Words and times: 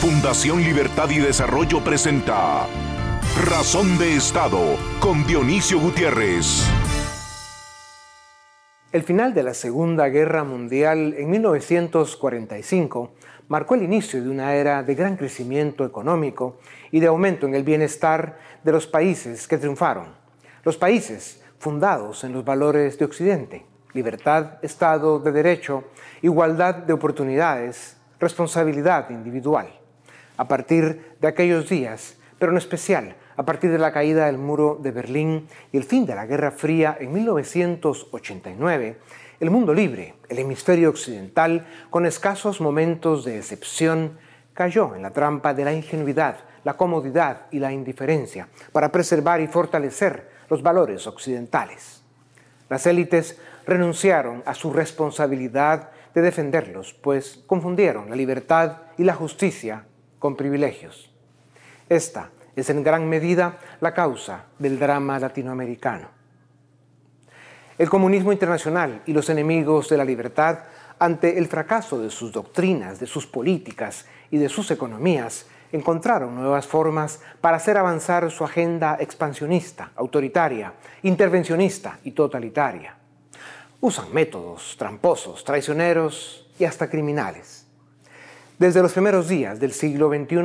Fundación 0.00 0.62
Libertad 0.62 1.10
y 1.10 1.18
Desarrollo 1.18 1.84
presenta 1.84 2.66
Razón 3.44 3.98
de 3.98 4.16
Estado 4.16 4.78
con 4.98 5.26
Dionisio 5.26 5.78
Gutiérrez. 5.78 6.66
El 8.92 9.02
final 9.02 9.34
de 9.34 9.42
la 9.42 9.52
Segunda 9.52 10.08
Guerra 10.08 10.42
Mundial 10.42 11.12
en 11.18 11.28
1945 11.28 13.12
marcó 13.48 13.74
el 13.74 13.82
inicio 13.82 14.22
de 14.22 14.30
una 14.30 14.54
era 14.54 14.82
de 14.82 14.94
gran 14.94 15.18
crecimiento 15.18 15.84
económico 15.84 16.60
y 16.90 17.00
de 17.00 17.08
aumento 17.08 17.46
en 17.46 17.54
el 17.54 17.62
bienestar 17.62 18.38
de 18.64 18.72
los 18.72 18.86
países 18.86 19.46
que 19.46 19.58
triunfaron. 19.58 20.14
Los 20.64 20.78
países 20.78 21.42
fundados 21.58 22.24
en 22.24 22.32
los 22.32 22.42
valores 22.42 22.98
de 22.98 23.04
Occidente, 23.04 23.66
libertad, 23.92 24.52
Estado 24.62 25.18
de 25.18 25.30
Derecho, 25.30 25.84
igualdad 26.22 26.76
de 26.76 26.94
oportunidades, 26.94 27.98
responsabilidad 28.18 29.10
individual 29.10 29.79
a 30.40 30.48
partir 30.48 31.16
de 31.20 31.28
aquellos 31.28 31.68
días, 31.68 32.16
pero 32.38 32.50
en 32.50 32.56
especial 32.56 33.14
a 33.36 33.44
partir 33.44 33.70
de 33.70 33.78
la 33.78 33.92
caída 33.92 34.24
del 34.24 34.38
muro 34.38 34.78
de 34.80 34.90
Berlín 34.90 35.46
y 35.70 35.76
el 35.76 35.84
fin 35.84 36.06
de 36.06 36.14
la 36.14 36.24
Guerra 36.24 36.50
Fría 36.50 36.96
en 36.98 37.12
1989, 37.12 38.96
el 39.38 39.50
mundo 39.50 39.74
libre, 39.74 40.14
el 40.30 40.38
hemisferio 40.38 40.88
occidental, 40.88 41.66
con 41.90 42.06
escasos 42.06 42.62
momentos 42.62 43.26
de 43.26 43.36
excepción, 43.36 44.16
cayó 44.54 44.94
en 44.94 45.02
la 45.02 45.10
trampa 45.10 45.52
de 45.52 45.66
la 45.66 45.74
ingenuidad, 45.74 46.38
la 46.64 46.78
comodidad 46.78 47.42
y 47.50 47.58
la 47.58 47.70
indiferencia 47.70 48.48
para 48.72 48.90
preservar 48.90 49.42
y 49.42 49.46
fortalecer 49.46 50.30
los 50.48 50.62
valores 50.62 51.06
occidentales. 51.06 52.02
Las 52.70 52.86
élites 52.86 53.38
renunciaron 53.66 54.42
a 54.46 54.54
su 54.54 54.72
responsabilidad 54.72 55.90
de 56.14 56.22
defenderlos, 56.22 56.94
pues 56.94 57.42
confundieron 57.46 58.08
la 58.08 58.16
libertad 58.16 58.78
y 58.96 59.04
la 59.04 59.14
justicia 59.14 59.84
con 60.20 60.36
privilegios. 60.36 61.10
Esta 61.88 62.30
es 62.54 62.70
en 62.70 62.84
gran 62.84 63.08
medida 63.08 63.58
la 63.80 63.92
causa 63.92 64.44
del 64.60 64.78
drama 64.78 65.18
latinoamericano. 65.18 66.08
El 67.78 67.88
comunismo 67.88 68.30
internacional 68.30 69.02
y 69.06 69.12
los 69.12 69.30
enemigos 69.30 69.88
de 69.88 69.96
la 69.96 70.04
libertad, 70.04 70.60
ante 70.98 71.38
el 71.38 71.48
fracaso 71.48 71.98
de 71.98 72.10
sus 72.10 72.30
doctrinas, 72.30 73.00
de 73.00 73.06
sus 73.06 73.26
políticas 73.26 74.06
y 74.30 74.36
de 74.36 74.50
sus 74.50 74.70
economías, 74.70 75.46
encontraron 75.72 76.34
nuevas 76.34 76.66
formas 76.66 77.20
para 77.40 77.56
hacer 77.56 77.78
avanzar 77.78 78.30
su 78.30 78.44
agenda 78.44 78.98
expansionista, 79.00 79.92
autoritaria, 79.96 80.74
intervencionista 81.02 81.98
y 82.04 82.10
totalitaria. 82.10 82.96
Usan 83.80 84.12
métodos 84.12 84.76
tramposos, 84.78 85.42
traicioneros 85.42 86.50
y 86.58 86.66
hasta 86.66 86.90
criminales. 86.90 87.66
Desde 88.60 88.82
los 88.82 88.92
primeros 88.92 89.26
días 89.26 89.58
del 89.58 89.72
siglo 89.72 90.10
XXI, 90.10 90.36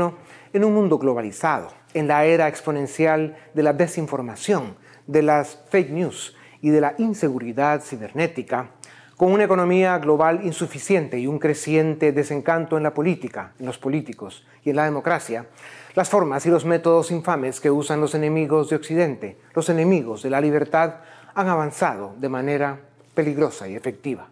en 0.53 0.63
un 0.63 0.73
mundo 0.73 0.97
globalizado, 0.97 1.73
en 1.93 2.07
la 2.07 2.23
era 2.23 2.47
exponencial 2.47 3.35
de 3.53 3.61
la 3.61 3.73
desinformación, 3.73 4.77
de 5.05 5.21
las 5.21 5.59
fake 5.67 5.89
news 5.89 6.33
y 6.61 6.69
de 6.69 6.79
la 6.79 6.95
inseguridad 6.97 7.81
cibernética, 7.81 8.69
con 9.17 9.33
una 9.33 9.43
economía 9.43 9.97
global 9.99 10.45
insuficiente 10.45 11.19
y 11.19 11.27
un 11.27 11.39
creciente 11.39 12.13
desencanto 12.13 12.77
en 12.77 12.83
la 12.83 12.93
política, 12.93 13.51
en 13.59 13.65
los 13.65 13.79
políticos 13.79 14.47
y 14.63 14.69
en 14.69 14.77
la 14.77 14.85
democracia, 14.85 15.47
las 15.93 16.07
formas 16.07 16.45
y 16.45 16.49
los 16.49 16.63
métodos 16.63 17.11
infames 17.11 17.59
que 17.59 17.69
usan 17.69 17.99
los 17.99 18.15
enemigos 18.15 18.69
de 18.69 18.77
Occidente, 18.77 19.37
los 19.53 19.67
enemigos 19.67 20.23
de 20.23 20.29
la 20.29 20.39
libertad, 20.39 21.01
han 21.33 21.49
avanzado 21.49 22.15
de 22.17 22.29
manera 22.29 22.79
peligrosa 23.13 23.67
y 23.67 23.75
efectiva. 23.75 24.29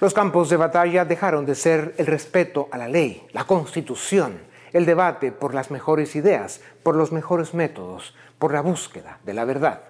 Los 0.00 0.12
campos 0.12 0.50
de 0.50 0.56
batalla 0.56 1.04
dejaron 1.04 1.46
de 1.46 1.54
ser 1.54 1.94
el 1.98 2.06
respeto 2.06 2.68
a 2.72 2.78
la 2.78 2.88
ley, 2.88 3.24
la 3.32 3.44
constitución, 3.44 4.40
el 4.72 4.86
debate 4.86 5.30
por 5.30 5.54
las 5.54 5.70
mejores 5.70 6.16
ideas, 6.16 6.60
por 6.82 6.96
los 6.96 7.12
mejores 7.12 7.54
métodos, 7.54 8.14
por 8.40 8.52
la 8.52 8.60
búsqueda 8.60 9.20
de 9.24 9.34
la 9.34 9.44
verdad. 9.44 9.82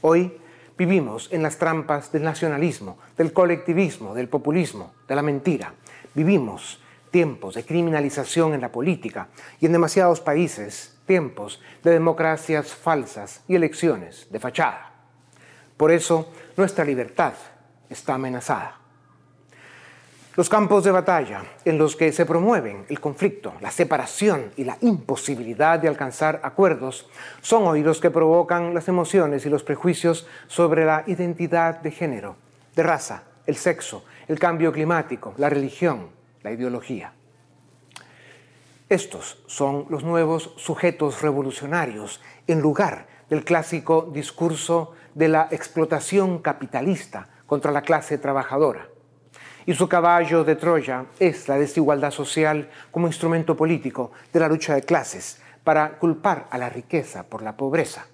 Hoy 0.00 0.36
vivimos 0.76 1.28
en 1.30 1.44
las 1.44 1.58
trampas 1.58 2.10
del 2.10 2.24
nacionalismo, 2.24 2.98
del 3.16 3.32
colectivismo, 3.32 4.14
del 4.14 4.28
populismo, 4.28 4.94
de 5.06 5.14
la 5.14 5.22
mentira. 5.22 5.74
Vivimos 6.12 6.82
tiempos 7.12 7.54
de 7.54 7.64
criminalización 7.64 8.54
en 8.54 8.62
la 8.62 8.72
política 8.72 9.28
y 9.60 9.66
en 9.66 9.72
demasiados 9.72 10.20
países 10.20 10.98
tiempos 11.06 11.62
de 11.84 11.92
democracias 11.92 12.74
falsas 12.74 13.44
y 13.46 13.54
elecciones 13.54 14.26
de 14.28 14.40
fachada. 14.40 14.90
Por 15.76 15.92
eso 15.92 16.32
nuestra 16.56 16.84
libertad 16.84 17.34
está 17.88 18.14
amenazada. 18.14 18.81
Los 20.34 20.48
campos 20.48 20.82
de 20.82 20.90
batalla 20.90 21.44
en 21.66 21.76
los 21.76 21.94
que 21.94 22.10
se 22.10 22.24
promueven 22.24 22.86
el 22.88 23.00
conflicto, 23.00 23.52
la 23.60 23.70
separación 23.70 24.50
y 24.56 24.64
la 24.64 24.78
imposibilidad 24.80 25.78
de 25.78 25.88
alcanzar 25.88 26.40
acuerdos 26.42 27.06
son 27.42 27.64
hoy 27.64 27.82
los 27.82 28.00
que 28.00 28.10
provocan 28.10 28.72
las 28.72 28.88
emociones 28.88 29.44
y 29.44 29.50
los 29.50 29.62
prejuicios 29.62 30.26
sobre 30.46 30.86
la 30.86 31.04
identidad 31.06 31.82
de 31.82 31.90
género, 31.90 32.36
de 32.74 32.82
raza, 32.82 33.24
el 33.46 33.56
sexo, 33.56 34.06
el 34.26 34.38
cambio 34.38 34.72
climático, 34.72 35.34
la 35.36 35.50
religión, 35.50 36.08
la 36.42 36.50
ideología. 36.50 37.12
Estos 38.88 39.42
son 39.46 39.84
los 39.90 40.02
nuevos 40.02 40.54
sujetos 40.56 41.20
revolucionarios 41.20 42.22
en 42.46 42.62
lugar 42.62 43.06
del 43.28 43.44
clásico 43.44 44.08
discurso 44.10 44.94
de 45.14 45.28
la 45.28 45.48
explotación 45.50 46.38
capitalista 46.38 47.28
contra 47.44 47.70
la 47.70 47.82
clase 47.82 48.16
trabajadora 48.16 48.91
y 49.66 49.74
su 49.74 49.88
caballo 49.88 50.44
de 50.44 50.56
Troya 50.56 51.06
es 51.18 51.48
la 51.48 51.58
desigualdad 51.58 52.10
social 52.10 52.68
como 52.90 53.06
instrumento 53.06 53.56
político 53.56 54.12
de 54.32 54.40
la 54.40 54.48
lucha 54.48 54.74
de 54.74 54.82
clases 54.82 55.40
para 55.64 55.98
culpar 55.98 56.46
a 56.50 56.58
la 56.58 56.68
riqueza 56.68 57.24
por 57.24 57.42
la 57.42 57.56
pobreza, 57.56 58.06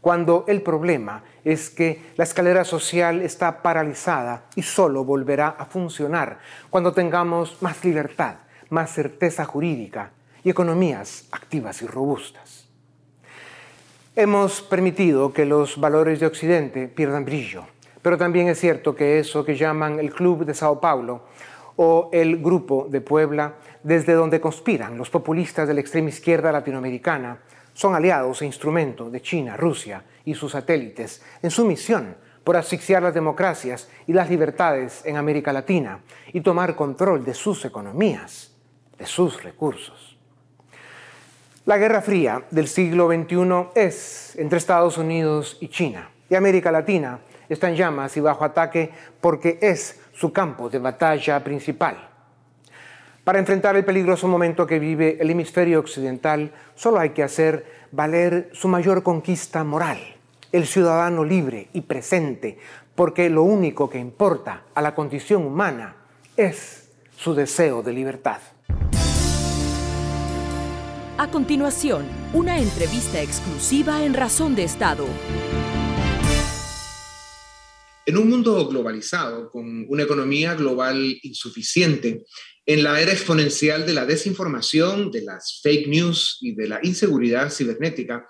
cuando 0.00 0.44
el 0.48 0.62
problema 0.62 1.22
es 1.44 1.68
que 1.68 2.12
la 2.16 2.24
escalera 2.24 2.64
social 2.64 3.22
está 3.22 3.62
paralizada 3.62 4.44
y 4.54 4.62
solo 4.62 5.04
volverá 5.04 5.48
a 5.48 5.66
funcionar 5.66 6.38
cuando 6.70 6.92
tengamos 6.92 7.60
más 7.60 7.84
libertad, 7.84 8.36
más 8.70 8.90
certeza 8.92 9.44
jurídica 9.44 10.12
y 10.42 10.50
economías 10.50 11.26
activas 11.32 11.82
y 11.82 11.86
robustas. 11.86 12.68
Hemos 14.14 14.62
permitido 14.62 15.34
que 15.34 15.44
los 15.44 15.78
valores 15.78 16.20
de 16.20 16.26
Occidente 16.26 16.88
pierdan 16.88 17.26
brillo 17.26 17.66
pero 18.06 18.16
también 18.16 18.46
es 18.46 18.60
cierto 18.60 18.94
que 18.94 19.18
eso 19.18 19.44
que 19.44 19.56
llaman 19.56 19.98
el 19.98 20.14
Club 20.14 20.44
de 20.44 20.54
Sao 20.54 20.78
Paulo 20.78 21.22
o 21.74 22.08
el 22.12 22.40
Grupo 22.40 22.86
de 22.88 23.00
Puebla, 23.00 23.56
desde 23.82 24.12
donde 24.12 24.40
conspiran 24.40 24.96
los 24.96 25.10
populistas 25.10 25.66
de 25.66 25.74
la 25.74 25.80
extrema 25.80 26.10
izquierda 26.10 26.52
latinoamericana, 26.52 27.40
son 27.74 27.96
aliados 27.96 28.42
e 28.42 28.46
instrumentos 28.46 29.10
de 29.10 29.20
China, 29.20 29.56
Rusia 29.56 30.04
y 30.24 30.36
sus 30.36 30.52
satélites 30.52 31.20
en 31.42 31.50
su 31.50 31.64
misión 31.64 32.16
por 32.44 32.56
asfixiar 32.56 33.02
las 33.02 33.12
democracias 33.12 33.88
y 34.06 34.12
las 34.12 34.30
libertades 34.30 35.04
en 35.04 35.16
América 35.16 35.52
Latina 35.52 35.98
y 36.32 36.42
tomar 36.42 36.76
control 36.76 37.24
de 37.24 37.34
sus 37.34 37.64
economías, 37.64 38.54
de 38.96 39.06
sus 39.06 39.42
recursos. 39.42 40.16
La 41.64 41.76
Guerra 41.76 42.02
Fría 42.02 42.44
del 42.52 42.68
siglo 42.68 43.08
XXI 43.08 43.70
es 43.74 44.36
entre 44.36 44.58
Estados 44.58 44.96
Unidos 44.96 45.58
y 45.60 45.66
China, 45.66 46.08
y 46.30 46.36
América 46.36 46.70
Latina 46.70 47.18
está 47.48 47.68
en 47.68 47.76
llamas 47.76 48.16
y 48.16 48.20
bajo 48.20 48.44
ataque 48.44 48.90
porque 49.20 49.58
es 49.60 50.00
su 50.12 50.32
campo 50.32 50.68
de 50.68 50.78
batalla 50.78 51.42
principal. 51.42 52.08
Para 53.24 53.40
enfrentar 53.40 53.74
el 53.74 53.84
peligroso 53.84 54.28
momento 54.28 54.66
que 54.66 54.78
vive 54.78 55.16
el 55.20 55.30
hemisferio 55.30 55.80
occidental, 55.80 56.52
solo 56.76 57.00
hay 57.00 57.10
que 57.10 57.24
hacer 57.24 57.66
valer 57.90 58.50
su 58.52 58.68
mayor 58.68 59.02
conquista 59.02 59.64
moral, 59.64 59.98
el 60.52 60.66
ciudadano 60.66 61.24
libre 61.24 61.68
y 61.72 61.80
presente, 61.80 62.58
porque 62.94 63.28
lo 63.28 63.42
único 63.42 63.90
que 63.90 63.98
importa 63.98 64.62
a 64.74 64.80
la 64.80 64.94
condición 64.94 65.44
humana 65.44 65.96
es 66.36 66.88
su 67.16 67.34
deseo 67.34 67.82
de 67.82 67.92
libertad. 67.92 68.38
A 71.18 71.28
continuación, 71.30 72.04
una 72.34 72.58
entrevista 72.58 73.20
exclusiva 73.22 74.04
en 74.04 74.12
Razón 74.12 74.54
de 74.54 74.64
Estado. 74.64 75.06
En 78.06 78.16
un 78.16 78.28
mundo 78.28 78.68
globalizado, 78.68 79.50
con 79.50 79.84
una 79.88 80.04
economía 80.04 80.54
global 80.54 81.18
insuficiente, 81.22 82.24
en 82.64 82.84
la 82.84 83.00
era 83.00 83.12
exponencial 83.12 83.84
de 83.84 83.94
la 83.94 84.06
desinformación, 84.06 85.10
de 85.10 85.22
las 85.22 85.60
fake 85.60 85.88
news 85.88 86.38
y 86.40 86.54
de 86.54 86.68
la 86.68 86.78
inseguridad 86.84 87.50
cibernética, 87.50 88.24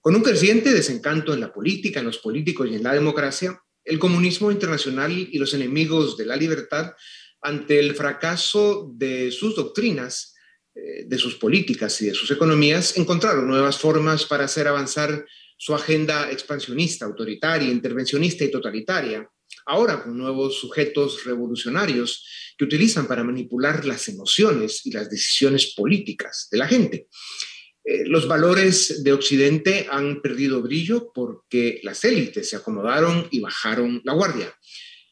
con 0.00 0.16
un 0.16 0.22
creciente 0.22 0.72
desencanto 0.72 1.34
en 1.34 1.40
la 1.40 1.52
política, 1.52 2.00
en 2.00 2.06
los 2.06 2.18
políticos 2.18 2.68
y 2.70 2.74
en 2.74 2.82
la 2.82 2.94
democracia, 2.94 3.62
el 3.84 3.98
comunismo 3.98 4.50
internacional 4.50 5.12
y 5.12 5.38
los 5.38 5.52
enemigos 5.52 6.16
de 6.16 6.26
la 6.26 6.36
libertad, 6.36 6.92
ante 7.42 7.78
el 7.80 7.94
fracaso 7.94 8.90
de 8.94 9.30
sus 9.30 9.54
doctrinas, 9.54 10.34
eh, 10.74 11.04
de 11.06 11.18
sus 11.18 11.34
políticas 11.34 12.00
y 12.00 12.06
de 12.06 12.14
sus 12.14 12.30
economías, 12.30 12.96
encontraron 12.96 13.46
nuevas 13.46 13.76
formas 13.76 14.24
para 14.24 14.44
hacer 14.44 14.68
avanzar 14.68 15.26
su 15.62 15.76
agenda 15.76 16.28
expansionista, 16.28 17.04
autoritaria, 17.04 17.70
intervencionista 17.70 18.42
y 18.42 18.50
totalitaria, 18.50 19.30
ahora 19.66 20.02
con 20.02 20.18
nuevos 20.18 20.58
sujetos 20.58 21.22
revolucionarios 21.24 22.26
que 22.58 22.64
utilizan 22.64 23.06
para 23.06 23.22
manipular 23.22 23.84
las 23.84 24.08
emociones 24.08 24.84
y 24.84 24.90
las 24.90 25.08
decisiones 25.08 25.72
políticas 25.76 26.48
de 26.50 26.58
la 26.58 26.66
gente. 26.66 27.06
Eh, 27.84 28.02
los 28.06 28.26
valores 28.26 29.04
de 29.04 29.12
Occidente 29.12 29.86
han 29.88 30.20
perdido 30.20 30.60
brillo 30.62 31.12
porque 31.14 31.78
las 31.84 32.02
élites 32.02 32.50
se 32.50 32.56
acomodaron 32.56 33.28
y 33.30 33.38
bajaron 33.38 34.02
la 34.02 34.14
guardia. 34.14 34.52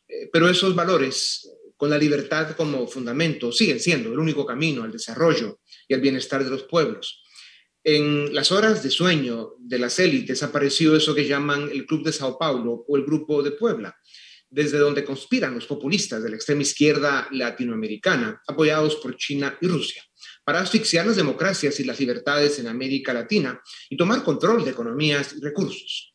Eh, 0.09 0.31
pero 0.33 0.49
esos 0.49 0.75
valores, 0.75 1.49
con 1.77 1.91
la 1.91 1.97
libertad 1.97 2.57
como 2.57 2.89
fundamento, 2.89 3.53
siguen 3.53 3.79
siendo 3.79 4.13
el 4.13 4.19
único 4.19 4.45
camino 4.45 4.83
al 4.83 4.91
desarrollo 4.91 5.61
y 5.87 5.95
al 5.95 6.01
bienestar 6.01 6.43
de 6.43 6.51
los 6.51 6.65
pueblos. 6.65 7.23
En 7.83 8.35
las 8.35 8.53
horas 8.53 8.83
de 8.83 8.91
sueño 8.91 9.55
de 9.59 9.79
las 9.79 9.99
élites 9.99 10.43
apareció 10.43 10.97
eso 10.97 11.15
que 11.15 11.27
llaman 11.27 11.71
el 11.73 11.87
Club 11.87 12.05
de 12.05 12.13
Sao 12.13 12.39
Paulo 12.39 12.85
o 12.87 12.97
el 12.97 13.05
Grupo 13.05 13.43
de 13.43 13.53
Puebla, 13.53 13.97
desde 14.51 14.79
donde 14.79 15.05
conspiran 15.05 15.55
los 15.55 15.67
populistas 15.67 16.23
de 16.23 16.31
la 16.31 16.37
extrema 16.37 16.63
izquierda 16.63 17.29
latinoamericana, 17.31 18.43
apoyados 18.47 18.97
por 18.97 19.17
China 19.17 19.57
y 19.61 19.67
Rusia 19.67 20.03
para 20.45 20.61
asfixiar 20.61 21.07
las 21.07 21.17
democracias 21.17 21.79
y 21.81 21.85
las 21.85 22.01
libertades 22.01 22.59
en 22.59 22.67
América 22.67 23.13
Latina 23.13 23.61
y 23.89 23.97
tomar 23.97 24.25
control 24.25 24.65
de 24.65 24.73
economías 24.73 25.35
y 25.37 25.41
recursos. 25.41 26.13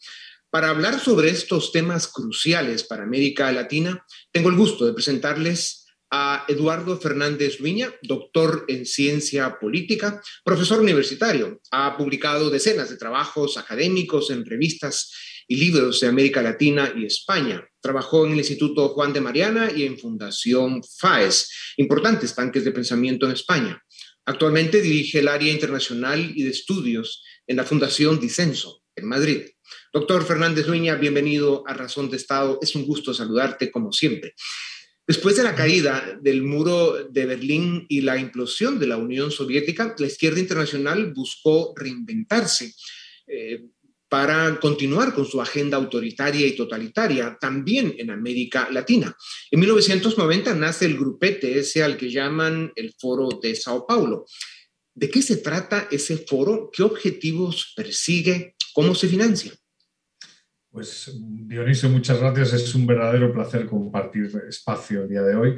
Para 0.49 0.69
hablar 0.69 0.99
sobre 0.99 1.29
estos 1.29 1.71
temas 1.71 2.07
cruciales 2.07 2.83
para 2.83 3.03
América 3.03 3.51
Latina, 3.51 4.05
tengo 4.31 4.49
el 4.49 4.55
gusto 4.55 4.85
de 4.85 4.93
presentarles 4.93 5.84
a 6.17 6.45
Eduardo 6.47 6.97
Fernández 6.97 7.59
Viña, 7.59 7.93
doctor 8.01 8.63
en 8.69 8.85
ciencia 8.85 9.59
política, 9.59 10.21
profesor 10.45 10.79
universitario. 10.79 11.59
Ha 11.71 11.97
publicado 11.97 12.49
decenas 12.49 12.89
de 12.89 12.95
trabajos 12.95 13.57
académicos 13.57 14.31
en 14.31 14.45
revistas 14.45 15.11
y 15.45 15.57
libros 15.57 15.99
de 15.99 16.07
América 16.07 16.41
Latina 16.41 16.93
y 16.95 17.05
España. 17.05 17.67
Trabajó 17.81 18.25
en 18.25 18.31
el 18.31 18.37
Instituto 18.37 18.87
Juan 18.89 19.11
de 19.11 19.19
Mariana 19.19 19.69
y 19.75 19.83
en 19.83 19.99
Fundación 19.99 20.81
FAES, 20.99 21.51
importantes 21.77 22.33
tanques 22.33 22.63
de 22.63 22.71
pensamiento 22.71 23.25
en 23.25 23.33
España. 23.33 23.83
Actualmente 24.25 24.79
dirige 24.79 25.19
el 25.19 25.27
área 25.27 25.51
internacional 25.51 26.31
y 26.33 26.43
de 26.43 26.51
estudios 26.51 27.25
en 27.45 27.57
la 27.57 27.65
Fundación 27.65 28.21
Disenso, 28.21 28.83
en 28.95 29.05
Madrid. 29.05 29.41
Doctor 29.91 30.25
Fernández 30.25 30.65
Dueña, 30.65 30.95
bienvenido 30.95 31.65
a 31.67 31.73
Razón 31.73 32.09
de 32.09 32.15
Estado. 32.15 32.57
Es 32.61 32.73
un 32.73 32.85
gusto 32.85 33.13
saludarte 33.13 33.69
como 33.69 33.91
siempre. 33.91 34.33
Después 35.07 35.35
de 35.35 35.43
la 35.43 35.55
caída 35.55 36.17
del 36.21 36.41
muro 36.41 37.03
de 37.09 37.25
Berlín 37.25 37.85
y 37.89 38.01
la 38.01 38.17
implosión 38.17 38.79
de 38.79 38.87
la 38.87 38.97
Unión 38.97 39.31
Soviética, 39.31 39.95
la 39.99 40.07
izquierda 40.07 40.39
internacional 40.39 41.13
buscó 41.13 41.73
reinventarse. 41.75 42.73
Eh, 43.27 43.65
para 44.07 44.59
continuar 44.59 45.13
con 45.13 45.25
su 45.25 45.41
agenda 45.41 45.77
autoritaria 45.77 46.45
y 46.45 46.55
totalitaria, 46.55 47.37
también 47.41 47.95
en 47.97 48.11
América 48.11 48.69
Latina. 48.71 49.15
En 49.51 49.59
1990 49.59 50.53
nace 50.53 50.85
el 50.85 50.95
grupete 50.95 51.59
ese 51.59 51.83
al 51.83 51.97
que 51.97 52.11
llaman 52.11 52.71
el 52.75 52.93
Foro 52.97 53.27
de 53.41 53.55
Sao 53.55 53.85
Paulo. 53.85 54.25
¿De 54.93 55.09
qué 55.09 55.21
se 55.21 55.37
trata 55.37 55.87
ese 55.91 56.17
foro? 56.17 56.69
¿Qué 56.71 56.83
objetivos 56.83 57.73
persigue? 57.75 58.55
¿Cómo 58.73 58.95
se 58.95 59.07
financia? 59.07 59.53
Pues 60.75 61.09
Dionisio, 61.17 61.87
muchas 61.87 62.19
gracias. 62.19 62.51
Es 62.51 62.75
un 62.75 62.85
verdadero 62.85 63.31
placer 63.31 63.65
compartir 63.65 64.29
espacio 64.49 65.03
el 65.03 65.07
día 65.07 65.21
de 65.21 65.33
hoy. 65.33 65.55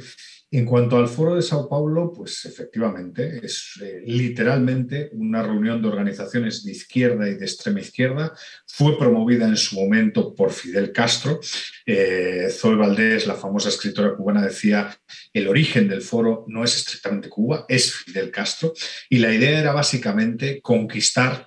En 0.52 0.64
cuanto 0.64 0.96
al 0.96 1.08
foro 1.08 1.34
de 1.34 1.42
Sao 1.42 1.68
Paulo, 1.68 2.14
pues 2.16 2.46
efectivamente 2.46 3.44
es 3.44 3.80
eh, 3.82 4.04
literalmente 4.06 5.10
una 5.14 5.42
reunión 5.42 5.82
de 5.82 5.88
organizaciones 5.88 6.64
de 6.64 6.72
izquierda 6.74 7.28
y 7.28 7.34
de 7.34 7.46
extrema 7.46 7.80
izquierda. 7.80 8.32
Fue 8.68 8.96
promovida 8.96 9.48
en 9.48 9.58
su 9.58 9.76
momento 9.76 10.36
por 10.36 10.52
Fidel 10.52 10.92
Castro. 10.92 11.40
Eh, 11.84 12.50
Zoe 12.52 12.76
Valdés, 12.76 13.26
la 13.26 13.34
famosa 13.34 13.70
escritora 13.70 14.16
cubana, 14.16 14.44
decía, 14.44 14.96
el 15.34 15.48
origen 15.48 15.90
del 15.90 16.04
foro 16.04 16.46
no 16.48 16.64
es 16.64 16.78
estrictamente 16.78 17.28
Cuba, 17.28 17.66
es 17.68 17.92
Fidel 17.92 18.30
Castro. 18.30 18.72
Y 19.10 19.18
la 19.18 19.34
idea 19.34 19.60
era 19.60 19.74
básicamente 19.74 20.62
conquistar 20.62 21.47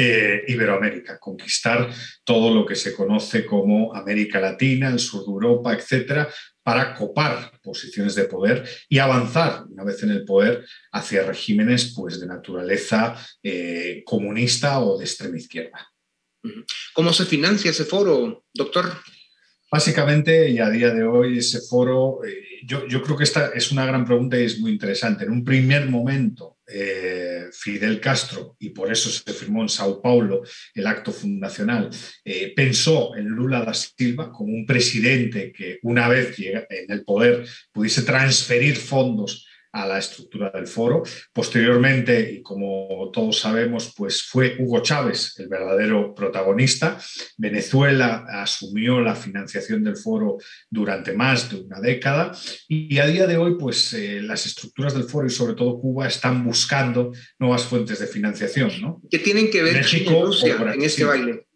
eh, 0.00 0.44
Iberoamérica, 0.46 1.18
conquistar 1.18 1.92
todo 2.22 2.54
lo 2.54 2.64
que 2.64 2.76
se 2.76 2.94
conoce 2.94 3.44
como 3.44 3.92
América 3.96 4.38
Latina, 4.38 4.88
el 4.88 5.00
sur 5.00 5.24
de 5.24 5.32
Europa, 5.32 5.74
etcétera, 5.74 6.28
para 6.62 6.94
copar 6.94 7.50
posiciones 7.60 8.14
de 8.14 8.24
poder 8.24 8.64
y 8.88 9.00
avanzar, 9.00 9.64
una 9.68 9.82
vez 9.82 10.00
en 10.04 10.10
el 10.10 10.24
poder, 10.24 10.64
hacia 10.92 11.24
regímenes 11.24 11.94
pues, 11.96 12.20
de 12.20 12.28
naturaleza 12.28 13.16
eh, 13.42 14.04
comunista 14.04 14.78
o 14.78 14.98
de 14.98 15.04
extrema 15.04 15.36
izquierda. 15.36 15.90
¿Cómo 16.94 17.12
se 17.12 17.24
financia 17.24 17.72
ese 17.72 17.84
foro, 17.84 18.44
doctor? 18.54 18.92
Básicamente, 19.68 20.48
y 20.48 20.60
a 20.60 20.70
día 20.70 20.94
de 20.94 21.02
hoy, 21.02 21.38
ese 21.38 21.60
foro, 21.60 22.24
eh, 22.24 22.60
yo, 22.64 22.86
yo, 22.86 23.02
creo 23.02 23.16
que 23.16 23.24
esta 23.24 23.48
es 23.48 23.72
una 23.72 23.84
gran 23.84 24.04
pregunta 24.04 24.38
y 24.38 24.44
es 24.44 24.60
muy 24.60 24.70
interesante. 24.70 25.24
En 25.24 25.32
un 25.32 25.44
primer 25.44 25.90
momento, 25.90 26.57
eh, 26.70 27.46
Fidel 27.52 28.00
Castro, 28.00 28.56
y 28.58 28.70
por 28.70 28.92
eso 28.92 29.10
se 29.10 29.32
firmó 29.32 29.62
en 29.62 29.68
Sao 29.68 30.02
Paulo 30.02 30.42
el 30.74 30.86
acto 30.86 31.12
fundacional, 31.12 31.90
eh, 32.24 32.52
pensó 32.54 33.16
en 33.16 33.26
Lula 33.26 33.64
da 33.64 33.74
Silva 33.74 34.30
como 34.30 34.52
un 34.52 34.66
presidente 34.66 35.52
que 35.52 35.78
una 35.82 36.08
vez 36.08 36.38
en 36.38 36.90
el 36.90 37.04
poder 37.04 37.46
pudiese 37.72 38.02
transferir 38.02 38.76
fondos 38.76 39.47
a 39.82 39.86
la 39.86 39.98
estructura 39.98 40.50
del 40.50 40.66
foro. 40.66 41.02
Posteriormente, 41.32 42.32
y 42.32 42.42
como 42.42 43.10
todos 43.12 43.38
sabemos, 43.38 43.92
pues 43.96 44.22
fue 44.22 44.56
Hugo 44.58 44.80
Chávez 44.80 45.34
el 45.38 45.48
verdadero 45.48 46.14
protagonista. 46.14 46.98
Venezuela 47.36 48.26
asumió 48.28 49.00
la 49.00 49.14
financiación 49.14 49.84
del 49.84 49.96
foro 49.96 50.38
durante 50.68 51.12
más 51.12 51.50
de 51.50 51.60
una 51.60 51.80
década 51.80 52.32
y 52.66 52.98
a 52.98 53.06
día 53.06 53.26
de 53.26 53.36
hoy, 53.36 53.56
pues 53.58 53.92
eh, 53.94 54.20
las 54.20 54.46
estructuras 54.46 54.94
del 54.94 55.04
foro 55.04 55.26
y 55.26 55.30
sobre 55.30 55.54
todo 55.54 55.80
Cuba 55.80 56.06
están 56.06 56.44
buscando 56.44 57.12
nuevas 57.38 57.64
fuentes 57.64 57.98
de 58.00 58.06
financiación. 58.06 58.70
¿no? 58.80 59.00
¿Qué 59.10 59.18
tienen 59.18 59.50
que 59.50 59.62
ver 59.62 59.74
México, 59.74 60.26
Rusia 60.26 60.56
en 60.74 60.82
este 60.82 61.04
baile? 61.04 61.47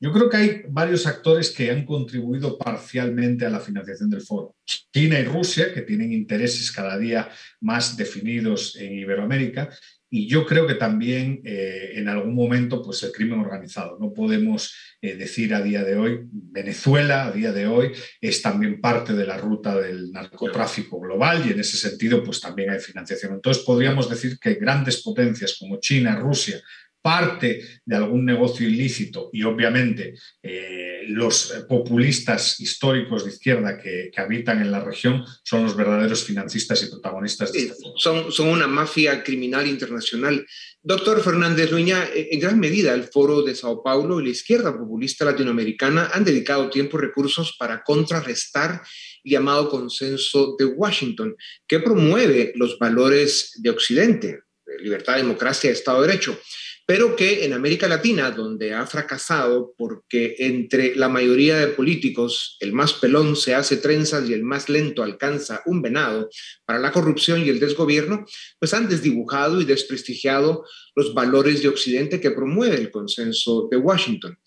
Yo 0.00 0.12
creo 0.12 0.28
que 0.28 0.36
hay 0.36 0.62
varios 0.68 1.06
actores 1.06 1.50
que 1.50 1.70
han 1.70 1.86
contribuido 1.86 2.58
parcialmente 2.58 3.46
a 3.46 3.50
la 3.50 3.60
financiación 3.60 4.10
del 4.10 4.20
foro. 4.20 4.54
China 4.92 5.18
y 5.18 5.24
Rusia, 5.24 5.72
que 5.72 5.82
tienen 5.82 6.12
intereses 6.12 6.70
cada 6.72 6.98
día 6.98 7.28
más 7.60 7.96
definidos 7.96 8.76
en 8.76 8.98
Iberoamérica, 8.98 9.70
y 10.16 10.28
yo 10.28 10.46
creo 10.46 10.64
que 10.64 10.76
también 10.76 11.40
eh, 11.44 11.94
en 11.94 12.08
algún 12.08 12.36
momento 12.36 12.80
pues 12.80 13.02
el 13.02 13.10
crimen 13.10 13.40
organizado. 13.40 13.98
No 13.98 14.12
podemos 14.12 14.72
eh, 15.02 15.16
decir 15.16 15.52
a 15.52 15.60
día 15.60 15.82
de 15.82 15.96
hoy, 15.96 16.20
Venezuela 16.30 17.26
a 17.26 17.32
día 17.32 17.50
de 17.50 17.66
hoy 17.66 17.90
es 18.20 18.40
también 18.40 18.80
parte 18.80 19.12
de 19.12 19.26
la 19.26 19.38
ruta 19.38 19.74
del 19.74 20.12
narcotráfico 20.12 21.00
global 21.00 21.42
y 21.44 21.50
en 21.50 21.58
ese 21.58 21.76
sentido 21.76 22.22
pues 22.22 22.40
también 22.40 22.70
hay 22.70 22.78
financiación. 22.78 23.32
Entonces 23.32 23.64
podríamos 23.64 24.08
decir 24.08 24.38
que 24.38 24.54
grandes 24.54 25.02
potencias 25.02 25.56
como 25.58 25.80
China, 25.80 26.14
Rusia, 26.14 26.62
parte 27.04 27.60
de 27.84 27.96
algún 27.96 28.24
negocio 28.24 28.66
ilícito 28.66 29.28
y 29.30 29.42
obviamente 29.42 30.14
eh, 30.42 31.02
los 31.08 31.52
populistas 31.68 32.58
históricos 32.60 33.24
de 33.24 33.30
izquierda 33.30 33.76
que, 33.76 34.10
habitan 34.16 34.62
en 34.62 34.72
la 34.72 34.82
región 34.82 35.22
son 35.42 35.64
los 35.64 35.76
verdaderos 35.76 36.24
financistas 36.24 36.82
y 36.82 36.86
protagonistas 36.86 37.52
de 37.52 37.58
este 37.58 37.74
Son, 37.98 38.32
son 38.32 38.48
una 38.48 38.66
mafia 38.66 39.22
criminal 39.22 39.66
internacional. 39.66 40.46
Doctor 40.82 41.22
Fernández 41.22 41.70
Luña, 41.70 42.08
en 42.14 42.40
gran 42.40 42.58
medida 42.58 42.94
el 42.94 43.04
Foro 43.04 43.42
de 43.42 43.54
Sao 43.54 43.82
Paulo 43.82 44.18
y 44.18 44.24
la 44.24 44.30
izquierda 44.30 44.74
populista 44.74 45.26
latinoamericana 45.26 46.08
han 46.10 46.24
dedicado 46.24 46.70
tiempo 46.70 46.96
y 46.96 47.02
recursos 47.02 47.54
para 47.58 47.82
contrarrestar 47.82 48.80
el 49.24 49.30
llamado 49.30 49.68
consenso 49.68 50.56
de 50.58 50.64
Washington, 50.64 51.36
que 51.66 51.80
promueve 51.80 52.54
los 52.56 52.78
valores 52.78 53.60
de 53.62 53.68
Occidente, 53.68 54.40
libertad, 54.80 55.16
democracia, 55.16 55.70
Estado 55.70 56.00
de 56.00 56.08
Derecho 56.08 56.40
pero 56.86 57.16
que 57.16 57.44
en 57.44 57.52
América 57.54 57.88
Latina, 57.88 58.30
donde 58.30 58.74
ha 58.74 58.86
fracasado 58.86 59.74
porque 59.78 60.34
entre 60.38 60.94
la 60.94 61.08
mayoría 61.08 61.56
de 61.58 61.68
políticos 61.68 62.56
el 62.60 62.72
más 62.72 62.92
pelón 62.92 63.36
se 63.36 63.54
hace 63.54 63.78
trenzas 63.78 64.28
y 64.28 64.34
el 64.34 64.42
más 64.42 64.68
lento 64.68 65.02
alcanza 65.02 65.62
un 65.66 65.80
venado 65.80 66.28
para 66.66 66.78
la 66.78 66.92
corrupción 66.92 67.44
y 67.44 67.48
el 67.48 67.60
desgobierno, 67.60 68.24
pues 68.58 68.74
han 68.74 68.88
desdibujado 68.88 69.60
y 69.60 69.64
desprestigiado 69.64 70.64
los 70.94 71.14
valores 71.14 71.62
de 71.62 71.68
Occidente 71.68 72.20
que 72.20 72.30
promueve 72.30 72.76
el 72.76 72.90
consenso 72.90 73.68
de 73.70 73.78
Washington. 73.78 74.38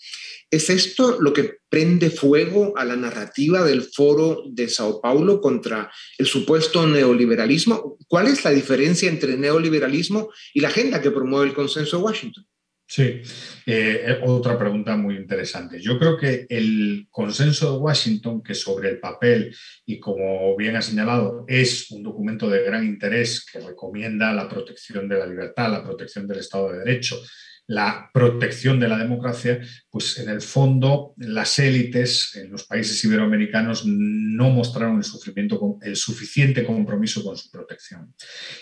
¿Es 0.50 0.70
esto 0.70 1.20
lo 1.20 1.34
que 1.34 1.58
prende 1.70 2.10
fuego 2.10 2.77
a 2.77 2.86
la 2.86 2.96
narrativa 2.96 3.66
del 3.66 3.82
foro 3.82 4.44
de 4.50 4.70
Sao 4.70 5.01
Paulo 5.01 5.42
contra 5.42 5.92
el 6.18 6.25
supuesto 6.25 6.88
neoliberalismo? 6.88 7.98
¿Cuál 8.08 8.27
es 8.27 8.46
la 8.46 8.51
diferencia 8.51 9.10
entre 9.10 9.38
neoliberalismo 9.38 10.30
y 10.54 10.62
la 10.62 10.70
agenda 10.70 11.01
que 11.01 11.12
promueve 11.12 11.48
el 11.48 11.54
consenso 11.54 11.98
de 11.98 12.04
Washington? 12.04 12.48
Sí, 12.89 13.04
eh, 13.04 13.22
eh, 13.66 14.20
otra 14.24 14.58
pregunta 14.58 14.96
muy 14.96 15.18
interesante. 15.18 15.82
Yo 15.82 16.00
creo 16.00 16.18
que 16.18 16.48
el 16.50 17.08
consenso 17.12 17.74
de 17.74 17.80
Washington, 17.80 18.42
que 18.42 18.56
sobre 18.56 18.89
el 18.89 19.00
papel 19.01 19.54
y 19.86 20.00
como 20.00 20.56
bien 20.56 20.77
ha 20.77 20.82
señalado, 20.82 21.44
es 21.50 21.92
un 21.92 22.01
documento 22.01 22.50
de 22.50 22.63
gran 22.63 22.86
interés 22.86 23.46
que 23.46 23.60
recomienda 23.60 24.32
la 24.32 24.48
protección 24.48 25.10
de 25.10 25.20
la 25.20 25.25
libertad, 25.25 25.70
la 25.70 25.84
protección 25.84 26.25
del 26.30 26.39
Estado 26.39 26.72
de 26.72 26.80
Derecho, 26.80 27.22
la 27.67 28.09
protección 28.13 28.79
de 28.79 28.88
la 28.88 28.97
democracia, 28.97 29.59
pues 29.89 30.17
en 30.19 30.29
el 30.29 30.41
fondo 30.41 31.13
las 31.17 31.59
élites 31.59 32.33
en 32.36 32.50
los 32.50 32.63
países 32.63 33.03
iberoamericanos 33.03 33.83
no 33.86 34.50
mostraron 34.50 35.01
el, 35.81 35.95
suficiente 35.97 36.63
compromiso 36.65 37.24
con 37.24 37.36
su 37.36 37.51
protección. 37.51 38.13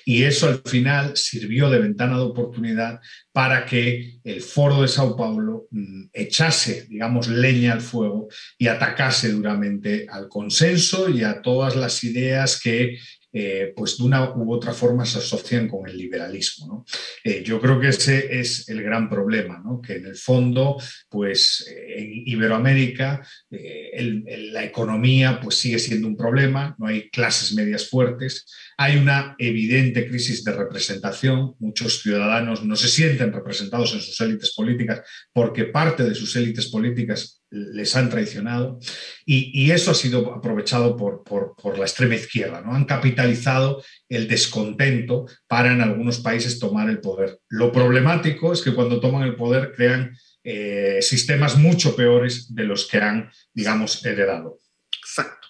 Y 0.05 0.23
eso 0.23 0.47
al 0.47 0.61
final 0.65 1.15
sirvió 1.15 1.69
de 1.69 1.79
ventana 1.79 2.17
de 2.17 2.23
oportunidad 2.23 2.99
para 3.31 3.65
que 3.65 4.19
el 4.23 4.41
foro 4.41 4.81
de 4.81 4.87
Sao 4.87 5.15
Paulo 5.15 5.67
mm, 5.69 6.05
echase, 6.11 6.87
digamos, 6.89 7.27
leña 7.27 7.73
al 7.73 7.81
fuego 7.81 8.27
y 8.57 8.67
atacase 8.67 9.31
duramente 9.31 10.07
al 10.09 10.27
consenso 10.29 11.09
y 11.09 11.23
a 11.23 11.41
todas 11.43 11.75
las 11.75 12.03
ideas 12.03 12.59
que 12.59 12.97
eh, 13.37 13.73
pues 13.75 13.97
de 13.97 14.05
una 14.05 14.33
u 14.33 14.53
otra 14.53 14.71
forma 14.71 15.05
se 15.05 15.17
asocian 15.17 15.67
con 15.67 15.89
el 15.89 15.97
liberalismo. 15.97 16.85
Eh, 17.21 17.43
yo 17.43 17.59
creo 17.59 17.81
que 17.81 17.89
ese 17.89 18.39
es 18.39 18.69
el 18.69 18.81
gran 18.81 19.09
problema, 19.09 19.61
que 19.85 19.97
en 19.97 20.05
el 20.05 20.15
fondo, 20.15 20.77
pues 21.09 21.69
en 21.69 22.23
Iberoamérica 22.25 23.27
eh, 23.51 24.23
la 24.53 24.63
economía 24.63 25.41
pues, 25.41 25.55
sigue 25.55 25.79
siendo 25.79 26.07
un 26.07 26.15
problema, 26.15 26.77
no 26.79 26.87
hay 26.87 27.09
clases 27.09 27.53
medias 27.53 27.89
fuertes, 27.89 28.45
hay 28.77 28.97
una 28.97 29.35
evidente 29.39 30.07
crisis 30.07 30.43
de 30.43 30.51
representación, 30.51 31.55
muchos 31.59 32.01
ciudadanos 32.01 32.63
no 32.63 32.75
se 32.75 32.89
sienten 32.89 33.31
representados 33.31 33.93
en 33.93 34.01
sus 34.01 34.19
élites 34.21 34.53
políticas 34.53 35.01
porque 35.31 35.65
parte 35.65 36.03
de 36.03 36.15
sus 36.15 36.35
élites 36.35 36.67
políticas 36.67 37.41
les 37.49 37.95
han 37.95 38.09
traicionado 38.09 38.79
y, 39.25 39.71
eso 39.71 39.91
ha 39.91 39.95
sido 39.95 40.33
aprovechado 40.33 40.95
por, 40.97 41.77
la 41.77 41.85
extrema 41.85 42.15
izquierda. 42.15 42.61
¿no? 42.61 42.73
Han 42.73 42.85
capitalizado 42.85 43.83
el 44.09 44.27
descontento 44.27 45.25
para 45.47 45.71
en 45.71 45.81
algunos 45.81 46.19
países 46.19 46.59
tomar 46.59 46.89
el 46.89 46.99
poder. 46.99 47.39
Lo 47.49 47.71
problemático 47.71 48.51
es 48.51 48.61
que 48.61 48.73
cuando 48.73 48.99
toman 48.99 49.23
el 49.23 49.35
poder 49.35 49.73
crean 49.75 50.15
eh, 50.43 50.99
sistemas 51.01 51.57
mucho 51.57 51.95
peores 51.95 52.53
de 52.53 52.65
los 52.65 52.87
que 52.87 52.97
han, 52.97 53.31
digamos, 53.53 54.05
heredado. 54.05 54.59
Exacto. 55.01 55.47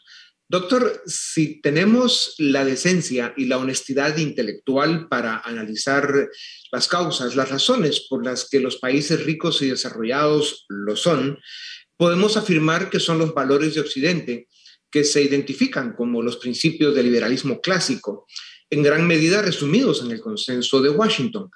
Doctor, 0.47 1.01
si 1.07 1.59
tenemos 1.59 2.35
la 2.37 2.63
decencia 2.63 3.33
y 3.35 3.45
la 3.45 3.57
honestidad 3.57 4.15
intelectual 4.17 5.07
para 5.07 5.39
analizar 5.39 6.29
las 6.71 6.87
causas, 6.87 7.35
las 7.35 7.49
razones 7.49 8.05
por 8.07 8.23
las 8.23 8.47
que 8.47 8.59
los 8.59 8.77
países 8.77 9.25
ricos 9.25 9.63
y 9.63 9.69
desarrollados 9.69 10.65
lo 10.69 10.95
son, 10.95 11.39
podemos 11.97 12.37
afirmar 12.37 12.91
que 12.91 12.99
son 12.99 13.17
los 13.17 13.33
valores 13.33 13.73
de 13.73 13.81
Occidente 13.81 14.47
que 14.91 15.03
se 15.03 15.23
identifican 15.23 15.93
como 15.93 16.21
los 16.21 16.37
principios 16.37 16.93
del 16.93 17.07
liberalismo 17.07 17.59
clásico, 17.59 18.27
en 18.69 18.83
gran 18.83 19.07
medida 19.07 19.41
resumidos 19.41 20.03
en 20.03 20.11
el 20.11 20.21
consenso 20.21 20.79
de 20.79 20.89
Washington. 20.89 21.49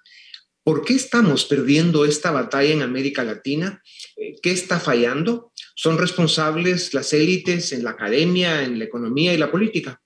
¿Por 0.64 0.84
qué 0.84 0.96
estamos 0.96 1.46
perdiendo 1.46 2.06
esta 2.06 2.32
batalla 2.32 2.74
en 2.74 2.82
América 2.82 3.24
Latina? 3.24 3.82
Eh, 4.18 4.36
¿Qué 4.42 4.52
está 4.52 4.80
fallando? 4.80 5.52
¿Son 5.82 5.98
responsables 5.98 6.94
las 6.94 7.14
élites 7.14 7.72
en 7.72 7.86
la 7.86 7.92
academia, 7.92 8.64
en 8.64 8.80
la 8.80 8.84
economía 8.84 9.34
y 9.34 9.38
la 9.38 9.50
política? 9.50 10.02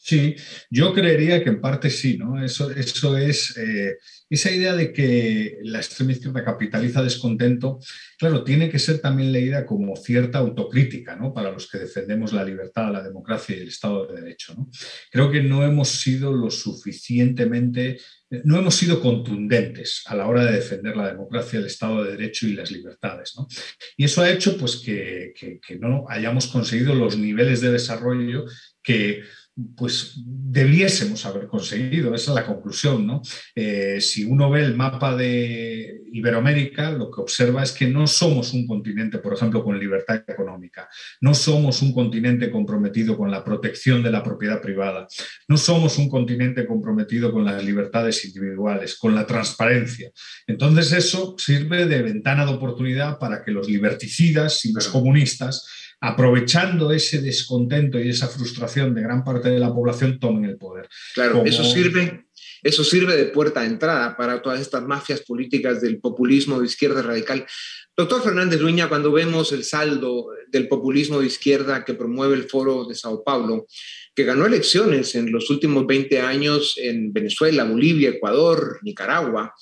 Sí, 0.00 0.36
yo 0.70 0.94
creería 0.94 1.42
que 1.42 1.50
en 1.50 1.60
parte 1.60 1.90
sí, 1.90 2.16
¿no? 2.16 2.42
Eso, 2.42 2.70
eso 2.70 3.18
es 3.18 3.56
eh, 3.58 3.98
esa 4.30 4.50
idea 4.50 4.76
de 4.76 4.92
que 4.92 5.58
la 5.64 5.78
extrema 5.78 6.12
izquierda 6.12 6.44
capitaliza 6.44 7.02
descontento, 7.02 7.80
claro, 8.16 8.44
tiene 8.44 8.70
que 8.70 8.78
ser 8.78 9.00
también 9.00 9.32
leída 9.32 9.66
como 9.66 9.96
cierta 9.96 10.38
autocrítica, 10.38 11.16
¿no? 11.16 11.34
Para 11.34 11.50
los 11.50 11.68
que 11.68 11.78
defendemos 11.78 12.32
la 12.32 12.44
libertad, 12.44 12.92
la 12.92 13.02
democracia 13.02 13.56
y 13.56 13.60
el 13.60 13.68
Estado 13.68 14.06
de 14.06 14.20
Derecho, 14.22 14.54
¿no? 14.54 14.70
Creo 15.10 15.32
que 15.32 15.42
no 15.42 15.64
hemos 15.64 15.88
sido 15.88 16.32
lo 16.32 16.48
suficientemente, 16.48 17.98
no 18.44 18.56
hemos 18.56 18.76
sido 18.76 19.00
contundentes 19.00 20.04
a 20.06 20.14
la 20.14 20.28
hora 20.28 20.44
de 20.44 20.52
defender 20.52 20.96
la 20.96 21.08
democracia, 21.08 21.58
el 21.58 21.66
Estado 21.66 22.04
de 22.04 22.12
Derecho 22.12 22.46
y 22.46 22.54
las 22.54 22.70
libertades, 22.70 23.34
¿no? 23.36 23.48
Y 23.96 24.04
eso 24.04 24.22
ha 24.22 24.30
hecho, 24.30 24.56
pues, 24.56 24.76
que, 24.76 25.34
que 25.34 25.76
no 25.76 26.04
hayamos 26.08 26.46
conseguido 26.46 26.94
los 26.94 27.18
niveles 27.18 27.60
de 27.60 27.72
desarrollo 27.72 28.44
que 28.80 29.22
pues 29.76 30.14
debiésemos 30.24 31.26
haber 31.26 31.48
conseguido. 31.48 32.14
Esa 32.14 32.30
es 32.30 32.34
la 32.34 32.46
conclusión. 32.46 33.06
¿no? 33.06 33.22
Eh, 33.54 34.00
si 34.00 34.24
uno 34.24 34.50
ve 34.50 34.62
el 34.62 34.76
mapa 34.76 35.16
de 35.16 36.02
Iberoamérica, 36.12 36.90
lo 36.92 37.10
que 37.10 37.20
observa 37.20 37.62
es 37.62 37.72
que 37.72 37.86
no 37.88 38.06
somos 38.06 38.52
un 38.52 38.66
continente, 38.66 39.18
por 39.18 39.34
ejemplo, 39.34 39.62
con 39.64 39.78
libertad 39.78 40.22
económica, 40.26 40.88
no 41.20 41.34
somos 41.34 41.82
un 41.82 41.92
continente 41.92 42.50
comprometido 42.50 43.16
con 43.16 43.30
la 43.30 43.44
protección 43.44 44.02
de 44.02 44.10
la 44.10 44.22
propiedad 44.22 44.60
privada, 44.60 45.06
no 45.48 45.56
somos 45.56 45.98
un 45.98 46.08
continente 46.08 46.66
comprometido 46.66 47.32
con 47.32 47.44
las 47.44 47.62
libertades 47.64 48.24
individuales, 48.24 48.96
con 48.96 49.14
la 49.14 49.26
transparencia. 49.26 50.10
Entonces 50.46 50.92
eso 50.92 51.34
sirve 51.36 51.86
de 51.86 52.02
ventana 52.02 52.46
de 52.46 52.52
oportunidad 52.52 53.18
para 53.18 53.44
que 53.44 53.50
los 53.50 53.68
liberticidas 53.68 54.64
y 54.64 54.72
los 54.72 54.88
comunistas 54.88 55.66
aprovechando 56.00 56.92
ese 56.92 57.20
descontento 57.20 57.98
y 57.98 58.10
esa 58.10 58.28
frustración 58.28 58.94
de 58.94 59.02
gran 59.02 59.24
parte 59.24 59.50
de 59.50 59.58
la 59.58 59.72
población, 59.72 60.18
tomen 60.18 60.44
el 60.44 60.56
poder. 60.56 60.88
Claro, 61.14 61.44
eso 61.44 61.64
sirve. 61.64 62.24
Eso 62.62 62.82
sirve 62.82 63.16
de 63.16 63.26
puerta 63.26 63.60
de 63.60 63.68
entrada 63.68 64.16
para 64.16 64.42
todas 64.42 64.60
estas 64.60 64.82
mafias 64.82 65.20
políticas 65.20 65.80
del 65.80 66.00
populismo 66.00 66.58
de 66.58 66.66
izquierda 66.66 67.02
radical. 67.02 67.46
Doctor 67.96 68.22
Fernández 68.22 68.60
Luña, 68.60 68.88
cuando 68.88 69.12
vemos 69.12 69.52
el 69.52 69.64
saldo 69.64 70.26
del 70.48 70.68
populismo 70.68 71.20
de 71.20 71.26
izquierda 71.26 71.84
que 71.84 71.94
promueve 71.94 72.34
el 72.34 72.48
Foro 72.48 72.84
de 72.84 72.94
Sao 72.94 73.22
Paulo, 73.24 73.66
que 74.14 74.24
ganó 74.24 74.46
elecciones 74.46 75.14
en 75.14 75.30
los 75.30 75.50
últimos 75.50 75.86
20 75.86 76.20
años 76.20 76.74
en 76.78 77.12
Venezuela, 77.12 77.64
Bolivia, 77.64 78.10
Ecuador, 78.10 78.78
Nicaragua, 78.82 79.54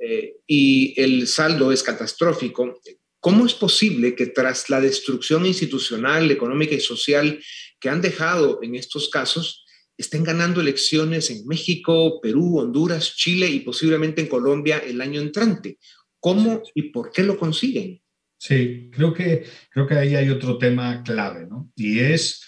eh, 0.00 0.34
y 0.46 0.94
el 1.00 1.26
saldo 1.26 1.72
es 1.72 1.82
catastrófico, 1.82 2.80
¿Cómo 3.20 3.46
es 3.46 3.54
posible 3.54 4.14
que 4.14 4.26
tras 4.26 4.70
la 4.70 4.80
destrucción 4.80 5.44
institucional, 5.46 6.30
económica 6.30 6.74
y 6.74 6.80
social 6.80 7.40
que 7.80 7.88
han 7.88 8.00
dejado 8.00 8.60
en 8.62 8.74
estos 8.74 9.08
casos, 9.08 9.64
estén 9.96 10.22
ganando 10.22 10.60
elecciones 10.60 11.30
en 11.30 11.44
México, 11.46 12.20
Perú, 12.20 12.58
Honduras, 12.58 13.16
Chile 13.16 13.48
y 13.48 13.60
posiblemente 13.60 14.20
en 14.20 14.28
Colombia 14.28 14.78
el 14.78 15.00
año 15.00 15.20
entrante? 15.20 15.78
¿Cómo 16.20 16.62
y 16.74 16.90
por 16.90 17.10
qué 17.10 17.22
lo 17.24 17.38
consiguen? 17.38 18.00
Sí, 18.38 18.88
creo 18.92 19.12
que, 19.12 19.44
creo 19.70 19.86
que 19.86 19.94
ahí 19.94 20.14
hay 20.14 20.30
otro 20.30 20.58
tema 20.58 21.02
clave, 21.02 21.46
¿no? 21.46 21.72
Y 21.74 21.98
es 21.98 22.44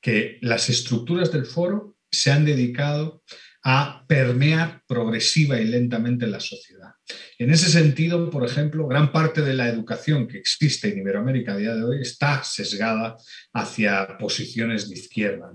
que 0.00 0.38
las 0.40 0.70
estructuras 0.70 1.30
del 1.32 1.44
foro 1.44 1.98
se 2.10 2.30
han 2.30 2.44
dedicado 2.44 3.22
a 3.62 4.04
permear 4.06 4.82
progresiva 4.86 5.60
y 5.60 5.66
lentamente 5.66 6.26
la 6.26 6.40
sociedad. 6.40 6.75
En 7.38 7.50
ese 7.50 7.70
sentido, 7.70 8.30
por 8.30 8.44
ejemplo, 8.44 8.86
gran 8.86 9.12
parte 9.12 9.42
de 9.42 9.54
la 9.54 9.68
educación 9.68 10.26
que 10.26 10.38
existe 10.38 10.88
en 10.88 10.98
Iberoamérica 10.98 11.52
a 11.52 11.56
día 11.56 11.74
de 11.74 11.84
hoy 11.84 12.00
está 12.00 12.42
sesgada 12.42 13.16
hacia 13.52 14.18
posiciones 14.18 14.88
de 14.88 14.94
izquierda. 14.96 15.50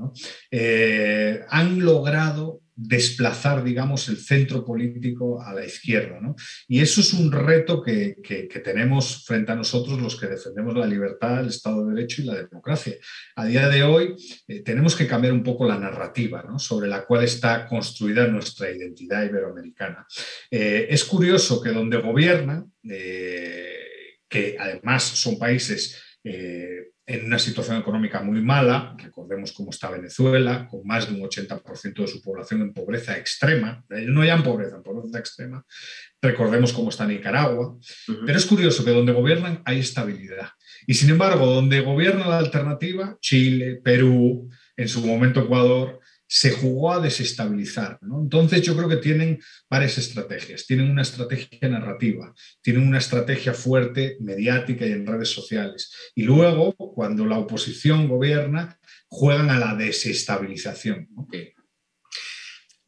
Eh, 0.49 1.41
han 1.49 1.79
logrado 1.79 2.60
desplazar, 2.83 3.63
digamos, 3.63 4.09
el 4.09 4.17
centro 4.17 4.65
político 4.65 5.41
a 5.41 5.53
la 5.53 5.63
izquierda. 5.63 6.19
Y 6.67 6.81
eso 6.81 7.01
es 7.01 7.13
un 7.13 7.31
reto 7.31 7.81
que, 7.81 8.17
tenemos 8.63 9.23
frente 9.25 9.51
a 9.51 9.55
nosotros 9.55 10.01
los 10.01 10.19
que 10.19 10.27
defendemos 10.27 10.75
la 10.75 10.87
libertad, 10.87 11.41
el 11.41 11.47
Estado 11.47 11.85
de 11.85 11.95
Derecho 11.95 12.21
y 12.21 12.25
la 12.25 12.35
democracia. 12.35 12.95
A 13.35 13.45
día 13.45 13.69
de 13.69 13.83
hoy 13.83 14.15
eh, 14.47 14.61
tenemos 14.61 14.95
que 14.95 15.07
cambiar 15.07 15.33
un 15.33 15.43
poco 15.43 15.67
la 15.67 15.77
narrativa 15.77 16.43
sobre 16.57 16.87
la 16.87 17.05
cual 17.05 17.23
está 17.23 17.67
construida 17.67 18.27
nuestra 18.27 18.71
identidad 18.71 19.23
iberoamericana. 19.25 20.05
Eh, 20.49 20.87
es 20.89 21.03
curioso 21.03 21.61
que 21.61 21.69
donde 21.69 21.97
gobiernan, 21.97 22.71
eh, 22.89 23.75
que 24.27 24.55
además 24.59 25.03
son 25.03 25.37
países 25.37 25.97
en 27.13 27.25
una 27.25 27.39
situación 27.39 27.77
económica 27.77 28.21
muy 28.21 28.41
mala, 28.41 28.95
recordemos 28.97 29.51
cómo 29.53 29.69
está 29.69 29.89
Venezuela, 29.89 30.67
con 30.69 30.85
más 30.85 31.07
de 31.07 31.15
un 31.15 31.21
80% 31.21 31.93
de 31.93 32.07
su 32.07 32.21
población 32.21 32.61
en 32.61 32.73
pobreza 32.73 33.17
extrema, 33.17 33.83
no 33.89 34.25
ya 34.25 34.35
en 34.35 34.43
pobreza, 34.43 34.77
en 34.77 34.83
pobreza 34.83 35.19
extrema, 35.19 35.65
recordemos 36.21 36.73
cómo 36.73 36.89
está 36.89 37.05
Nicaragua, 37.05 37.77
pero 38.25 38.37
es 38.37 38.45
curioso 38.45 38.83
que 38.83 38.91
donde 38.91 39.13
gobiernan 39.13 39.61
hay 39.65 39.79
estabilidad. 39.79 40.49
Y 40.85 40.93
sin 40.95 41.09
embargo, 41.09 41.45
donde 41.45 41.81
gobierna 41.81 42.27
la 42.27 42.39
alternativa, 42.39 43.17
Chile, 43.21 43.79
Perú, 43.83 44.49
en 44.75 44.87
su 44.87 45.05
momento 45.05 45.41
Ecuador, 45.41 46.00
se 46.33 46.51
jugó 46.51 46.93
a 46.93 47.01
desestabilizar. 47.01 47.99
Entonces 48.01 48.61
yo 48.61 48.73
creo 48.77 48.87
que 48.87 48.95
tienen 48.95 49.41
varias 49.69 49.97
estrategias. 49.97 50.65
Tienen 50.65 50.89
una 50.89 51.01
estrategia 51.01 51.67
narrativa, 51.67 52.33
tienen 52.61 52.87
una 52.87 52.99
estrategia 52.99 53.53
fuerte 53.53 54.15
mediática 54.21 54.85
y 54.85 54.93
en 54.93 55.05
redes 55.05 55.27
sociales. 55.27 55.93
Y 56.15 56.23
luego, 56.23 56.73
cuando 56.95 57.25
la 57.25 57.37
oposición 57.37 58.07
gobierna, 58.07 58.79
juegan 59.09 59.49
a 59.49 59.59
la 59.59 59.75
desestabilización. 59.75 61.09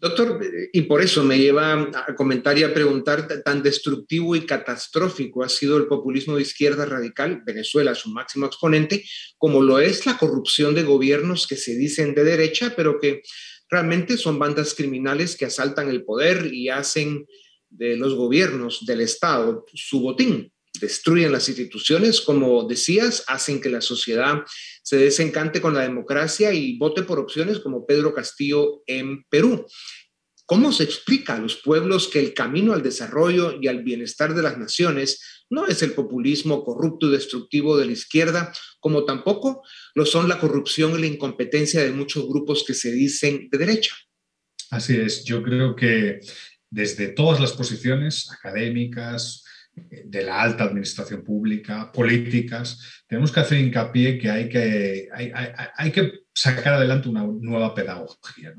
Doctor, 0.04 0.38
y 0.74 0.82
por 0.82 1.02
eso 1.02 1.24
me 1.24 1.40
lleva 1.40 1.90
a 1.94 2.14
comentar 2.14 2.58
y 2.58 2.64
a 2.64 2.74
preguntar, 2.74 3.26
tan 3.42 3.64
destructivo 3.64 4.36
y 4.36 4.46
catastrófico 4.46 5.46
ha 5.46 5.48
sido 5.48 5.78
el 5.78 5.88
populismo 5.88 6.36
de 6.36 6.42
izquierda 6.42 6.86
radical, 6.86 7.42
Venezuela 7.46 7.96
su 7.96 8.10
máximo 8.10 8.46
exponente, 8.46 9.06
como 9.38 9.62
lo 9.62 9.80
es 9.80 10.06
la 10.06 10.18
corrupción 10.18 10.76
de 10.76 10.84
gobiernos 10.84 11.48
que 11.48 11.56
se 11.56 11.78
dicen 11.78 12.14
de 12.16 12.26
derecha, 12.26 12.74
pero 12.76 13.00
que 13.00 13.22
realmente 13.70 14.18
son 14.18 14.38
bandas 14.38 14.74
criminales 14.74 15.38
que 15.38 15.46
asaltan 15.46 15.88
el 15.88 16.04
poder 16.04 16.54
y 16.54 16.68
hacen 16.68 17.26
de 17.70 17.96
los 17.96 18.14
gobiernos 18.14 18.86
del 18.86 19.00
Estado 19.00 19.64
su 19.74 20.02
botín. 20.02 20.53
Destruyen 20.84 21.32
las 21.32 21.48
instituciones, 21.48 22.20
como 22.20 22.68
decías, 22.68 23.24
hacen 23.28 23.62
que 23.62 23.70
la 23.70 23.80
sociedad 23.80 24.44
se 24.82 24.98
desencante 24.98 25.62
con 25.62 25.74
la 25.74 25.80
democracia 25.80 26.52
y 26.52 26.78
vote 26.78 27.04
por 27.04 27.20
opciones 27.20 27.60
como 27.60 27.86
Pedro 27.86 28.14
Castillo 28.14 28.84
en 28.86 29.24
Perú. 29.30 29.66
¿Cómo 30.46 30.74
se 30.74 30.84
explica 30.84 31.36
a 31.36 31.40
los 31.40 31.56
pueblos 31.56 32.10
que 32.10 32.20
el 32.20 32.34
camino 32.34 32.74
al 32.74 32.84
desarrollo 32.84 33.58
y 33.62 33.70
al 33.70 33.82
bienestar 33.82 34.36
de 34.36 34.44
las 34.44 34.58
naciones 34.58 35.46
no 35.50 35.68
es 35.68 35.82
el 35.84 35.94
populismo 35.94 36.66
corrupto 36.66 37.08
y 37.08 37.12
destructivo 37.12 37.78
de 37.78 37.86
la 37.86 37.94
izquierda, 37.94 38.52
como 38.82 39.06
tampoco 39.06 39.64
lo 39.96 40.06
son 40.06 40.28
la 40.28 40.38
corrupción 40.38 41.00
y 41.00 41.02
la 41.02 41.08
incompetencia 41.08 41.82
de 41.82 41.92
muchos 41.92 42.28
grupos 42.28 42.66
que 42.68 42.74
se 42.74 42.92
dicen 42.92 43.48
de 43.50 43.58
derecha? 43.58 43.96
Así 44.70 44.98
es, 44.98 45.24
yo 45.24 45.42
creo 45.44 45.78
que 45.78 46.20
desde 46.70 47.08
todas 47.08 47.40
las 47.40 47.54
posiciones 47.54 48.30
académicas, 48.30 49.46
de 49.76 50.24
la 50.24 50.42
alta 50.42 50.66
administración 50.66 51.24
pública, 51.24 51.92
políticas, 51.92 53.04
tenemos 53.08 53.32
que 53.32 53.40
hacer 53.40 53.60
hincapié 53.60 54.18
que 54.18 54.30
hay 54.30 54.50
que, 54.50 55.10
hay, 55.14 55.32
hay 55.76 55.92
que 55.92 56.23
sacar 56.34 56.74
adelante 56.74 57.10
una 57.10 57.24
nueva 57.24 57.76
pedagogía. 57.76 58.54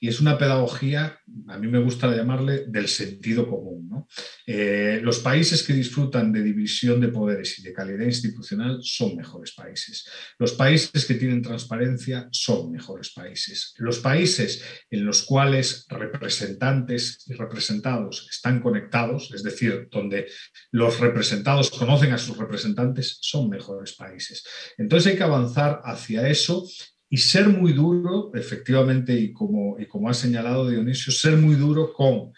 Y 0.00 0.08
es 0.08 0.20
una 0.20 0.38
pedagogía, 0.38 1.18
a 1.48 1.58
mí 1.58 1.66
me 1.66 1.80
gusta 1.80 2.14
llamarle, 2.14 2.66
del 2.68 2.88
sentido 2.88 3.48
común. 3.48 4.06
Eh, 4.46 5.00
los 5.02 5.18
países 5.18 5.62
que 5.62 5.72
disfrutan 5.72 6.32
de 6.32 6.42
división 6.42 7.00
de 7.00 7.08
poderes 7.08 7.58
y 7.58 7.62
de 7.62 7.72
calidad 7.72 8.04
institucional 8.04 8.78
son 8.82 9.16
mejores 9.16 9.52
países. 9.52 10.08
Los 10.38 10.52
países 10.52 11.04
que 11.04 11.14
tienen 11.14 11.42
transparencia 11.42 12.28
son 12.30 12.70
mejores 12.70 13.10
países. 13.10 13.74
Los 13.78 13.98
países 13.98 14.62
en 14.90 15.04
los 15.04 15.22
cuales 15.22 15.86
representantes 15.88 17.24
y 17.26 17.34
representados 17.34 18.28
están 18.30 18.60
conectados, 18.60 19.32
es 19.34 19.42
decir, 19.42 19.88
donde 19.90 20.26
los 20.70 21.00
representados 21.00 21.70
conocen 21.70 22.12
a 22.12 22.18
sus 22.18 22.36
representantes, 22.36 23.18
son 23.20 23.48
mejores 23.48 23.94
países. 23.94 24.44
Entonces 24.78 25.12
hay 25.12 25.18
que 25.18 25.24
avanzar 25.24 25.80
hacia 25.84 26.28
eso 26.28 26.66
y 27.08 27.18
ser 27.18 27.48
muy 27.48 27.72
duro, 27.72 28.32
efectivamente, 28.34 29.14
y 29.14 29.32
como, 29.32 29.78
y 29.78 29.86
como 29.86 30.08
ha 30.08 30.14
señalado 30.14 30.68
Dionisio, 30.68 31.12
ser 31.12 31.36
muy 31.36 31.54
duro 31.54 31.92
con 31.92 32.32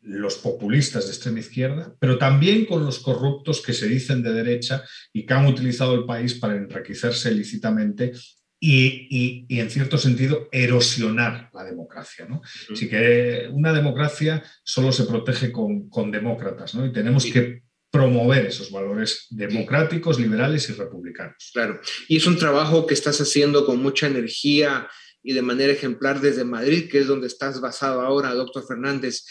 los 0.00 0.36
populistas 0.36 1.04
de 1.04 1.10
extrema 1.10 1.40
izquierda, 1.40 1.94
pero 1.98 2.18
también 2.18 2.64
con 2.64 2.84
los 2.84 2.98
corruptos 3.00 3.60
que 3.60 3.72
se 3.72 3.88
dicen 3.88 4.22
de 4.22 4.32
derecha 4.32 4.82
y 5.12 5.26
que 5.26 5.34
han 5.34 5.46
utilizado 5.46 5.94
el 5.94 6.06
país 6.06 6.34
para 6.34 6.56
enriquecerse 6.56 7.30
ilícitamente 7.30 8.12
y, 8.60 9.46
y, 9.48 9.60
en 9.60 9.70
cierto 9.70 9.98
sentido 9.98 10.48
erosionar 10.50 11.50
la 11.52 11.64
democracia. 11.64 12.26
¿no? 12.28 12.40
Así 12.72 12.88
que 12.88 13.48
una 13.52 13.72
democracia 13.72 14.42
solo 14.64 14.92
se 14.92 15.04
protege 15.04 15.52
con, 15.52 15.88
con 15.88 16.10
demócratas 16.10 16.74
¿no? 16.74 16.86
y 16.86 16.92
tenemos 16.92 17.24
que 17.26 17.62
promover 17.90 18.46
esos 18.46 18.70
valores 18.70 19.26
democráticos, 19.30 20.18
liberales 20.18 20.68
y 20.68 20.74
republicanos. 20.74 21.50
Claro, 21.52 21.80
y 22.08 22.16
es 22.16 22.26
un 22.26 22.38
trabajo 22.38 22.86
que 22.86 22.94
estás 22.94 23.20
haciendo 23.20 23.64
con 23.64 23.82
mucha 23.82 24.06
energía 24.06 24.88
y 25.22 25.32
de 25.32 25.42
manera 25.42 25.72
ejemplar 25.72 26.20
desde 26.20 26.44
Madrid, 26.44 26.88
que 26.90 26.98
es 26.98 27.06
donde 27.06 27.26
estás 27.26 27.60
basado 27.60 28.02
ahora, 28.02 28.34
doctor 28.34 28.66
Fernández. 28.66 29.24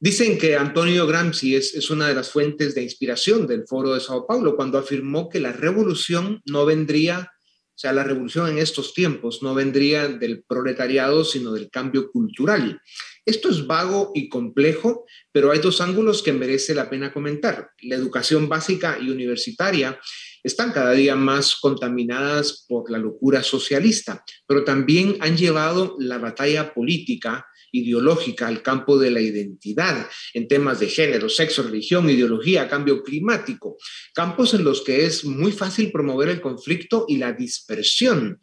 Dicen 0.00 0.38
que 0.38 0.56
Antonio 0.56 1.06
Gramsci 1.06 1.56
es, 1.56 1.74
es, 1.74 1.90
una 1.90 2.06
de 2.06 2.14
las 2.14 2.30
fuentes 2.30 2.74
de 2.74 2.82
inspiración 2.82 3.48
del 3.48 3.66
Foro 3.66 3.94
de 3.94 4.00
Sao 4.00 4.26
Paulo 4.26 4.54
cuando 4.54 4.78
afirmó 4.78 5.28
que 5.28 5.40
la 5.40 5.52
revolución 5.52 6.40
no 6.46 6.64
vendría, 6.64 7.32
o 7.32 7.78
sea, 7.78 7.92
la 7.92 8.04
revolución 8.04 8.48
en 8.48 8.58
estos 8.58 8.94
tiempos 8.94 9.42
no 9.42 9.54
vendría 9.54 10.06
del 10.06 10.44
proletariado, 10.44 11.24
sino 11.24 11.52
del 11.52 11.68
cambio 11.68 12.10
cultural. 12.12 12.80
Esto 13.28 13.50
es 13.50 13.66
vago 13.66 14.10
y 14.14 14.30
complejo, 14.30 15.04
pero 15.32 15.52
hay 15.52 15.58
dos 15.58 15.82
ángulos 15.82 16.22
que 16.22 16.32
merece 16.32 16.74
la 16.74 16.88
pena 16.88 17.12
comentar. 17.12 17.72
La 17.82 17.94
educación 17.94 18.48
básica 18.48 18.96
y 18.98 19.10
universitaria 19.10 20.00
están 20.42 20.72
cada 20.72 20.92
día 20.92 21.14
más 21.14 21.56
contaminadas 21.56 22.64
por 22.66 22.90
la 22.90 22.96
locura 22.96 23.42
socialista, 23.42 24.24
pero 24.46 24.64
también 24.64 25.18
han 25.20 25.36
llevado 25.36 25.94
la 25.98 26.16
batalla 26.16 26.72
política 26.72 27.46
ideológica 27.70 28.48
al 28.48 28.62
campo 28.62 28.98
de 28.98 29.10
la 29.10 29.20
identidad 29.20 30.08
en 30.32 30.48
temas 30.48 30.80
de 30.80 30.86
género, 30.86 31.28
sexo, 31.28 31.62
religión, 31.64 32.08
ideología, 32.08 32.66
cambio 32.66 33.02
climático, 33.02 33.76
campos 34.14 34.54
en 34.54 34.64
los 34.64 34.80
que 34.80 35.04
es 35.04 35.26
muy 35.26 35.52
fácil 35.52 35.92
promover 35.92 36.30
el 36.30 36.40
conflicto 36.40 37.04
y 37.06 37.18
la 37.18 37.34
dispersión. 37.34 38.40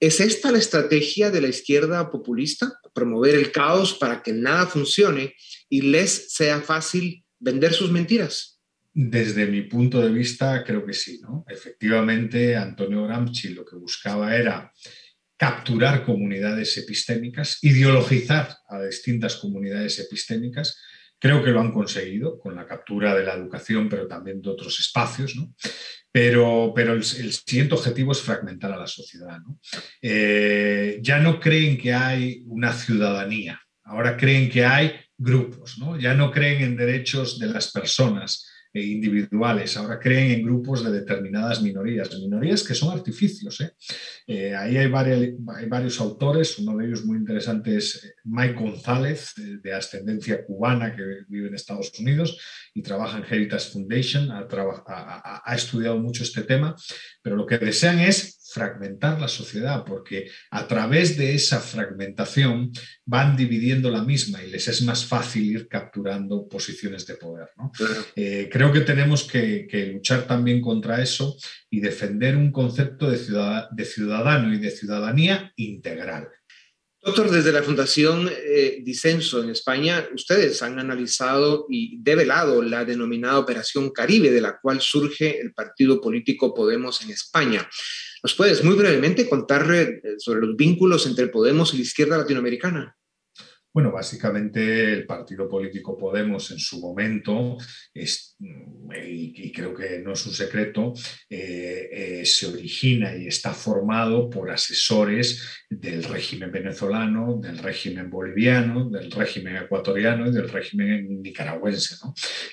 ¿Es 0.00 0.20
esta 0.20 0.50
la 0.50 0.58
estrategia 0.58 1.30
de 1.30 1.42
la 1.42 1.48
izquierda 1.48 2.10
populista? 2.10 2.72
Promover 2.94 3.34
el 3.34 3.52
caos 3.52 3.94
para 3.94 4.22
que 4.22 4.32
nada 4.32 4.66
funcione 4.66 5.34
y 5.68 5.82
les 5.82 6.32
sea 6.34 6.60
fácil 6.60 7.24
vender 7.38 7.72
sus 7.72 7.90
mentiras. 7.90 8.60
Desde 8.92 9.46
mi 9.46 9.62
punto 9.62 10.00
de 10.00 10.10
vista, 10.10 10.62
creo 10.64 10.86
que 10.86 10.92
sí. 10.92 11.20
¿no? 11.20 11.44
Efectivamente, 11.48 12.56
Antonio 12.56 13.04
Gramsci 13.04 13.48
lo 13.48 13.64
que 13.64 13.76
buscaba 13.76 14.36
era 14.36 14.72
capturar 15.36 16.04
comunidades 16.04 16.78
epistémicas, 16.78 17.58
ideologizar 17.62 18.56
a 18.68 18.82
distintas 18.82 19.36
comunidades 19.36 19.98
epistémicas. 19.98 20.78
Creo 21.24 21.42
que 21.42 21.52
lo 21.52 21.60
han 21.62 21.72
conseguido 21.72 22.38
con 22.38 22.54
la 22.54 22.66
captura 22.66 23.14
de 23.14 23.24
la 23.24 23.32
educación, 23.32 23.88
pero 23.88 24.06
también 24.06 24.42
de 24.42 24.50
otros 24.50 24.78
espacios. 24.78 25.34
¿no? 25.36 25.54
Pero, 26.12 26.70
pero 26.76 26.92
el, 26.92 27.02
siguiente 27.02 27.72
objetivo 27.72 28.12
es 28.12 28.20
fragmentar 28.20 28.70
a 28.72 28.76
la 28.76 28.86
sociedad. 28.86 29.38
Eh, 30.02 30.98
ya 31.00 31.18
no 31.20 31.40
creen 31.40 31.78
que 31.78 31.94
hay 31.94 32.42
una 32.44 32.74
ciudadanía, 32.74 33.58
ahora 33.84 34.18
creen 34.18 34.50
que 34.50 34.66
hay 34.66 34.92
grupos, 35.16 35.78
¿no? 35.78 35.98
ya 35.98 36.12
no 36.12 36.30
creen 36.30 36.62
en 36.62 36.76
derechos 36.76 37.38
de 37.38 37.46
las 37.46 37.72
personas, 37.72 38.46
individuales, 38.74 39.76
ahora 39.76 40.00
creen 40.00 40.32
en 40.32 40.42
grupos 40.42 40.84
de 40.84 40.90
determinadas 40.90 41.62
minorías, 41.62 42.10
minorías 42.18 42.62
que 42.64 42.74
son 42.74 42.92
artificios. 42.96 43.60
¿eh? 43.60 43.72
Eh, 44.26 44.54
ahí 44.54 44.76
hay, 44.76 44.88
varios 44.88 46.00
autores, 46.00 46.58
uno 46.58 46.76
de 46.76 46.86
ellos 46.86 47.04
muy 47.04 47.18
interesante 47.18 47.76
es 47.76 48.14
Mike 48.24 48.54
González, 48.54 49.32
de 49.36 49.72
ascendencia 49.72 50.44
cubana 50.44 50.94
que 50.94 51.02
vive 51.28 51.48
en 51.48 51.54
Estados 51.54 51.92
Unidos 51.98 52.38
y 52.74 52.82
trabaja 52.82 53.18
en 53.18 53.24
Heritage 53.24 53.70
Foundation, 53.70 54.28
ha 54.30 55.54
estudiado 55.54 55.98
mucho 55.98 56.24
este 56.24 56.42
tema, 56.42 56.74
pero 57.22 57.36
lo 57.36 57.46
que 57.46 57.58
desean 57.58 58.00
es 58.00 58.43
fragmentar 58.54 59.20
la 59.20 59.26
sociedad, 59.26 59.84
porque 59.84 60.30
a 60.52 60.68
través 60.68 61.16
de 61.16 61.34
esa 61.34 61.58
fragmentación 61.58 62.70
van 63.04 63.36
dividiendo 63.36 63.90
la 63.90 64.04
misma 64.04 64.44
y 64.44 64.50
les 64.50 64.68
es 64.68 64.80
más 64.82 65.04
fácil 65.04 65.44
ir 65.50 65.66
capturando 65.66 66.48
posiciones 66.48 67.04
de 67.04 67.16
poder. 67.16 67.48
Eh, 68.14 68.48
creo 68.52 68.70
que 68.72 68.82
tenemos 68.82 69.24
que, 69.24 69.66
luchar 69.92 70.26
también 70.28 70.60
contra 70.60 71.02
eso 71.02 71.36
y 71.68 71.80
defender 71.80 72.36
un 72.36 72.52
concepto 72.52 73.10
de, 73.10 73.18
de 73.72 73.84
ciudadano 73.84 74.54
y 74.54 74.58
de 74.58 74.70
ciudadanía 74.70 75.52
integral. 75.56 76.28
Doctor, 77.02 77.30
desde 77.30 77.52
la 77.52 77.62
Fundación 77.62 78.30
eh, 78.32 78.78
Disenso 78.82 79.42
en 79.42 79.50
España, 79.50 80.08
ustedes 80.14 80.62
han 80.62 80.78
analizado 80.78 81.66
y 81.68 81.98
develado 82.00 82.62
la 82.62 82.86
denominada 82.86 83.40
Operación 83.40 83.90
Caribe, 83.90 84.30
de 84.30 84.40
la 84.40 84.58
cual 84.58 84.80
surge 84.80 85.38
el 85.38 85.52
partido 85.52 86.00
político 86.00 86.54
Podemos 86.54 87.02
en 87.02 87.10
España. 87.10 87.68
¿Nos 88.24 88.34
puedes 88.34 88.64
muy 88.64 88.74
brevemente 88.74 89.28
contar 89.28 89.70
eh, 89.70 90.00
sobre 90.16 90.40
los 90.40 90.56
vínculos 90.56 91.06
entre 91.06 91.28
Podemos 91.28 91.74
y 91.74 91.76
la 91.76 91.82
izquierda 91.82 92.16
latinoamericana? 92.16 92.96
Bueno, 93.70 93.92
básicamente 93.92 94.94
el 94.94 95.04
partido 95.04 95.46
político 95.46 95.98
Podemos 95.98 96.50
en 96.50 96.58
su 96.58 96.80
momento, 96.80 97.58
y, 99.02 99.52
creo 99.52 99.74
que 99.74 100.00
no 100.00 100.12
es 100.12 100.26
un 100.26 100.32
secreto, 100.32 100.92
eh, 101.28 101.88
eh, 101.92 102.26
se 102.26 102.46
origina 102.46 103.16
y 103.16 103.26
está 103.26 103.52
formado 103.52 104.28
por 104.28 104.50
asesores 104.50 105.42
del 105.70 106.04
régimen 106.04 106.52
venezolano, 106.52 107.38
del 107.40 107.58
régimen 107.58 108.10
boliviano, 108.10 108.88
del 108.90 109.10
régimen 109.10 109.56
ecuatoriano 109.56 110.28
y 110.28 110.32
del 110.32 110.48
régimen 110.48 111.22
nicaragüense. 111.22 111.96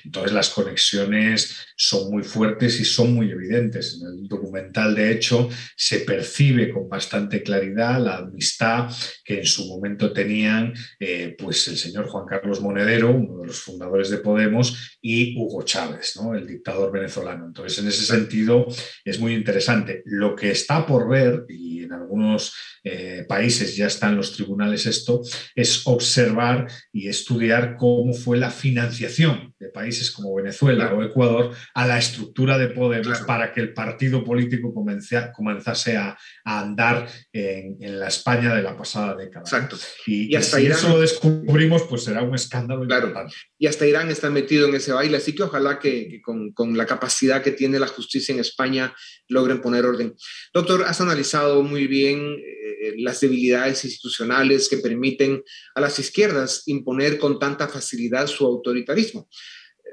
Entonces 0.06 0.32
las 0.32 0.50
conexiones 0.50 1.56
son 1.76 2.12
muy 2.12 2.24
fuertes 2.24 2.80
y 2.80 2.86
son 2.86 3.14
muy 3.14 3.30
evidentes. 3.32 4.00
En 4.02 4.08
el 4.08 4.28
documental, 4.28 4.96
de 4.96 5.12
hecho, 5.12 5.50
se 5.76 6.00
percibe 6.00 6.70
con 6.70 6.90
bastante 6.90 7.44
claridad 7.44 8.04
la 8.04 8.18
amistad 8.18 8.92
que 9.24 9.40
en 9.40 9.46
su 9.46 9.68
momento 9.68 10.14
tenían. 10.14 10.74
Eh, 11.00 11.36
pues 11.38 11.68
el 11.68 11.78
señor 11.78 12.08
Juan 12.08 12.26
Carlos 12.26 12.62
Monedero, 12.62 13.12
uno 13.12 13.42
de 13.42 13.48
los 13.48 13.62
fundadores 13.62 14.10
de 14.10 14.18
Podemos, 14.18 14.98
y 15.02 15.36
Hugo 15.38 15.64
Chávez 15.64 15.81
Chávez, 15.88 16.16
¿no? 16.18 16.36
el 16.36 16.48
dictador 16.48 16.92
venezolano. 16.92 17.46
Entonces, 17.46 17.80
en 17.80 17.88
ese 17.88 18.04
sentido, 18.04 18.66
es 19.04 19.20
muy 19.20 19.34
interesante. 19.34 20.02
Lo 20.06 20.36
que 20.36 20.52
está 20.52 20.86
por 20.86 21.10
ver, 21.10 21.46
y 21.50 21.84
en 21.84 21.94
algunos 21.94 22.54
eh, 22.84 23.26
países 23.28 23.76
ya 23.76 23.86
están 23.86 24.16
los 24.16 24.34
tribunales 24.34 24.88
esto, 24.88 25.22
es 25.56 25.84
observar 25.86 26.68
y 26.92 27.08
estudiar 27.08 27.76
cómo 27.78 28.14
fue 28.14 28.38
la 28.38 28.50
financiación 28.50 29.54
de 29.60 29.70
países 29.70 30.10
como 30.10 30.34
Venezuela 30.34 30.92
o 30.92 31.04
Ecuador 31.04 31.54
a 31.76 31.86
la 31.86 32.00
estructura 32.00 32.58
de 32.58 32.70
Podemos 32.70 33.20
para 33.22 33.54
que 33.54 33.62
el 33.62 33.74
partido 33.74 34.24
político 34.24 34.74
comenzase 34.74 35.98
a, 35.98 36.18
andar 36.44 37.08
en, 37.32 38.00
la 38.00 38.08
España 38.08 38.56
de 38.56 38.64
la 38.64 38.76
pasada 38.76 39.16
década. 39.16 39.44
Exacto. 39.46 39.78
Y, 40.08 40.36
hasta 40.36 40.58
si 40.58 40.66
eso 40.66 40.90
lo 40.90 41.00
descubrimos, 41.00 41.84
pues 41.84 42.04
será 42.04 42.24
un 42.24 42.34
escándalo 42.34 42.84
importante. 42.84 43.36
Y 43.60 43.68
hasta 43.68 43.86
Irán 43.86 44.10
está 44.10 44.32
metido 44.32 44.68
en 44.68 44.74
ese 44.74 44.92
baile, 44.92 45.18
así 45.18 45.36
que 45.36 45.44
ojalá 45.44 45.61
que, 45.80 46.22
con, 46.22 46.78
la 46.78 46.86
capacidad 46.86 47.42
que 47.42 47.52
tiene 47.52 47.80
la 47.80 47.88
justicia 47.88 48.34
en 48.34 48.40
España 48.40 48.94
logren 49.28 49.62
poner 49.62 49.86
orden. 49.86 50.16
Doctor, 50.54 50.84
has 50.84 51.02
analizado 51.02 51.64
muy 51.64 51.88
bien 51.88 52.38
eh, 52.40 52.94
las 52.98 53.22
debilidades 53.22 53.84
institucionales 53.86 54.68
que 54.70 54.78
permiten 54.78 55.44
a 55.76 55.82
las 55.82 56.00
izquierdas 56.00 56.64
imponer 56.66 57.18
con 57.18 57.40
tanta 57.40 57.68
facilidad 57.68 58.28
su 58.28 58.46
autoritarismo 58.46 59.30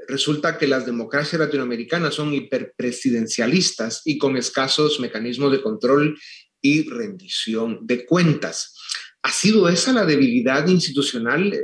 resulta 0.08 0.56
que 0.56 0.66
las 0.66 0.86
democracias 0.86 1.38
latinoamericanas 1.38 2.14
son 2.14 2.32
hiperpresidencialistas 2.34 4.02
y 4.04 4.16
con 4.16 4.36
escasos 4.36 5.00
mecanismos 5.00 5.52
de 5.52 5.60
control 5.60 6.18
y 6.60 6.88
rendición 6.88 7.80
de 7.82 8.04
cuentas. 8.06 8.74
¿Ha 9.22 9.32
sido 9.32 9.68
esa 9.68 9.92
la 9.92 10.06
debilidad 10.06 10.66
institucional 10.66 11.52
eh, 11.52 11.60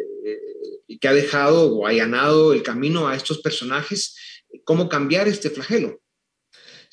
que 1.00 1.08
ha 1.08 1.14
dejado 1.14 1.74
o 1.74 1.86
allanado 1.86 2.52
el 2.52 2.62
camino 2.62 3.08
a 3.08 3.16
estos 3.16 3.38
personajes? 3.38 4.16
¿Cómo 4.64 4.88
cambiar 4.88 5.28
este 5.28 5.50
flagelo? 5.50 6.00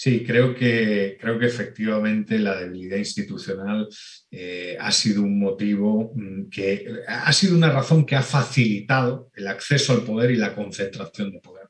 Sí, 0.04 0.24
creo 0.26 0.56
que, 0.56 1.16
creo 1.22 1.38
que 1.38 1.46
efectivamente 1.46 2.40
la 2.40 2.60
debilidad 2.60 2.98
institucional 2.98 3.88
eh, 4.32 4.76
ha 4.80 4.92
sido 4.92 5.22
un 5.22 5.40
motivo 5.40 6.12
mm, 6.16 6.50
que 6.50 6.88
ha 7.08 7.32
sido 7.32 7.56
una 7.56 7.72
razón 7.72 8.04
que 8.04 8.16
ha 8.16 8.24
facilitado 8.24 9.30
el 9.36 9.48
acceso 9.48 9.94
al 9.94 10.02
poder 10.02 10.32
y 10.32 10.38
la 10.38 10.56
concentración 10.56 11.32
de 11.32 11.40
poder. 11.40 11.68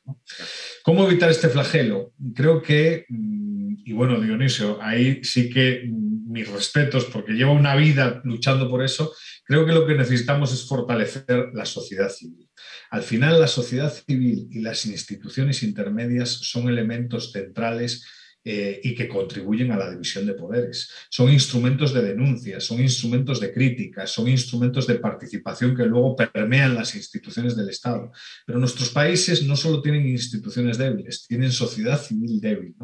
¿Cómo 0.81 1.05
evitar 1.05 1.29
este 1.29 1.49
flagelo? 1.49 2.13
Creo 2.34 2.62
que, 2.62 3.05
mm, 3.10 3.73
y 3.84 3.91
bueno, 3.91 4.21
Dionisio, 4.21 4.81
ahí 4.81 5.21
sí 5.25 5.49
que 5.49 5.84
mm, 5.86 6.31
mis 6.31 6.47
respetos, 6.47 7.05
porque 7.05 7.34
llevo 7.34 7.51
una 7.51 7.75
vida 7.75 8.21
luchando 8.23 8.69
por 8.69 8.81
eso, 8.81 9.13
creo 9.43 9.65
que 9.65 9.73
lo 9.73 9.86
que 9.86 9.95
necesitamos 9.95 10.54
es 10.54 10.67
fortalecer 10.67 11.49
la 11.54 11.65
sociedad 11.65 12.10
civil. 12.10 12.49
Al 12.89 13.04
final, 13.04 13.39
la 13.39 13.47
sociedad 13.47 13.91
civil 13.93 14.47
y 14.51 14.62
las 14.62 14.86
instituciones 14.86 15.63
intermedias 15.63 16.30
son 16.30 16.69
elementos 16.69 17.32
centrales 17.32 18.06
eh, 18.43 18.80
y 18.84 18.95
que 18.95 19.08
contribuyen 19.08 19.71
a 19.71 19.77
la 19.77 19.91
división 19.91 20.25
de 20.25 20.34
poderes. 20.34 20.89
Son 21.10 21.32
instrumentos 21.32 21.93
de 21.93 22.01
denuncia, 22.01 22.60
son 22.60 22.82
instrumentos 22.82 23.39
de 23.39 23.54
crítica, 23.54 24.08
son 24.08 24.27
instrumentos 24.27 24.88
de 24.88 24.95
participación 24.95 25.75
que 25.75 25.86
luego 25.86 26.15
permean 26.15 26.73
las 26.73 26.95
instituciones 26.95 27.56
del 27.56 27.69
Estado. 27.69 28.12
Pero 28.45 28.58
nuestros 28.58 28.89
países 28.89 29.43
no 29.43 29.56
solo 29.56 29.82
tienen 29.82 30.08
instituciones 30.08 30.80
débiles, 30.80 31.27
tienen 31.27 31.51
sociedad 31.51 32.01
civil 32.01 32.41
débil. 32.41 32.75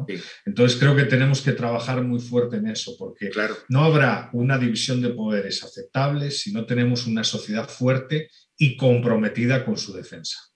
Entonces 0.46 0.78
creo 0.78 0.94
que 0.94 1.04
tenemos 1.04 1.40
que 1.40 1.52
trabajar 1.52 2.02
muy 2.02 2.20
fuerte 2.20 2.56
en 2.56 2.68
eso, 2.68 2.94
porque 2.96 3.30
no 3.68 3.82
habrá 3.82 4.30
una 4.32 4.58
división 4.58 5.02
de 5.02 5.10
poderes 5.10 5.64
aceptable 5.64 6.30
si 6.30 6.52
no 6.52 6.66
tenemos 6.66 7.06
una 7.06 7.24
sociedad 7.24 7.68
fuerte 7.68 8.30
y 8.56 8.76
comprometida 8.76 9.64
con 9.64 9.76
su 9.76 9.92
defensa. 9.92 10.47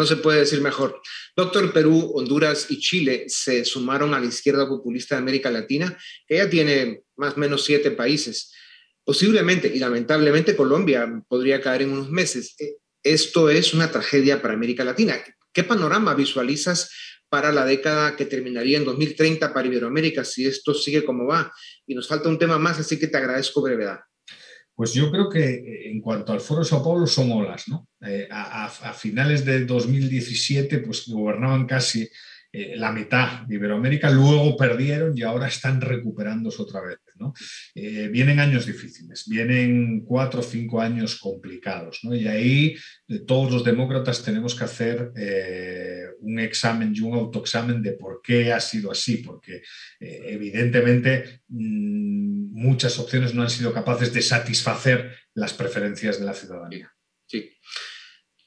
No 0.00 0.06
se 0.06 0.16
puede 0.16 0.40
decir 0.40 0.62
mejor. 0.62 0.98
Doctor, 1.36 1.74
Perú, 1.74 2.12
Honduras 2.14 2.70
y 2.70 2.78
Chile 2.78 3.26
se 3.28 3.66
sumaron 3.66 4.14
a 4.14 4.18
la 4.18 4.24
izquierda 4.24 4.66
populista 4.66 5.14
de 5.14 5.20
América 5.20 5.50
Latina, 5.50 5.94
que 6.26 6.36
ya 6.36 6.48
tiene 6.48 7.02
más 7.16 7.34
o 7.34 7.36
menos 7.36 7.66
siete 7.66 7.90
países. 7.90 8.50
Posiblemente 9.04 9.68
y 9.68 9.78
lamentablemente 9.78 10.56
Colombia 10.56 11.22
podría 11.28 11.60
caer 11.60 11.82
en 11.82 11.90
unos 11.90 12.08
meses. 12.08 12.54
Eh, 12.58 12.76
esto 13.02 13.50
es 13.50 13.74
una 13.74 13.90
tragedia 13.90 14.40
para 14.40 14.54
América 14.54 14.84
Latina. 14.84 15.22
¿Qué 15.52 15.64
panorama 15.64 16.14
visualizas 16.14 16.90
para 17.28 17.52
la 17.52 17.66
década 17.66 18.16
que 18.16 18.24
terminaría 18.24 18.78
en 18.78 18.86
2030 18.86 19.52
para 19.52 19.68
Iberoamérica 19.68 20.24
si 20.24 20.46
esto 20.46 20.72
sigue 20.72 21.04
como 21.04 21.26
va? 21.26 21.52
Y 21.86 21.94
nos 21.94 22.08
falta 22.08 22.30
un 22.30 22.38
tema 22.38 22.58
más, 22.58 22.78
así 22.78 22.98
que 22.98 23.08
te 23.08 23.18
agradezco 23.18 23.60
brevedad. 23.60 23.98
Pues 24.80 24.94
yo 24.94 25.10
creo 25.10 25.28
que 25.28 25.44
eh, 25.44 25.90
en 25.90 26.00
cuanto 26.00 26.32
al 26.32 26.40
Foro 26.40 26.60
de 26.60 26.64
Sao 26.64 26.82
Paulo 26.82 27.06
son 27.06 27.30
olas, 27.32 27.68
¿no? 27.68 27.86
Eh, 28.00 28.26
a, 28.30 28.66
finales 28.94 29.44
de 29.44 29.66
2017 29.66 30.78
pues 30.78 31.06
gobernaban 31.06 31.66
casi 31.66 32.08
eh, 32.52 32.74
la 32.76 32.90
mitad 32.90 33.42
de 33.42 33.54
Iberoamérica, 33.54 34.10
luego 34.10 34.56
perdieron 34.56 35.16
y 35.16 35.22
ahora 35.22 35.46
están 35.46 35.80
recuperándose 35.80 36.62
otra 36.62 36.80
vez. 36.80 36.98
Eh, 37.74 38.08
vienen 38.10 38.40
años 38.40 38.66
difíciles, 38.66 39.24
vienen 39.28 40.04
cuatro 40.04 40.40
o 40.40 40.42
cinco 40.42 40.80
años 40.80 41.16
complicados. 41.16 42.00
Y 42.02 42.26
ahí 42.26 42.76
todos 43.26 43.52
los 43.52 43.62
demócratas 43.62 44.24
tenemos 44.24 44.54
que 44.54 44.64
hacer 44.64 45.12
un 46.20 46.38
examen 46.38 46.92
y 46.94 47.00
un 47.00 47.14
autoexamen 47.14 47.82
de 47.82 47.92
por 47.92 48.20
qué 48.22 48.52
ha 48.52 48.60
sido 48.60 48.90
así, 48.90 49.18
porque 49.18 49.62
evidentemente 50.00 51.42
mm, 51.48 52.52
muchas 52.52 52.98
opciones 52.98 53.34
no 53.34 53.42
han 53.42 53.50
sido 53.50 53.72
capaces 53.72 54.12
de 54.12 54.22
satisfacer 54.22 55.14
las 55.34 55.52
preferencias 55.52 56.18
de 56.18 56.26
la 56.26 56.34
ciudadanía. 56.34 56.92
Sí. 57.26 57.50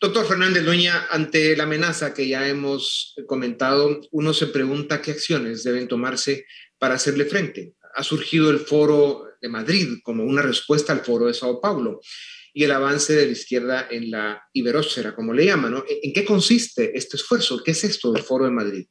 Doctor 0.04 0.26
Fernández 0.26 0.66
Dueña, 0.66 1.08
ante 1.12 1.56
la 1.56 1.64
amenaza 1.64 2.14
que 2.14 2.28
ya 2.28 2.50
hemos 2.50 3.16
comentado, 3.26 4.02
uno 4.12 4.34
se 4.34 4.48
pregunta 4.48 5.02
qué 5.02 5.12
acciones 5.12 5.64
deben 5.64 5.88
tomarse 5.88 6.46
para 6.78 6.96
hacerle 6.96 7.24
frente. 7.24 7.76
Ha 7.96 8.04
surgido 8.04 8.52
el 8.52 8.60
foro 8.60 9.24
de 9.42 9.48
Madrid 9.48 10.00
como 10.04 10.26
una 10.26 10.42
respuesta 10.42 10.92
al 10.92 11.06
foro 11.06 11.28
de 11.28 11.34
Sao 11.34 11.62
Paulo 11.62 12.02
y 12.54 12.66
el 12.66 12.72
avance 12.72 13.14
de 13.14 13.28
la 13.28 13.32
izquierda 13.32 13.88
en 13.90 14.12
la 14.12 14.44
iberósfera, 14.52 15.16
como 15.16 15.32
le 15.32 15.46
llaman. 15.46 15.82
¿En 15.88 16.12
qué 16.12 16.26
consiste 16.26 16.98
este 16.98 17.16
esfuerzo? 17.16 17.64
¿Qué 17.64 17.72
es 17.72 17.86
esto 17.86 18.12
del 18.12 18.24
foro 18.24 18.44
de 18.44 18.52
Madrid? 18.52 18.86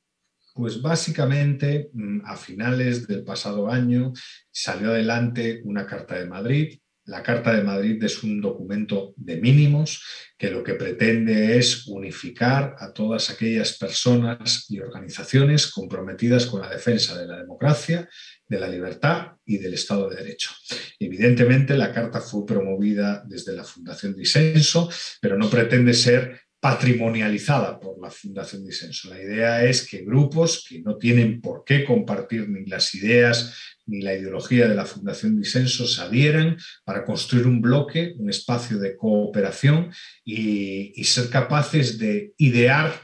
Pues 0.55 0.81
básicamente, 0.81 1.90
mm, 1.92 2.22
a 2.25 2.38
finales 2.38 3.07
del 3.07 3.22
pasado 3.22 3.70
año 3.70 4.14
salió 4.51 4.88
adelante 4.88 5.61
una 5.64 5.85
Carta 5.85 6.18
de 6.18 6.27
Madrid 6.27 6.79
la 7.04 7.22
Carta 7.22 7.52
de 7.52 7.64
Madrid 7.64 8.02
es 8.04 8.22
un 8.22 8.40
documento 8.40 9.12
de 9.16 9.36
mínimos 9.36 10.02
que 10.38 10.50
lo 10.50 10.62
que 10.62 10.74
pretende 10.74 11.58
es 11.58 11.86
unificar 11.88 12.76
a 12.78 12.92
todas 12.92 13.30
aquellas 13.30 13.76
personas 13.76 14.66
y 14.68 14.78
organizaciones 14.78 15.66
comprometidas 15.68 16.46
con 16.46 16.60
la 16.60 16.68
defensa 16.68 17.18
de 17.18 17.26
la 17.26 17.38
democracia, 17.38 18.08
de 18.46 18.60
la 18.60 18.68
libertad 18.68 19.32
y 19.44 19.58
del 19.58 19.74
Estado 19.74 20.08
de 20.08 20.16
Derecho. 20.16 20.50
Evidentemente, 20.98 21.76
la 21.76 21.92
Carta 21.92 22.20
fue 22.20 22.46
promovida 22.46 23.24
desde 23.26 23.52
la 23.52 23.64
Fundación 23.64 24.14
Disenso, 24.14 24.88
pero 25.20 25.36
no 25.36 25.50
pretende 25.50 25.94
ser 25.94 26.40
patrimonializada 26.62 27.81
por 27.81 28.01
la 28.01 28.09
Fundación 28.09 28.64
Disenso. 28.64 29.11
La 29.11 29.20
idea 29.20 29.64
es 29.64 29.85
que 29.85 30.05
grupos 30.05 30.64
que 30.68 30.81
no 30.81 30.96
tienen 30.96 31.40
por 31.40 31.64
qué 31.64 31.85
compartir 31.85 32.48
ni 32.48 32.64
las 32.66 32.94
ideas 32.94 33.53
ni 33.85 34.01
la 34.01 34.14
ideología 34.14 34.68
de 34.68 34.77
la 34.77 34.85
Fundación 34.85 35.37
Disenso 35.37 35.88
se 35.88 36.01
adhieran 36.01 36.57
para 36.85 37.05
construir 37.05 37.48
un 37.48 37.61
bloque, 37.61 38.14
un 38.16 38.31
espacio 38.31 38.79
de 38.79 38.96
cooperación 38.96 39.90
y, 40.25 41.03
ser 41.03 41.31
capaces 41.31 41.98
de 41.98 42.33
idear 42.38 42.94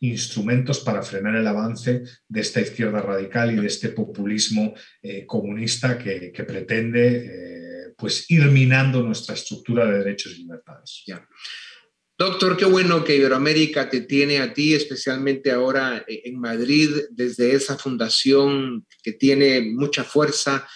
instrumentos 0.00 0.80
para 0.80 1.00
frenar 1.00 1.36
el 1.36 1.46
avance 1.46 2.02
de 2.28 2.40
esta 2.42 2.60
izquierda 2.60 3.00
radical 3.00 3.50
y 3.50 3.56
de 3.56 3.66
este 3.66 3.88
populismo 3.88 4.74
eh, 5.00 5.24
comunista 5.24 5.96
que, 5.96 6.34
pretende 6.46 7.16
eh, 7.24 7.94
pues 7.96 8.30
ir 8.30 8.44
minando 8.50 9.02
nuestra 9.02 9.34
estructura 9.34 9.86
de 9.86 10.00
derechos 10.00 10.34
y 10.34 10.42
libertades. 10.42 11.02
Doctor, 12.18 12.56
qué 12.56 12.64
bueno 12.64 13.04
que 13.04 13.16
Iberoamérica 13.16 13.90
te 13.90 14.00
tiene 14.00 14.38
a 14.38 14.54
ti, 14.54 14.72
especialmente 14.72 15.50
ahora 15.50 16.02
en 16.08 16.40
Madrid, 16.40 16.88
desde 17.10 17.52
esa 17.52 17.76
fundación 17.76 18.86
que 19.02 19.12
tiene 19.12 19.60
mucha 19.60 20.02
fuerza 20.02 20.66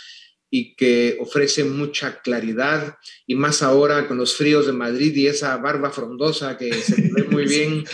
y 0.51 0.75
que 0.75 1.17
ofrece 1.21 1.65
mucha 1.65 2.21
claridad, 2.21 2.97
y 3.27 3.37
más 3.37 3.63
ahora 3.63 4.09
con 4.09 4.19
los 4.19 4.35
fríos 4.35 4.67
de 4.67 4.73
Madrid 4.73 5.15
y 5.15 5.29
esa 5.29 5.57
barba 5.57 5.93
frondosa 5.93 6.59
que 6.59 6.75
se 6.75 7.11
ve 7.15 7.25
muy 7.31 7.45
bien. 7.49 7.85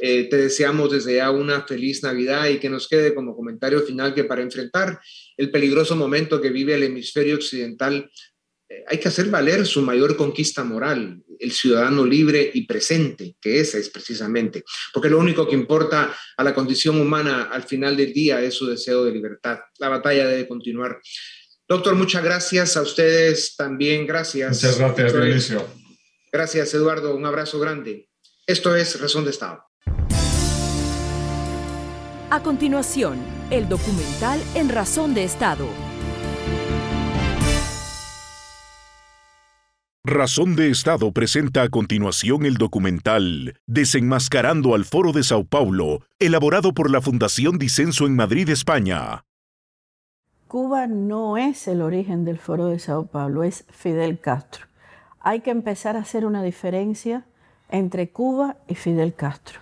Eh, 0.00 0.24
te 0.28 0.36
deseamos 0.36 0.90
desde 0.90 1.16
ya 1.16 1.30
una 1.30 1.62
feliz 1.66 2.02
Navidad 2.02 2.48
y 2.48 2.58
que 2.58 2.68
nos 2.68 2.88
quede 2.88 3.14
como 3.14 3.36
comentario 3.36 3.80
final 3.82 4.12
que 4.12 4.24
para 4.24 4.42
enfrentar 4.42 5.00
el 5.36 5.50
peligroso 5.50 5.94
momento 5.94 6.40
que 6.40 6.50
vive 6.50 6.74
el 6.74 6.82
hemisferio 6.82 7.36
occidental, 7.36 7.94
eh, 7.96 8.10
hay 8.86 8.98
que 8.98 9.08
hacer 9.08 9.26
valer 9.26 9.66
su 9.66 9.82
mayor 9.82 10.16
conquista 10.16 10.64
moral, 10.64 11.22
el 11.38 11.52
ciudadano 11.52 12.04
libre 12.04 12.50
y 12.52 12.66
presente, 12.66 13.36
que 13.40 13.60
esa 13.60 13.78
es 13.78 13.88
precisamente, 13.88 14.64
porque 14.92 15.10
lo 15.10 15.18
único 15.18 15.48
que 15.48 15.54
importa 15.54 16.14
a 16.36 16.44
la 16.44 16.54
condición 16.54 17.00
humana 17.00 17.48
al 17.52 17.64
final 17.64 17.96
del 17.96 18.12
día 18.12 18.40
es 18.42 18.54
su 18.54 18.66
deseo 18.66 19.04
de 19.04 19.12
libertad. 19.12 19.58
La 19.78 19.88
batalla 19.88 20.26
debe 20.26 20.46
continuar. 20.46 21.00
Doctor, 21.68 21.94
muchas 21.94 22.22
gracias 22.22 22.76
a 22.76 22.82
ustedes 22.82 23.56
también, 23.56 24.06
gracias. 24.06 24.62
Muchas 24.62 24.78
gracias, 24.78 25.12
Benicio. 25.12 25.66
Gracias, 26.32 26.74
Eduardo, 26.74 27.14
un 27.14 27.26
abrazo 27.26 27.58
grande. 27.58 28.08
Esto 28.46 28.74
es 28.74 29.00
Razón 29.00 29.24
de 29.24 29.30
Estado. 29.30 29.64
A 32.32 32.42
continuación, 32.44 33.18
el 33.50 33.68
documental 33.68 34.40
En 34.54 34.68
Razón 34.68 35.14
de 35.14 35.24
Estado. 35.24 35.89
Razón 40.04 40.56
de 40.56 40.70
Estado 40.70 41.12
presenta 41.12 41.60
a 41.60 41.68
continuación 41.68 42.46
el 42.46 42.54
documental 42.54 43.60
Desenmascarando 43.66 44.74
al 44.74 44.86
Foro 44.86 45.12
de 45.12 45.22
Sao 45.22 45.44
Paulo, 45.44 46.00
elaborado 46.18 46.72
por 46.72 46.90
la 46.90 47.02
Fundación 47.02 47.58
Disenso 47.58 48.06
en 48.06 48.16
Madrid, 48.16 48.48
España. 48.48 49.26
Cuba 50.48 50.86
no 50.86 51.36
es 51.36 51.68
el 51.68 51.82
origen 51.82 52.24
del 52.24 52.38
Foro 52.38 52.68
de 52.68 52.78
Sao 52.78 53.08
Paulo, 53.08 53.44
es 53.44 53.66
Fidel 53.68 54.18
Castro. 54.20 54.68
Hay 55.20 55.40
que 55.40 55.50
empezar 55.50 55.96
a 55.96 56.00
hacer 56.00 56.24
una 56.24 56.42
diferencia 56.42 57.26
entre 57.68 58.08
Cuba 58.08 58.56
y 58.68 58.76
Fidel 58.76 59.12
Castro. 59.12 59.60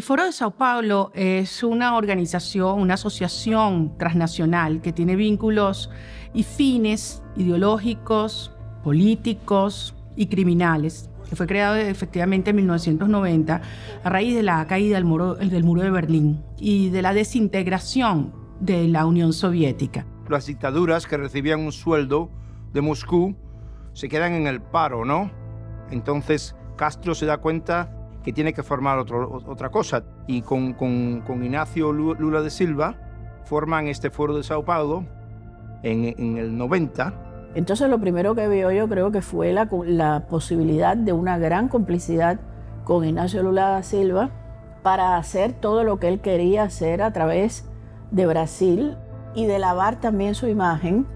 El 0.00 0.04
Foro 0.04 0.24
de 0.24 0.32
Sao 0.32 0.52
Paulo 0.52 1.12
es 1.14 1.62
una 1.62 1.94
organización, 1.94 2.80
una 2.80 2.94
asociación 2.94 3.98
transnacional 3.98 4.80
que 4.80 4.94
tiene 4.94 5.14
vínculos 5.14 5.90
y 6.32 6.42
fines 6.42 7.22
ideológicos, 7.36 8.50
políticos 8.82 9.94
y 10.16 10.28
criminales, 10.28 11.10
que 11.28 11.36
fue 11.36 11.46
creado 11.46 11.76
efectivamente 11.76 12.48
en 12.48 12.56
1990 12.56 13.60
a 14.02 14.08
raíz 14.08 14.34
de 14.34 14.42
la 14.42 14.66
caída 14.66 14.94
del 14.94 15.04
muro, 15.04 15.34
del 15.34 15.64
muro 15.64 15.82
de 15.82 15.90
Berlín 15.90 16.42
y 16.56 16.88
de 16.88 17.02
la 17.02 17.12
desintegración 17.12 18.32
de 18.58 18.88
la 18.88 19.04
Unión 19.04 19.34
Soviética. 19.34 20.06
Las 20.30 20.46
dictaduras 20.46 21.06
que 21.06 21.18
recibían 21.18 21.60
un 21.60 21.72
sueldo 21.72 22.30
de 22.72 22.80
Moscú 22.80 23.36
se 23.92 24.08
quedan 24.08 24.32
en 24.32 24.46
el 24.46 24.62
paro, 24.62 25.04
¿no? 25.04 25.30
Entonces 25.90 26.56
Castro 26.78 27.14
se 27.14 27.26
da 27.26 27.36
cuenta 27.36 27.99
que 28.22 28.32
tiene 28.32 28.52
que 28.52 28.62
formar 28.62 28.98
otra 28.98 29.70
cosa. 29.70 30.02
Y 30.26 30.42
con, 30.42 30.74
con, 30.74 31.44
Ignacio 31.44 31.92
Lula 31.92 32.42
de 32.42 32.50
Silva 32.50 32.94
forman 33.44 33.86
este 33.86 34.10
foro 34.10 34.36
de 34.36 34.42
Sao 34.42 34.64
Paulo 34.64 35.04
en, 35.82 36.14
en 36.18 36.36
el 36.36 36.56
90. 36.56 37.12
Entonces 37.54 37.88
lo 37.88 37.98
primero 37.98 38.34
que 38.34 38.48
vio 38.48 38.70
yo 38.70 38.88
creo 38.88 39.10
que 39.10 39.22
fue 39.22 39.52
la, 39.52 39.68
la 39.86 40.26
posibilidad 40.28 40.96
de 40.96 41.12
una 41.12 41.38
gran 41.38 41.68
complicidad 41.68 42.38
con 42.84 43.04
Ignacio 43.04 43.42
Lula 43.42 43.70
da 43.70 43.82
Silva 43.82 44.30
para 44.82 45.16
hacer 45.16 45.52
todo 45.52 45.84
lo 45.84 45.98
que 45.98 46.08
él 46.08 46.20
quería 46.20 46.62
hacer 46.62 47.02
a 47.02 47.12
través 47.12 47.68
de 48.10 48.26
Brasil 48.26 48.96
y 49.34 49.46
de 49.46 49.58
lavar 49.58 50.00
también 50.00 50.34
su 50.34 50.48
imagen 50.48 51.06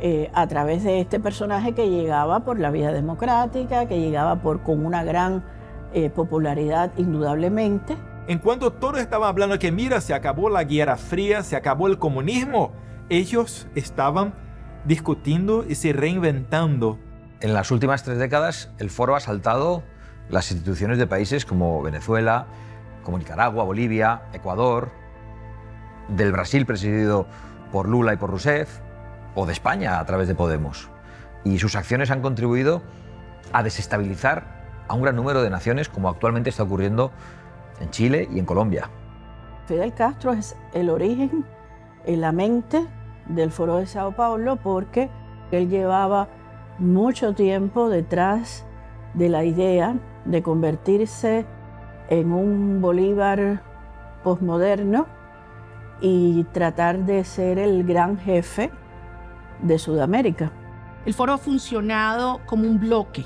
eh, 0.00 0.30
a 0.34 0.46
través 0.48 0.82
de 0.84 1.00
este 1.00 1.20
personaje 1.20 1.72
que 1.72 1.88
llegaba 1.88 2.40
por 2.40 2.58
la 2.58 2.70
vía 2.70 2.92
democrática, 2.92 3.86
que 3.86 4.00
llegaba 4.00 4.42
por, 4.42 4.62
con 4.62 4.84
una 4.84 5.04
gran 5.04 5.44
eh, 5.94 6.10
popularidad 6.10 6.92
indudablemente. 6.96 7.96
En 8.26 8.38
cuanto 8.38 8.72
todos 8.72 8.98
estaban 8.98 9.28
hablando 9.28 9.58
que 9.58 9.70
mira, 9.70 10.00
se 10.00 10.14
acabó 10.14 10.48
la 10.48 10.64
Guerra 10.64 10.96
Fría, 10.96 11.42
se 11.42 11.56
acabó 11.56 11.86
el 11.86 11.98
comunismo, 11.98 12.72
ellos 13.08 13.68
estaban 13.74 14.34
discutiendo 14.84 15.64
y 15.68 15.74
se 15.74 15.92
reinventando. 15.92 16.98
En 17.40 17.54
las 17.54 17.70
últimas 17.70 18.02
tres 18.02 18.18
décadas 18.18 18.70
el 18.78 18.90
foro 18.90 19.14
ha 19.14 19.20
saltado 19.20 19.82
las 20.28 20.50
instituciones 20.50 20.98
de 20.98 21.06
países 21.06 21.44
como 21.44 21.82
Venezuela, 21.82 22.46
como 23.02 23.18
Nicaragua, 23.18 23.64
Bolivia, 23.64 24.22
Ecuador, 24.32 24.90
del 26.08 26.32
Brasil 26.32 26.66
presidido 26.66 27.26
por 27.70 27.88
Lula 27.88 28.14
y 28.14 28.16
por 28.16 28.30
Rousseff, 28.30 28.80
o 29.34 29.46
de 29.46 29.52
España 29.52 29.98
a 29.98 30.04
través 30.06 30.28
de 30.28 30.34
Podemos. 30.34 30.88
Y 31.44 31.58
sus 31.58 31.76
acciones 31.76 32.10
han 32.10 32.22
contribuido 32.22 32.82
a 33.52 33.62
desestabilizar 33.62 34.53
a 34.88 34.94
un 34.94 35.02
gran 35.02 35.16
número 35.16 35.42
de 35.42 35.50
naciones, 35.50 35.88
como 35.88 36.08
actualmente 36.08 36.50
está 36.50 36.62
ocurriendo 36.62 37.10
en 37.80 37.90
Chile 37.90 38.28
y 38.32 38.38
en 38.38 38.46
Colombia. 38.46 38.90
Fidel 39.66 39.94
Castro 39.94 40.32
es 40.32 40.56
el 40.72 40.90
origen, 40.90 41.44
en 42.04 42.20
la 42.20 42.32
mente 42.32 42.86
del 43.26 43.50
Foro 43.50 43.76
de 43.76 43.86
Sao 43.86 44.12
Paulo, 44.12 44.56
porque 44.56 45.10
él 45.50 45.68
llevaba 45.68 46.28
mucho 46.78 47.34
tiempo 47.34 47.88
detrás 47.88 48.66
de 49.14 49.28
la 49.28 49.44
idea 49.44 49.96
de 50.24 50.42
convertirse 50.42 51.46
en 52.08 52.32
un 52.32 52.80
Bolívar 52.80 53.62
posmoderno 54.22 55.06
y 56.00 56.44
tratar 56.52 56.98
de 56.98 57.24
ser 57.24 57.58
el 57.58 57.84
gran 57.84 58.18
jefe 58.18 58.70
de 59.62 59.78
Sudamérica. 59.78 60.50
El 61.06 61.14
foro 61.14 61.34
ha 61.34 61.38
funcionado 61.38 62.40
como 62.46 62.64
un 62.64 62.80
bloque 62.80 63.24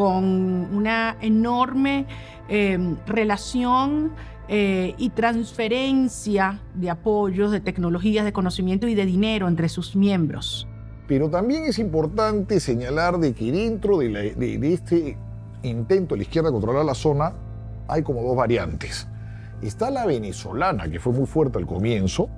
con 0.00 0.24
una 0.24 1.18
enorme 1.20 2.06
em, 2.48 2.96
relación 3.06 4.12
eh, 4.48 4.94
y 4.96 5.10
transferencia 5.10 6.62
de 6.74 6.88
apoyos, 6.88 7.50
de 7.50 7.60
tecnologías, 7.60 8.24
de 8.24 8.32
conocimiento 8.32 8.88
y 8.88 8.94
de 8.94 9.04
dinero 9.04 9.46
entre 9.46 9.68
sus 9.68 9.94
miembros. 9.96 10.66
Pero 11.06 11.28
también 11.28 11.64
es 11.64 11.78
importante 11.78 12.60
señalar 12.60 13.18
de 13.18 13.34
que 13.34 13.52
dentro 13.52 13.98
de, 13.98 14.72
este 14.72 15.18
intento 15.64 16.14
de 16.14 16.20
la 16.20 16.22
izquierda 16.22 16.48
de 16.48 16.54
controlar 16.54 16.86
la 16.86 16.94
zona 16.94 17.34
hay 17.86 18.02
como 18.02 18.22
dos 18.22 18.34
variantes. 18.34 19.06
Está 19.60 19.90
la 19.90 20.06
venezolana, 20.06 20.90
que 20.90 20.98
fue 20.98 21.12
muy 21.12 21.26
fuerte 21.26 21.58
al 21.58 21.66
comienzo, 21.66 22.30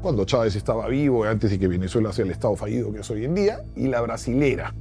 cuando 0.00 0.24
Chávez 0.26 0.54
estaba 0.54 0.86
vivo, 0.86 1.24
antes 1.24 1.50
de 1.50 1.58
que 1.58 1.66
Venezuela 1.66 2.12
sea 2.12 2.24
el 2.24 2.30
estado 2.30 2.54
fallido 2.54 2.92
que 2.92 3.00
es 3.00 3.10
hoy 3.10 3.24
en 3.24 3.34
día, 3.34 3.64
y 3.74 3.88
la 3.88 4.00
brasilera, 4.00 4.72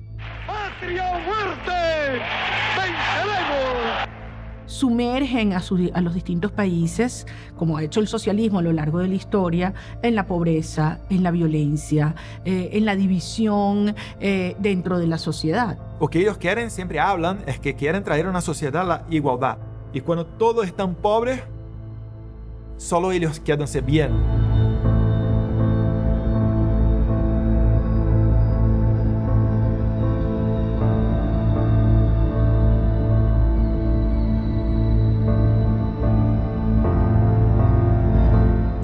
Sumergen 4.66 5.54
a, 5.54 5.62
a, 5.94 6.02
los 6.02 6.14
distintos 6.14 6.52
países, 6.52 7.28
como 7.58 7.78
ha 7.78 7.84
hecho 7.84 8.00
el 8.00 8.08
socialismo 8.08 8.60
a 8.60 8.62
lo 8.62 8.72
largo 8.72 9.00
de 9.00 9.10
la 9.10 9.16
historia, 9.16 9.74
en 10.04 10.16
la 10.16 10.26
pobreza, 10.26 11.00
en 11.10 11.24
la 11.24 11.32
violencia, 11.32 12.16
eh, 12.46 12.70
en 12.74 12.86
la 12.86 12.96
división 12.96 13.96
eh, 14.22 14.56
dentro 14.60 15.00
de 15.00 15.08
la 15.08 15.18
sociedad. 15.18 15.78
Lo 16.00 16.08
que 16.08 16.20
ellos 16.20 16.38
quieren, 16.38 16.72
siempre 16.72 17.00
hablan, 17.00 17.40
es 17.46 17.60
que 17.60 17.76
quieren 17.76 18.04
traer 18.04 18.28
a 18.28 18.30
una 18.30 18.42
sociedad 18.42 18.88
la 18.88 19.06
igualdad. 19.10 19.58
Y 19.92 20.02
cuando 20.02 20.26
todos 20.26 20.66
están 20.66 20.96
pobres, 20.96 21.42
solo 22.78 23.12
ellos 23.12 23.40
quedanse 23.42 23.82
bien. 23.82 24.49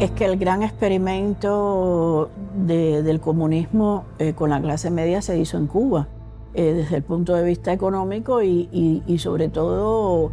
Es 0.06 0.12
que 0.12 0.26
el 0.26 0.38
gran 0.38 0.62
experimento 0.62 2.30
del 2.56 3.20
comunismo 3.20 4.06
eh, 4.20 4.34
con 4.34 4.52
la 4.52 4.62
clase 4.62 4.91
media 4.91 5.24
se 5.24 5.39
hizo 5.39 5.58
en 5.58 5.65
Cuba, 5.65 6.08
eh, 6.54 6.74
desde 6.74 6.98
el 6.98 7.02
punto 7.02 7.34
de 7.34 7.44
vista 7.44 7.74
económico 7.74 8.44
y, 8.44 9.02
sobre 9.18 9.50
todo 9.50 10.32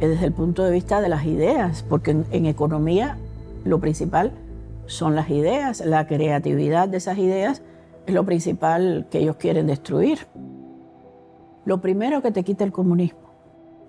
eh, 0.00 0.06
desde 0.06 0.26
el 0.26 0.32
punto 0.32 0.62
de 0.62 0.70
vista 0.70 1.00
de 1.00 1.08
las 1.08 1.26
ideas, 1.26 1.84
porque 1.88 2.12
en, 2.30 2.46
economía 2.46 3.18
lo 3.64 3.80
principal 3.80 4.30
son 4.86 5.16
las 5.16 5.30
ideas, 5.30 5.84
la 5.84 6.06
creatividad 6.06 6.88
de 6.88 6.98
esas 6.98 7.18
ideas 7.18 7.62
es 8.06 8.14
lo 8.14 8.24
principal 8.24 9.08
que 9.10 9.18
ellos 9.18 9.34
quieren 9.34 9.66
destruir. 9.66 10.28
Lo 11.64 11.80
primero 11.80 12.22
que 12.22 12.30
te 12.30 12.44
quita 12.44 12.62
el 12.62 12.70
comunismo, 12.70 13.32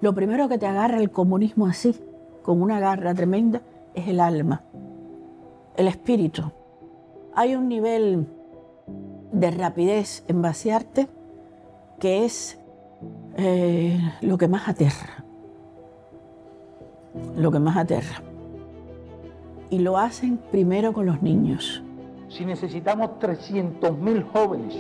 lo 0.02 0.15
primero 0.15 0.50
que 0.50 0.58
te 0.58 0.65
agarra 0.65 0.98
el 0.98 1.12
comunismo 1.12 1.68
así, 1.68 1.96
con 2.42 2.63
una 2.63 2.80
garra 2.80 3.13
tremenda, 3.13 3.62
es 3.94 4.08
el 4.08 4.22
alma 4.22 4.63
el 5.80 5.88
espíritu. 5.88 6.44
Hay 7.34 7.56
un 7.56 7.70
nivel 7.70 8.28
de 9.32 9.50
rapidez 9.52 10.26
en 10.28 10.42
vaciarte 10.42 11.08
que 12.00 12.26
es 12.26 12.60
eh, 13.38 13.98
lo 14.20 14.38
que 14.38 14.50
más 14.50 14.68
aterra. 14.68 15.24
Lo 17.38 17.50
que 17.50 17.60
más 17.60 17.78
aterra. 17.78 18.22
Y 19.70 19.80
lo 19.80 19.98
hacen 19.98 20.38
primero 20.52 20.92
con 20.92 21.06
los 21.06 21.22
niños. 21.22 21.82
Si 22.28 22.44
necesitamos 22.44 23.12
300.000 23.22 24.32
jóvenes 24.34 24.76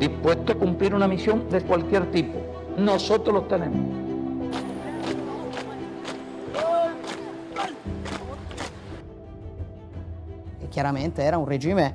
dispuestos 0.00 0.56
a 0.56 0.58
cumplir 0.58 0.92
una 0.92 1.06
misión 1.06 1.48
de 1.50 1.60
cualquier 1.60 2.10
tipo, 2.10 2.40
nosotros 2.76 3.32
los 3.32 3.46
tenemos. 3.46 4.03
Chiaramente 10.74 11.22
era 11.22 11.38
un 11.38 11.44
regime 11.44 11.94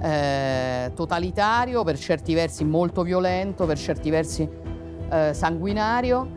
eh, 0.00 0.92
totalitario, 0.94 1.82
per 1.82 1.98
certi 1.98 2.34
versi 2.34 2.64
molto 2.64 3.02
violento, 3.02 3.66
per 3.66 3.76
certi 3.76 4.10
versi 4.10 4.48
eh, 5.10 5.34
sanguinario. 5.34 6.30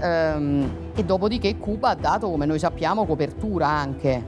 Ehm, 0.00 0.92
e 0.94 1.04
dopodiché 1.04 1.58
Cuba 1.58 1.88
ha 1.88 1.94
dato, 1.96 2.30
come 2.30 2.46
noi 2.46 2.60
sappiamo, 2.60 3.04
copertura 3.06 3.66
anche 3.66 4.24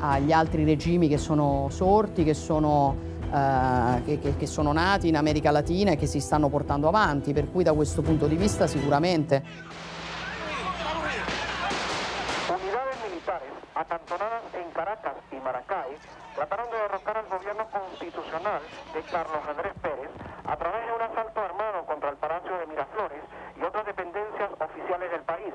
agli 0.00 0.32
altri 0.32 0.64
regimi 0.64 1.08
che 1.08 1.16
sono 1.16 1.68
sorti, 1.70 2.24
che 2.24 2.34
sono, 2.34 2.94
eh, 3.32 4.02
che, 4.04 4.36
che, 4.36 4.46
sono 4.46 4.70
nati 4.72 5.08
in 5.08 5.16
America 5.16 5.50
Latina 5.50 5.92
e 5.92 5.96
che 5.96 6.06
si 6.06 6.20
stanno 6.20 6.50
portando 6.50 6.88
avanti, 6.88 7.32
per 7.32 7.50
cui 7.50 7.62
da 7.62 7.72
questo 7.72 8.02
punto 8.02 8.26
di 8.26 8.36
vista 8.36 8.66
sicuramente 8.66 9.42
Unidades 12.46 12.96
militares 13.08 13.50
acantonadas 13.74 14.42
en 14.52 14.70
Caracas 14.72 15.14
y 15.32 15.36
Maracay 15.36 15.96
trataron 16.34 16.70
de 16.70 16.76
derrocar 16.76 17.18
al 17.18 17.28
gobierno 17.28 17.66
constitucional 17.70 18.60
de 18.92 19.02
Carlos 19.02 19.42
Andrés 19.48 19.72
Pérez 19.80 20.10
a 20.44 20.56
través 20.56 20.86
de 20.86 20.92
un 20.92 21.02
asalto 21.02 21.40
armado 21.40 21.86
contra 21.86 22.10
el 22.10 22.16
Palacio 22.16 22.58
de 22.58 22.66
Miraflores 22.66 23.22
y 23.56 23.62
otras 23.62 23.86
dependencias 23.86 24.50
oficiales 24.58 25.10
del 25.10 25.22
país. 25.22 25.54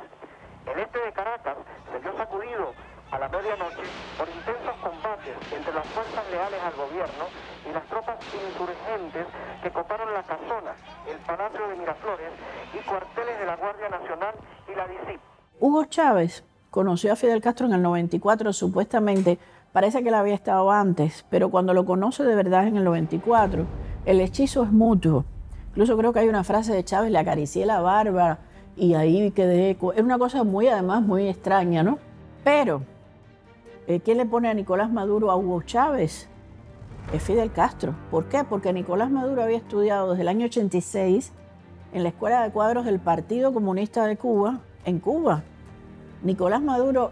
El 0.65 0.79
este 0.79 0.99
de 0.99 1.11
Caracas 1.13 1.57
se 1.91 1.99
vio 1.99 2.15
sacudido 2.17 2.73
a 3.11 3.19
la 3.19 3.27
medianoche 3.27 3.83
por 4.17 4.29
intensos 4.29 4.75
combates 4.81 5.35
entre 5.51 5.73
las 5.73 5.87
fuerzas 5.87 6.29
leales 6.29 6.61
al 6.61 6.73
gobierno 6.73 7.25
y 7.67 7.73
las 7.73 7.83
tropas 7.87 8.17
insurgentes 8.33 9.25
que 9.63 9.71
coparon 9.71 10.13
la 10.13 10.23
casona, 10.23 10.75
el 11.07 11.17
Palacio 11.19 11.67
de 11.67 11.75
Miraflores 11.75 12.31
y 12.73 12.77
cuarteles 12.87 13.39
de 13.39 13.45
la 13.45 13.55
Guardia 13.55 13.89
Nacional 13.89 14.35
y 14.67 14.75
la 14.75 14.87
DICIP. 14.87 15.21
Hugo 15.59 15.85
Chávez 15.85 16.45
conoció 16.69 17.13
a 17.13 17.15
Fidel 17.15 17.41
Castro 17.41 17.67
en 17.67 17.73
el 17.73 17.81
94, 17.81 18.53
supuestamente, 18.53 19.39
parece 19.71 20.01
que 20.03 20.09
él 20.09 20.15
había 20.15 20.35
estado 20.35 20.71
antes, 20.71 21.25
pero 21.29 21.49
cuando 21.49 21.73
lo 21.73 21.85
conoce 21.85 22.23
de 22.23 22.35
verdad 22.35 22.67
en 22.67 22.77
el 22.77 22.83
94, 22.83 23.65
el 24.05 24.21
hechizo 24.21 24.63
es 24.63 24.71
mutuo. 24.71 25.25
Incluso 25.69 25.97
creo 25.97 26.13
que 26.13 26.19
hay 26.19 26.29
una 26.29 26.43
frase 26.43 26.73
de 26.73 26.83
Chávez, 26.83 27.11
le 27.11 27.19
acaricié 27.19 27.65
la 27.65 27.81
barba 27.81 28.39
y 28.75 28.93
ahí 28.93 29.31
quedé... 29.31 29.71
Es 29.71 30.03
una 30.03 30.17
cosa 30.17 30.43
muy, 30.43 30.67
además, 30.67 31.01
muy 31.01 31.27
extraña, 31.27 31.83
¿no? 31.83 31.99
Pero, 32.43 32.81
eh, 33.87 33.99
¿qué 33.99 34.15
le 34.15 34.25
pone 34.25 34.49
a 34.49 34.53
Nicolás 34.53 34.91
Maduro 34.91 35.31
a 35.31 35.35
Hugo 35.35 35.61
Chávez? 35.63 36.27
Es 37.13 37.23
Fidel 37.23 37.51
Castro. 37.51 37.95
¿Por 38.11 38.25
qué? 38.25 38.43
Porque 38.43 38.71
Nicolás 38.73 39.09
Maduro 39.11 39.43
había 39.43 39.57
estudiado 39.57 40.11
desde 40.11 40.21
el 40.21 40.27
año 40.27 40.45
86 40.45 41.31
en 41.93 42.03
la 42.03 42.09
Escuela 42.09 42.43
de 42.43 42.51
Cuadros 42.51 42.85
del 42.85 42.99
Partido 42.99 43.53
Comunista 43.53 44.05
de 44.05 44.15
Cuba, 44.15 44.59
en 44.85 44.99
Cuba. 44.99 45.43
Nicolás 46.21 46.61
Maduro, 46.61 47.11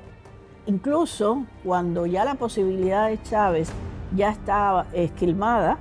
incluso 0.66 1.46
cuando 1.64 2.06
ya 2.06 2.26
la 2.26 2.36
posibilidad 2.36 3.08
de 3.08 3.22
Chávez 3.24 3.72
ya 4.16 4.30
estaba 4.30 4.88
esquilmada 4.94 5.78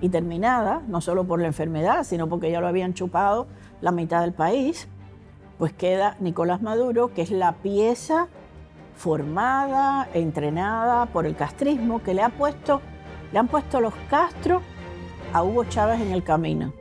y 0.00 0.10
terminada, 0.10 0.82
no 0.86 1.00
solo 1.00 1.24
por 1.24 1.40
la 1.40 1.48
enfermedad, 1.48 2.04
sino 2.04 2.28
porque 2.28 2.50
ya 2.50 2.60
lo 2.60 2.68
habían 2.68 2.94
chupado 2.94 3.46
la 3.80 3.90
mitad 3.90 4.20
del 4.20 4.32
país, 4.32 4.88
pues 5.58 5.72
queda 5.72 6.16
Nicolás 6.20 6.62
Maduro, 6.62 7.12
que 7.14 7.22
es 7.22 7.30
la 7.30 7.52
pieza 7.54 8.28
formada, 8.96 10.08
entrenada 10.12 11.06
por 11.06 11.26
el 11.26 11.36
castrismo, 11.36 12.02
que 12.02 12.14
le, 12.14 12.22
ha 12.22 12.28
puesto, 12.28 12.80
le 13.32 13.38
han 13.38 13.48
puesto 13.48 13.80
los 13.80 13.94
Castro 14.10 14.60
a 15.32 15.42
Hugo 15.42 15.64
Chávez 15.64 16.00
en 16.00 16.12
el 16.12 16.22
camino. 16.22 16.72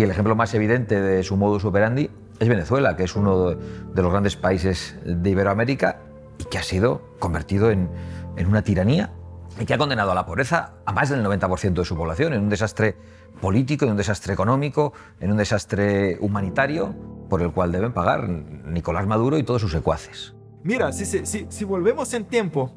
Y 0.00 0.02
el 0.02 0.10
ejemplo 0.10 0.34
más 0.34 0.54
evidente 0.54 0.98
de 0.98 1.22
su 1.22 1.36
modus 1.36 1.62
operandi 1.66 2.08
es 2.38 2.48
Venezuela, 2.48 2.96
que 2.96 3.04
es 3.04 3.16
uno 3.16 3.50
de, 3.50 4.02
los 4.02 4.10
grandes 4.10 4.34
países 4.34 4.96
de 5.04 5.28
Iberoamérica 5.28 6.00
y 6.38 6.44
que 6.44 6.56
ha 6.56 6.62
sido 6.62 7.02
convertido 7.18 7.70
en, 7.70 7.90
en 8.38 8.46
una 8.46 8.62
tiranía 8.62 9.12
y 9.60 9.66
que 9.66 9.74
ha 9.74 9.76
condenado 9.76 10.12
a 10.12 10.14
la 10.14 10.24
pobreza 10.24 10.72
a 10.86 10.92
más 10.94 11.10
del 11.10 11.22
90% 11.22 11.74
de 11.74 11.84
su 11.84 11.98
población, 11.98 12.32
en 12.32 12.40
un 12.40 12.48
desastre 12.48 12.96
político, 13.42 13.84
en 13.84 13.90
un 13.90 13.98
desastre 13.98 14.32
económico, 14.32 14.94
en 15.20 15.32
un 15.32 15.36
desastre 15.36 16.16
humanitario, 16.22 16.94
por 17.28 17.42
el 17.42 17.52
cual 17.52 17.70
deben 17.70 17.92
pagar 17.92 18.26
Nicolás 18.26 19.06
Maduro 19.06 19.36
y 19.36 19.42
todos 19.42 19.60
sus 19.60 19.72
secuaces. 19.72 20.34
Mira, 20.62 20.92
si, 20.92 21.04
si, 21.04 21.46
si, 21.46 21.64
volvemos 21.66 22.14
en 22.14 22.24
tiempo 22.24 22.72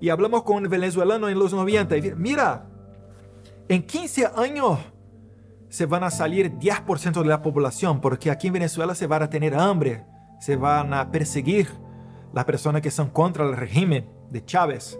y 0.00 0.10
hablamos 0.10 0.44
con 0.44 0.62
un 0.62 0.70
venezolano 0.70 1.28
en 1.28 1.36
los 1.36 1.52
90, 1.52 1.96
y 1.96 2.12
mira, 2.14 2.68
en 3.66 3.82
15 3.82 4.28
años 4.36 4.93
se 5.74 5.86
van 5.86 6.04
a 6.04 6.10
salir 6.12 6.52
10% 6.52 7.20
de 7.20 7.28
la 7.28 7.42
población, 7.42 8.00
porque 8.00 8.30
aquí 8.30 8.46
en 8.46 8.52
Venezuela 8.52 8.94
se 8.94 9.08
van 9.08 9.24
a 9.24 9.28
tener 9.28 9.56
hambre, 9.56 10.04
se 10.38 10.54
van 10.54 10.94
a 10.94 11.10
perseguir 11.10 11.66
las 12.32 12.44
personas 12.44 12.80
que 12.80 12.92
son 12.92 13.10
contra 13.10 13.44
el 13.44 13.56
régimen 13.56 14.08
de 14.30 14.44
Chávez. 14.44 14.96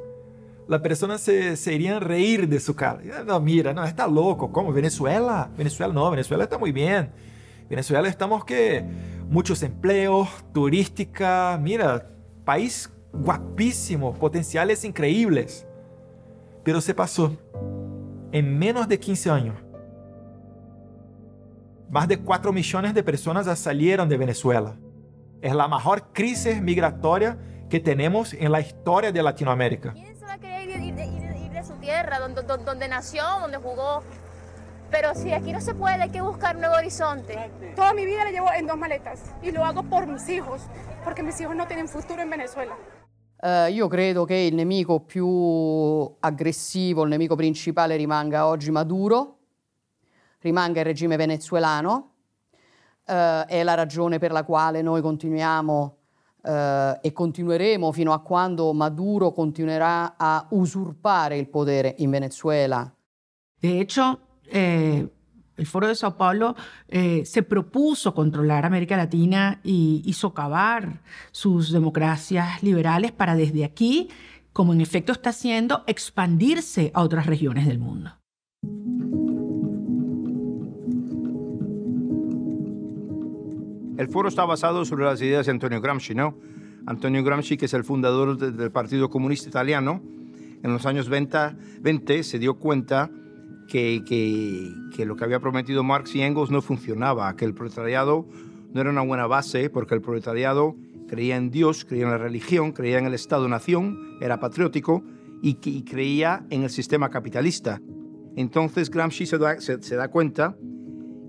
Las 0.67 0.81
personas 0.81 1.21
se, 1.21 1.57
se 1.57 1.75
irían 1.75 1.99
a 1.99 2.01
reír 2.01 2.49
de 2.49 2.59
su 2.59 2.75
cara. 2.75 3.01
No, 3.25 3.39
mira, 3.39 3.73
no, 3.73 3.85
está 3.85 4.09
loco. 4.09 4.51
¿Cómo? 4.51 4.73
Venezuela. 4.73 5.49
Venezuela 5.57 5.95
no, 5.95 6.11
Venezuela 6.11 6.43
está 6.43 6.59
muy 6.59 6.73
bien. 6.73 7.13
Venezuela 7.71 8.09
estamos 8.09 8.45
que 8.45 8.85
muchos 9.29 9.63
empleos, 9.63 10.29
turística, 10.53 11.57
mira, 11.63 12.11
país 12.45 12.91
guapísimo, 13.13 14.13
potenciales 14.15 14.85
increíbles. 14.85 15.69
Pero 16.65 16.81
se 16.81 16.95
pasó 16.95 17.37
en 18.33 18.59
menos 18.59 18.89
de 18.89 18.99
15 18.99 19.31
años. 19.31 19.64
Más 21.91 22.09
de 22.09 22.19
4 22.19 22.53
millones 22.53 22.95
de 22.95 23.03
personas 23.03 23.47
ya 23.47 23.57
salieron 23.57 24.09
de 24.09 24.17
Venezuela. 24.17 24.77
Es 25.41 25.55
la 25.55 25.69
mejor 25.69 26.13
crisis 26.13 26.61
migratoria 26.61 27.39
que 27.69 27.79
tenemos 27.81 28.33
en 28.35 28.51
la 28.51 28.61
historia 28.61 29.13
de 29.13 29.23
Latinoamérica. 29.23 29.93
¿Quién 29.93 30.17
se 30.17 30.25
va 30.25 30.35
a 30.35 30.39
querer 30.39 30.69
ir, 30.69 30.81
ir 30.81 30.95
ir- 30.99 31.45
ir 31.47 31.51
de 31.53 31.63
su 31.65 31.75
tierra, 31.75 32.19
donde, 32.19 32.43
donde- 32.43 32.65
donde 32.65 32.89
nació, 32.89 33.23
donde 33.41 33.59
jugó? 33.59 34.03
Pero 34.91 35.15
si 35.15 35.33
aquí 35.33 35.53
no 35.53 35.61
se 35.61 35.75
puede, 35.75 36.03
hay 36.03 36.11
que 36.11 36.21
buscar 36.21 36.55
un 36.57 36.63
nuevo 36.63 36.77
horizonte. 36.77 37.51
Toda 37.75 37.93
mi 37.95 38.05
vida 38.07 38.25
la 38.25 38.31
llevo 38.31 38.49
en 38.57 38.67
dos 38.67 38.77
maletas 38.77 39.35
y 39.43 39.51
lo 39.51 39.65
hago 39.65 39.83
por 39.83 40.07
mis 40.07 40.29
hijos, 40.29 40.63
porque 41.05 41.23
mis 41.23 41.41
hijos 41.41 41.55
no 41.57 41.67
tienen 41.67 41.89
futuro 41.89 42.23
en 42.23 42.31
Venezuela. 42.31 42.75
Eh, 43.43 43.71
io 43.73 43.89
credo 43.89 44.25
che 44.25 44.37
il 44.37 44.55
nemico 44.55 45.05
più 45.05 46.17
aggressivo, 46.21 47.03
il 47.03 47.11
nemico 47.11 47.35
principale 47.37 47.97
rimanga 47.97 48.47
oggi 48.47 48.71
Maduro, 48.71 49.39
rimanga 50.45 50.81
il 50.81 50.87
regime 50.87 51.17
venezuelano. 51.17 52.13
Eh, 53.07 53.45
è 53.47 53.63
la 53.63 53.75
ragione 53.75 54.19
per 54.19 54.31
la 54.31 54.45
quale 54.45 54.83
noi 54.83 55.01
continuiamo 55.01 55.97
eh, 56.43 56.99
e 57.01 57.13
continueremo 57.13 57.91
fino 57.93 58.13
a 58.13 58.21
quando 58.21 58.73
Maduro 58.75 59.33
continuerà 59.33 60.15
a 60.17 60.47
usurpare 60.51 61.39
il 61.39 61.49
potere 61.49 61.95
in 61.99 62.11
Venezuela. 62.11 62.95
De 63.59 63.81
hecho, 63.81 64.21
eh, 64.51 65.11
el 65.57 65.67
Foro 65.67 65.87
de 65.87 65.95
Sao 65.95 66.15
Paulo 66.17 66.55
eh, 66.87 67.25
se 67.25 67.43
propuso 67.43 68.13
controlar 68.13 68.67
América 68.67 68.97
Latina 68.97 69.61
y, 69.63 70.03
y 70.05 70.13
socavar 70.13 71.01
sus 71.31 71.73
democracias 71.73 72.63
liberales 72.63 73.13
para 73.13 73.35
desde 73.35 73.65
aquí, 73.65 74.11
como 74.53 74.75
en 74.75 74.83
efecto 74.83 75.13
está 75.13 75.31
haciendo, 75.31 75.85
expandirse 75.87 76.91
a 76.93 77.03
otras 77.03 77.25
regiones 77.25 77.67
del 77.67 77.79
mundo. 77.79 78.11
El 83.97 84.09
foro 84.09 84.29
está 84.29 84.45
basado 84.45 84.85
sobre 84.85 85.05
las 85.05 85.21
ideas 85.23 85.47
de 85.47 85.53
Antonio 85.53 85.81
Gramsci, 85.81 86.15
¿no? 86.15 86.37
Antonio 86.87 87.23
Gramsci, 87.23 87.57
que 87.57 87.67
es 87.67 87.75
el 87.75 87.85
fundador 87.85 88.37
de- 88.37 88.51
del 88.53 88.71
Partido 88.71 89.09
Comunista 89.09 89.49
Italiano, 89.49 90.03
en 90.63 90.73
los 90.73 90.85
años 90.87 91.09
20, 91.09 91.39
20 91.81 92.23
se 92.25 92.39
dio 92.39 92.55
cuenta 92.55 93.11
que, 93.69 94.03
que- 94.07 95.05
lo 95.07 95.17
que 95.17 95.25
había 95.25 95.41
prometido 95.41 95.83
Marx 95.85 96.15
y 96.17 96.23
Engels 96.23 96.51
no 96.51 96.61
funcionaba, 96.63 97.35
que 97.37 97.45
el 97.45 97.55
proletariado 97.55 98.27
no 98.73 98.81
era 98.81 98.91
una 98.91 99.03
buena 99.03 99.27
base, 99.27 99.71
porque 99.71 99.95
el 99.95 100.01
proletariado 100.01 100.75
creía 101.09 101.37
en 101.37 101.51
Dios, 101.51 101.85
creía 101.85 102.05
en 102.05 102.11
la 102.11 102.19
religión, 102.19 102.73
creía 102.73 102.99
en 102.99 103.07
el 103.07 103.15
Estado-nación, 103.15 104.17
era 104.21 104.41
patriótico 104.41 105.05
y, 105.43 105.59
y 105.65 105.83
creía 105.85 106.45
en 106.51 106.63
el 106.65 106.71
sistema 106.71 107.11
capitalista. 107.11 107.81
Entonces 108.37 108.91
Gramsci 108.91 109.27
se 109.27 109.39
da, 109.39 109.61
se 109.61 109.97
da 109.97 110.09
cuenta 110.09 110.57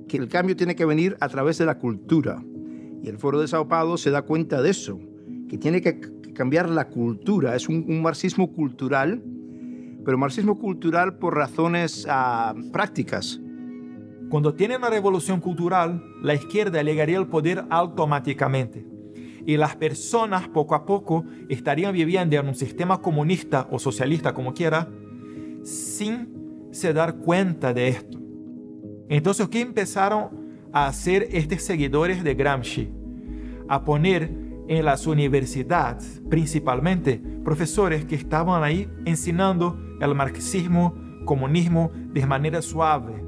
que 0.08 0.18
el 0.18 0.28
cambio 0.28 0.56
tiene 0.56 0.76
que 0.76 0.86
venir 0.86 1.16
a 1.20 1.30
través 1.30 1.58
de 1.58 1.66
la 1.66 1.78
cultura. 1.78 2.42
Y 3.06 3.10
el 3.10 3.20
Foro 3.20 3.40
de 3.40 3.48
Sao 3.48 3.68
Paulo 3.68 3.98
se 3.98 4.10
da 4.10 4.24
cuenta 4.24 4.64
de 4.64 4.72
eso, 4.72 5.00
que 5.48 5.60
tiene 5.60 5.80
que 5.80 6.02
cambiar 6.34 6.68
la 6.68 6.88
cultura. 6.88 7.56
Es 7.56 7.70
un, 7.70 7.86
un 7.88 8.02
marxismo 8.02 8.52
cultural, 8.52 9.22
pero 10.04 10.18
marxismo 10.18 10.58
cultural 10.58 11.20
por 11.20 11.36
razones 11.36 12.08
ah, 12.10 12.56
prácticas. 12.74 13.40
Cuando 14.32 14.56
tiene 14.56 14.78
una 14.78 14.90
revolución 14.90 15.40
cultural, 15.40 16.04
la 16.24 16.34
izquierda 16.34 16.82
llegaría 16.82 17.20
al 17.20 17.28
poder 17.28 17.66
automáticamente. 17.70 18.88
Y 19.46 19.56
las 19.58 19.76
personas 19.76 20.48
poco 20.48 20.74
a 20.74 20.88
poco 20.88 21.26
estarían 21.48 21.94
viviendo 21.94 22.36
en 22.36 22.48
un 22.48 22.56
sistema 22.56 23.04
comunista 23.04 23.68
o 23.70 23.78
socialista, 23.78 24.34
como 24.34 24.56
quiera, 24.56 24.90
sin 25.62 26.70
se 26.72 26.92
dar 26.92 27.18
cuenta 27.18 27.72
de 27.72 27.90
esto. 27.90 28.20
Entonces, 29.10 29.48
¿qué 29.48 29.62
empezaron 29.62 30.45
a 30.76 30.92
ser 30.92 31.30
estos 31.32 31.62
seguidores 31.62 32.22
de 32.22 32.36
Gramsci, 32.36 32.92
a 33.70 33.86
poner 33.86 34.30
en 34.68 34.84
las 34.84 35.08
universidades, 35.08 36.22
principalmente, 36.30 37.22
profesores 37.46 38.04
que 38.04 38.16
estaban 38.16 38.62
ahí 38.62 38.90
enseñando 39.06 39.80
el 40.02 40.14
marxismo, 40.14 40.94
comunismo 41.24 41.92
de 42.12 42.26
manera 42.26 42.62
suave, 42.62 43.24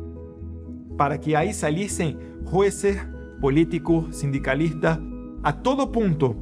para 0.98 1.22
que 1.22 1.38
ahí 1.38 1.54
saliesen 1.54 2.20
jueces, 2.44 2.98
políticos, 3.40 4.14
sindicalistas, 4.18 5.00
a 5.42 5.62
todo 5.62 5.90
punto 5.90 6.36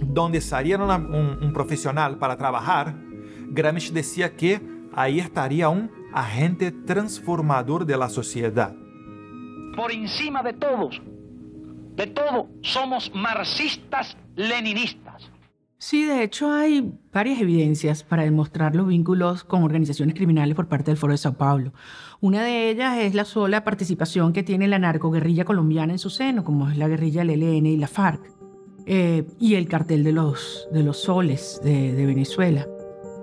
donde 0.00 0.40
saliera 0.40 0.84
un 0.84 1.52
profesional 1.52 2.18
para 2.18 2.36
trabajar, 2.36 2.94
Gramsci 3.48 3.92
decía 3.92 4.36
que 4.36 4.60
ahí 4.92 5.18
estaría 5.18 5.68
un 5.68 5.90
agente 6.14 6.70
transformador 6.70 7.84
de 7.84 7.96
la 7.96 8.08
sociedad. 8.08 8.76
Por 9.76 9.92
encima 9.92 10.42
de 10.42 10.54
todos, 10.54 11.02
de 11.96 12.06
todo, 12.06 12.48
somos 12.62 13.12
marxistas 13.14 14.16
leninistas. 14.34 15.30
Sí, 15.76 16.06
de 16.06 16.22
hecho 16.22 16.50
hay 16.50 16.94
varias 17.12 17.38
evidencias 17.40 18.02
para 18.02 18.22
demostrar 18.22 18.74
los 18.74 18.88
vínculos 18.88 19.44
con 19.44 19.62
organizaciones 19.62 20.14
criminales 20.14 20.56
por 20.56 20.68
parte 20.68 20.90
del 20.90 20.96
Foro 20.96 21.12
de 21.12 21.18
Sao 21.18 21.34
Paulo. 21.34 21.74
Una 22.20 22.42
de 22.42 22.70
ellas 22.70 22.96
es 22.98 23.14
la 23.14 23.26
sola 23.26 23.64
participación 23.64 24.32
que 24.32 24.42
tiene 24.42 24.66
la 24.66 24.78
narcoguerrilla 24.78 25.44
colombiana 25.44 25.92
en 25.92 25.98
su 25.98 26.08
seno, 26.08 26.42
como 26.42 26.70
es 26.70 26.78
la 26.78 26.88
guerrilla 26.88 27.22
del 27.24 27.42
ELN 27.42 27.66
y 27.66 27.76
la 27.76 27.88
FARC, 27.88 28.22
eh, 28.86 29.26
y 29.38 29.56
el 29.56 29.68
cartel 29.68 30.02
de 30.02 30.12
los, 30.12 30.66
de 30.72 30.82
los 30.82 31.02
soles 31.02 31.60
de, 31.62 31.92
de 31.92 32.06
Venezuela. 32.06 32.66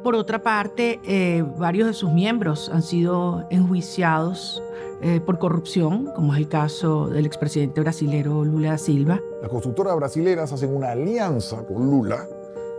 Por 0.04 0.16
otra 0.16 0.44
parte, 0.44 1.00
eh, 1.06 1.46
varios 1.58 1.88
de 1.88 1.94
sus 1.94 2.12
miembros 2.12 2.70
han 2.74 2.82
sido 2.82 3.48
enjuiciados 3.50 4.62
eh, 5.02 5.22
por 5.22 5.40
corrupción, 5.40 6.10
como 6.14 6.34
es 6.34 6.40
el 6.40 6.50
caso 6.50 7.08
del 7.08 7.26
expresidente 7.26 7.80
brasilero 7.80 8.44
Lula 8.44 8.72
da 8.72 8.78
Silva. 8.78 9.22
Las 9.42 9.50
constructoras 9.50 9.96
brasileras 9.96 10.52
hacen 10.52 10.76
una 10.76 10.92
alianza 10.92 11.66
con 11.66 11.90
Lula, 11.90 12.28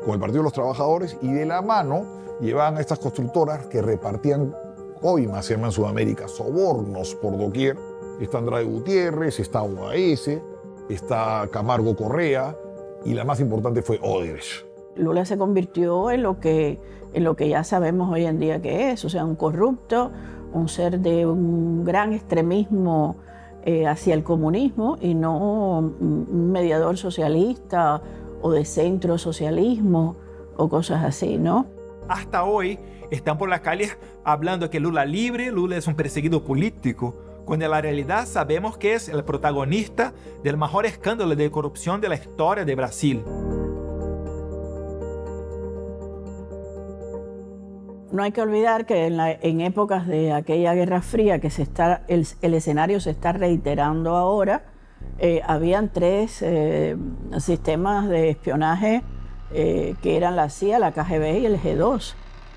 con 0.04 0.12
el 0.12 0.20
Partido 0.20 0.40
de 0.40 0.44
los 0.44 0.52
Trabajadores, 0.52 1.16
y 1.22 1.32
de 1.32 1.46
la 1.46 1.62
mano 1.62 2.04
llevan 2.42 2.76
a 2.76 2.80
estas 2.80 2.98
constructoras 2.98 3.68
que 3.68 3.80
repartían 3.80 4.54
coimas, 5.00 5.46
se 5.46 5.54
llama 5.54 5.68
en 5.68 5.72
Sudamérica, 5.72 6.28
sobornos 6.28 7.14
por 7.14 7.38
doquier. 7.38 7.78
Está 8.20 8.36
Andrade 8.36 8.64
Gutiérrez, 8.64 9.40
está 9.40 9.62
UAS, 9.62 10.28
está 10.90 11.48
Camargo 11.50 11.96
Correa, 11.96 12.54
y 13.06 13.14
la 13.14 13.24
más 13.24 13.40
importante 13.40 13.80
fue 13.80 13.98
Odebrecht. 14.02 14.73
Lula 14.96 15.24
se 15.24 15.38
convirtió 15.38 16.10
en 16.10 16.22
lo 16.22 16.40
que 16.40 16.80
en 17.14 17.24
lo 17.24 17.36
que 17.36 17.48
ya 17.48 17.62
sabemos 17.62 18.12
hoy 18.12 18.24
en 18.24 18.40
día 18.40 18.60
que 18.60 18.90
es, 18.90 19.04
o 19.04 19.08
sea, 19.08 19.24
un 19.24 19.36
corrupto, 19.36 20.10
un 20.52 20.68
ser 20.68 20.98
de 20.98 21.26
un 21.26 21.84
gran 21.84 22.12
extremismo 22.12 23.16
eh, 23.64 23.86
hacia 23.86 24.14
el 24.14 24.24
comunismo 24.24 24.98
y 25.00 25.14
no 25.14 25.78
un 25.78 26.52
mediador 26.52 26.98
socialista 26.98 28.02
o 28.42 28.52
de 28.52 28.64
centro 28.64 29.16
socialismo 29.16 30.16
o 30.56 30.68
cosas 30.68 31.04
así, 31.04 31.38
¿no? 31.38 31.66
Hasta 32.08 32.44
hoy 32.44 32.78
están 33.10 33.38
por 33.38 33.48
las 33.48 33.60
calles 33.60 33.96
hablando 34.24 34.68
que 34.68 34.80
Lula 34.80 35.06
libre, 35.06 35.50
Lula 35.50 35.76
es 35.76 35.86
un 35.86 35.94
perseguido 35.94 36.44
político, 36.44 37.14
cuando 37.44 37.64
en 37.64 37.70
la 37.70 37.80
realidad 37.80 38.26
sabemos 38.26 38.76
que 38.76 38.94
es 38.94 39.08
el 39.08 39.24
protagonista 39.24 40.12
del 40.42 40.56
mejor 40.56 40.84
escándalo 40.84 41.34
de 41.34 41.50
corrupción 41.50 42.00
de 42.00 42.08
la 42.08 42.16
historia 42.16 42.64
de 42.64 42.74
Brasil. 42.74 43.22
No 48.14 48.22
hay 48.22 48.30
que 48.30 48.42
olvidar 48.42 48.86
que 48.86 49.06
en, 49.06 49.60
épocas 49.60 50.06
de 50.06 50.30
aquella 50.30 50.72
Guerra 50.74 51.02
Fría, 51.02 51.40
que 51.40 51.50
se 51.50 51.62
está, 51.62 52.02
el, 52.06 52.24
escenario 52.42 53.00
se 53.00 53.10
está 53.10 53.32
reiterando 53.32 54.14
ahora, 54.14 54.62
eh, 55.18 55.42
habían 55.44 55.88
tres 55.88 56.40
eh, 56.40 56.96
sistemas 57.38 58.08
de 58.08 58.30
espionaje 58.30 59.02
eh, 59.52 59.96
que 60.00 60.16
eran 60.16 60.36
la 60.36 60.48
CIA, 60.48 60.78
la 60.78 60.92
KGB 60.92 61.40
y 61.40 61.46
el 61.46 61.58
G2. 61.60 62.14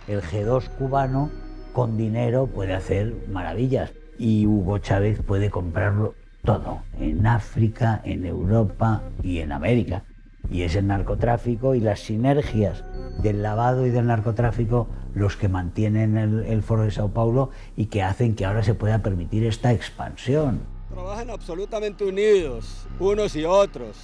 El 0.08 0.22
G2 0.22 0.70
cubano 0.78 1.32
con 1.74 1.98
dinero 1.98 2.46
puede 2.46 2.76
hacer 2.76 3.16
maravillas 3.28 3.94
y 4.20 4.46
Hugo 4.46 4.78
Chávez 4.78 5.24
puede 5.24 5.50
comprarlo 5.50 6.14
todo, 6.44 6.84
en 7.00 7.26
África, 7.26 8.00
en 8.04 8.28
Europa 8.28 9.02
y 9.24 9.40
en 9.40 9.52
América. 9.52 10.04
Y 10.52 10.62
es 10.62 10.76
el 10.76 10.86
narcotráfico 10.86 11.74
y 11.74 11.80
las 11.80 12.02
sinergias 12.02 12.86
del 13.24 13.42
lavado 13.42 13.88
y 13.88 13.90
del 13.90 14.06
narcotráfico 14.06 14.88
los 15.18 15.36
que 15.36 15.50
mantienen 15.50 16.18
el, 16.18 16.62
Foro 16.62 16.84
de 16.84 16.92
Sao 16.92 17.10
Paulo 17.10 17.50
y 17.76 17.88
que 17.88 18.04
hacen 18.04 18.36
que 18.36 18.46
ahora 18.46 18.64
se 18.64 18.74
pueda 18.74 19.02
permitir 19.02 19.44
esta 19.46 19.72
expansión. 19.74 20.62
Trabajan 20.90 21.30
absolutamente 21.30 22.06
unidos, 22.06 22.88
unos 23.00 23.36
y 23.36 23.46
otros, 23.46 23.98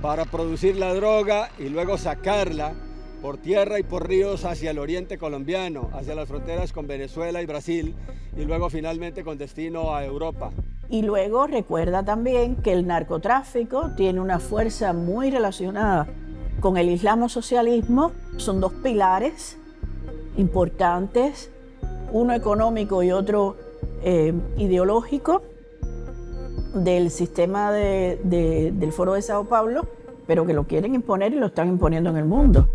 para 0.00 0.24
producir 0.24 0.76
la 0.76 0.94
droga 0.94 1.50
y 1.58 1.68
luego 1.68 1.98
sacarla 1.98 2.72
por 3.20 3.36
tierra 3.36 3.78
y 3.78 3.82
por 3.82 4.08
ríos 4.08 4.44
hacia 4.44 4.70
el 4.70 4.78
oriente 4.78 5.18
colombiano, 5.18 5.90
hacia 5.92 6.14
las 6.14 6.28
fronteras 6.28 6.72
con 6.72 6.86
Venezuela 6.86 7.42
y 7.42 7.46
Brasil, 7.46 7.94
y 8.36 8.44
luego 8.44 8.70
finalmente 8.70 9.24
con 9.24 9.36
destino 9.36 9.94
a 9.94 10.04
Europa. 10.04 10.50
Y 10.88 11.02
luego 11.02 11.46
recuerda 11.46 12.04
también 12.04 12.56
que 12.56 12.72
el 12.72 12.86
narcotráfico 12.86 13.90
tiene 13.96 14.20
una 14.20 14.38
fuerza 14.38 14.92
muy 14.92 15.30
relacionada 15.30 16.08
con 16.60 16.76
el 16.76 16.88
islamo 16.88 17.28
socialismo, 17.28 18.12
son 18.36 18.60
dos 18.60 18.72
pilares 18.82 19.56
importantes, 20.36 21.50
uno 22.12 22.32
económico 22.34 23.02
y 23.02 23.12
otro 23.12 23.56
eh, 24.02 24.32
ideológico 24.56 25.42
del 26.74 27.10
sistema 27.10 27.72
del 27.72 28.92
Foro 28.92 29.14
de 29.14 29.22
Sao 29.22 29.44
Paulo, 29.44 29.86
pero 30.26 30.46
que 30.46 30.54
lo 30.54 30.64
quieren 30.64 30.94
imponer 30.94 31.32
y 31.32 31.36
lo 31.36 31.46
están 31.46 31.68
imponiendo 31.68 32.10
en 32.10 32.16
el 32.16 32.24
mundo. 32.24 32.68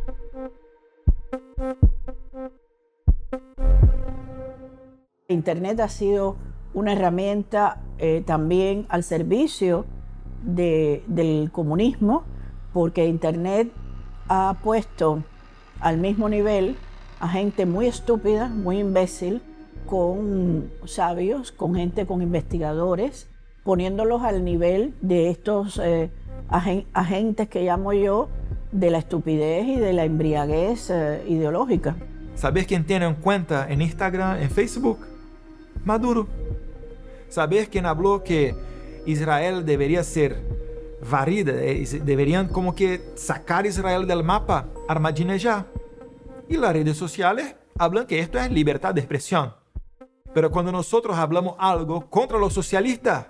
Internet 5.28 5.80
ha 5.80 5.90
sido 5.90 6.36
una 6.74 6.94
herramienta 6.94 7.82
eh, 7.98 8.22
también 8.26 8.86
al 8.90 9.04
servicio 9.04 9.86
del 10.44 11.50
comunismo, 11.52 12.24
porque 12.74 13.08
Internet 13.08 13.72
ha 14.28 14.58
puesto 14.64 15.24
al 15.80 15.98
mismo 15.98 16.30
nivel 16.30 16.76
a 17.20 17.30
gente 17.30 17.66
muy 17.66 17.88
estúpida, 17.88 18.48
muy 18.48 18.80
imbécil, 18.80 19.42
con 19.86 20.72
sabios, 20.86 21.52
con 21.52 21.76
gente, 21.76 22.06
con 22.06 22.22
investigadores, 22.22 23.28
poniéndolos 23.64 24.24
al 24.24 24.44
nivel 24.44 24.94
de 25.02 25.30
estos 25.30 25.80
eh, 25.84 26.10
agentes 26.50 27.48
que 27.50 27.64
llamo 27.64 27.94
yo 27.94 28.30
de 28.72 28.90
la 28.90 28.98
estupidez 29.00 29.66
y 29.68 29.80
de 29.80 29.94
la 29.94 30.06
embriaguez 30.06 30.90
eh, 30.90 31.24
ideológica. 31.28 31.96
¿Sabes 32.36 32.68
quién 32.68 32.84
tiene 32.86 33.06
en 33.06 33.16
cuenta 33.16 33.68
en 33.70 33.82
Instagram, 33.82 34.42
en 34.42 34.50
Facebook? 34.50 35.00
Maduro. 35.86 36.28
¿Sabes 37.30 37.70
quién 37.70 37.86
habló 37.86 38.24
que 38.24 38.56
Israel 39.06 39.66
debería 39.66 40.04
ser 40.04 40.38
varida, 41.10 41.54
eh, 41.56 41.86
deberían 42.04 42.48
como 42.48 42.76
que 42.76 43.02
sacar 43.16 43.66
Israel 43.66 44.06
del 44.08 44.24
mapa? 44.24 44.68
Ahmadinejad. 44.88 45.66
Y 46.48 46.58
las 46.58 46.74
redes 46.74 46.98
sociales 46.98 47.56
hablan 47.78 48.06
que 48.06 48.20
esto 48.20 48.40
es 48.40 48.52
libertad 48.52 48.94
de 48.94 49.02
expresión. 49.02 49.54
Pero 50.34 50.52
cuando 50.52 50.72
nosotros 50.72 51.18
hablamos 51.18 51.56
algo 51.58 52.08
contra 52.10 52.38
los 52.38 52.54
socialistas, 52.54 53.28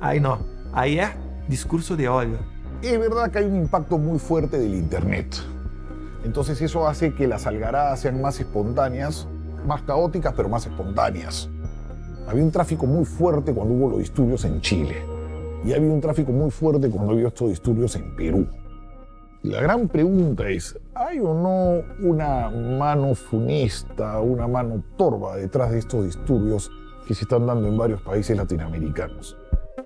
ahí 0.00 0.18
no, 0.18 0.38
ahí 0.72 0.98
es 0.98 1.10
discurso 1.48 1.96
de 1.96 2.08
odio. 2.08 2.38
Es 2.82 2.98
verdad 2.98 3.30
que 3.30 3.38
hay 3.38 3.44
un 3.44 3.56
impacto 3.56 3.98
muy 3.98 4.18
fuerte 4.18 4.58
del 4.58 4.74
Internet. 4.74 5.36
Entonces 6.24 6.60
eso 6.60 6.88
hace 6.88 7.14
que 7.14 7.28
las 7.28 7.46
algaradas 7.46 8.00
sean 8.00 8.20
más 8.20 8.40
espontáneas, 8.40 9.28
más 9.64 9.82
caóticas, 9.82 10.34
pero 10.36 10.48
más 10.48 10.66
espontáneas. 10.66 11.48
Había 12.26 12.42
un 12.42 12.50
tráfico 12.50 12.86
muy 12.86 13.04
fuerte 13.04 13.52
cuando 13.52 13.74
hubo 13.74 13.90
los 13.90 13.98
disturbios 13.98 14.44
en 14.44 14.60
Chile. 14.60 15.04
Y 15.64 15.72
había 15.72 15.90
un 15.90 16.00
tráfico 16.00 16.32
muy 16.32 16.50
fuerte 16.50 16.90
cuando 16.90 17.12
había 17.12 17.28
estos 17.28 17.50
disturbios 17.50 17.94
en 17.96 18.16
Perú. 18.16 18.46
La 19.44 19.60
gran 19.60 19.88
pregunta 19.88 20.48
es, 20.48 20.74
¿hay 20.94 21.20
o 21.20 21.34
no 21.34 21.82
una 22.00 22.48
mano 22.48 23.14
funesta, 23.14 24.18
una 24.20 24.48
mano 24.48 24.82
torva 24.96 25.36
detrás 25.36 25.70
de 25.70 25.80
estos 25.80 26.06
disturbios 26.06 26.72
que 27.06 27.14
se 27.14 27.24
están 27.24 27.46
dando 27.46 27.68
en 27.68 27.76
varios 27.76 28.00
países 28.00 28.38
latinoamericanos? 28.38 29.36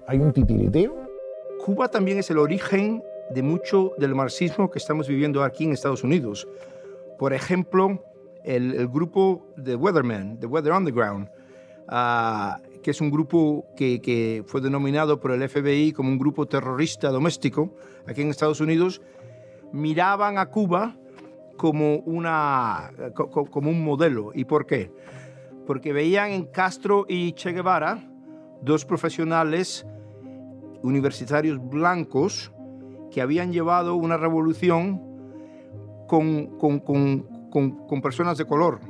¿Hay 0.07 0.21
un 0.21 0.33
titiriteo? 0.33 0.95
Cuba 1.65 1.89
también 1.89 2.19
es 2.19 2.31
el 2.31 2.39
origen 2.39 3.03
de 3.31 3.43
mucho 3.43 3.95
del 3.99 4.15
marxismo 4.15 4.71
que 4.71 4.79
estamos 4.79 5.09
viviendo 5.09 5.43
aquí 5.43 5.65
en 5.65 5.73
Estados 5.73 6.05
Unidos. 6.05 6.47
Por 7.19 7.33
ejemplo, 7.33 8.01
el, 8.45 8.87
grupo 8.87 9.45
The 9.61 9.75
Weathermen, 9.75 10.39
The 10.39 10.47
Weather 10.47 10.73
Underground, 10.73 11.31
ah, 11.89 12.61
que 12.81 12.93
es 12.93 13.01
un 13.01 13.11
grupo 13.11 13.67
que, 13.77 14.01
que, 14.01 14.45
fue 14.47 14.61
denominado 14.61 15.19
por 15.19 15.33
el 15.33 15.49
FBI 15.49 15.91
como 15.91 16.11
un 16.11 16.19
grupo 16.19 16.47
terrorista 16.47 17.11
doméstico 17.11 17.75
aquí 18.07 18.23
en 18.23 18.31
Estados 18.31 18.61
Unidos, 18.61 19.03
miraban 19.73 20.39
a 20.39 20.47
Cuba 20.47 20.97
como, 21.57 21.97
una, 21.97 22.91
como 23.51 23.71
un 23.71 23.85
modelo. 23.85 24.31
¿Y 24.35 24.45
por 24.45 24.67
qué? 24.67 24.93
Porque 25.67 25.93
veían 25.93 26.31
en 26.31 26.45
Castro 26.47 27.05
y 27.09 27.33
Che 27.33 27.53
Guevara 27.53 28.05
dos 28.63 28.85
profesionales 28.85 29.87
universitarios 30.83 31.59
blancos 31.69 32.53
que 33.11 33.21
habían 33.21 33.53
llevado 33.53 33.97
una 33.97 34.17
revolución 34.17 35.03
con, 36.07 36.59
con, 36.59 36.81
con, 36.81 37.23
con 37.51 38.03
personas 38.03 38.39
de 38.39 38.45
color. 38.45 38.81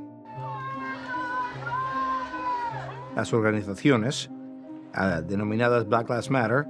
Las 3.16 3.32
organizaciones, 3.32 4.30
uh, 4.94 5.22
denominadas 5.26 5.88
Black 5.88 6.08
Lives 6.08 6.30
Matter, 6.30 6.66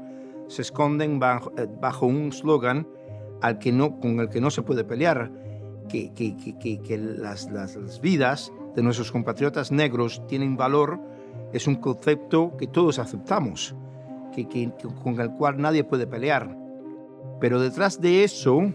se 0.46 0.62
esconden 0.62 1.18
bajo, 1.18 1.52
eh, 1.58 1.68
bajo 1.80 2.06
un 2.06 2.32
slogan 2.32 2.86
al 3.40 3.58
que 3.58 3.72
no, 3.72 4.00
con 4.00 4.20
el 4.20 4.28
que 4.28 4.40
no 4.40 4.50
se 4.50 4.62
puede 4.62 4.84
pelear, 4.84 5.30
que, 5.88 6.12
que, 6.12 6.36
que, 6.36 6.80
que 6.80 6.98
las, 6.98 7.50
las, 7.50 8.00
vidas 8.00 8.52
de 8.74 8.82
nuestros 8.82 9.10
compatriotas 9.10 9.72
negros 9.72 10.22
tienen 10.26 10.56
valor, 10.56 11.00
es 11.52 11.66
un 11.66 11.76
concepto 11.76 12.56
que 12.56 12.66
todos 12.66 12.98
aceptamos, 12.98 13.74
que, 14.34 14.70
con 15.02 15.20
el 15.20 15.30
cual 15.32 15.60
nadie 15.60 15.84
puede 15.84 16.06
pelear. 16.06 16.56
Pero 17.40 17.60
detrás 17.60 18.00
de 18.00 18.24
eso 18.24 18.72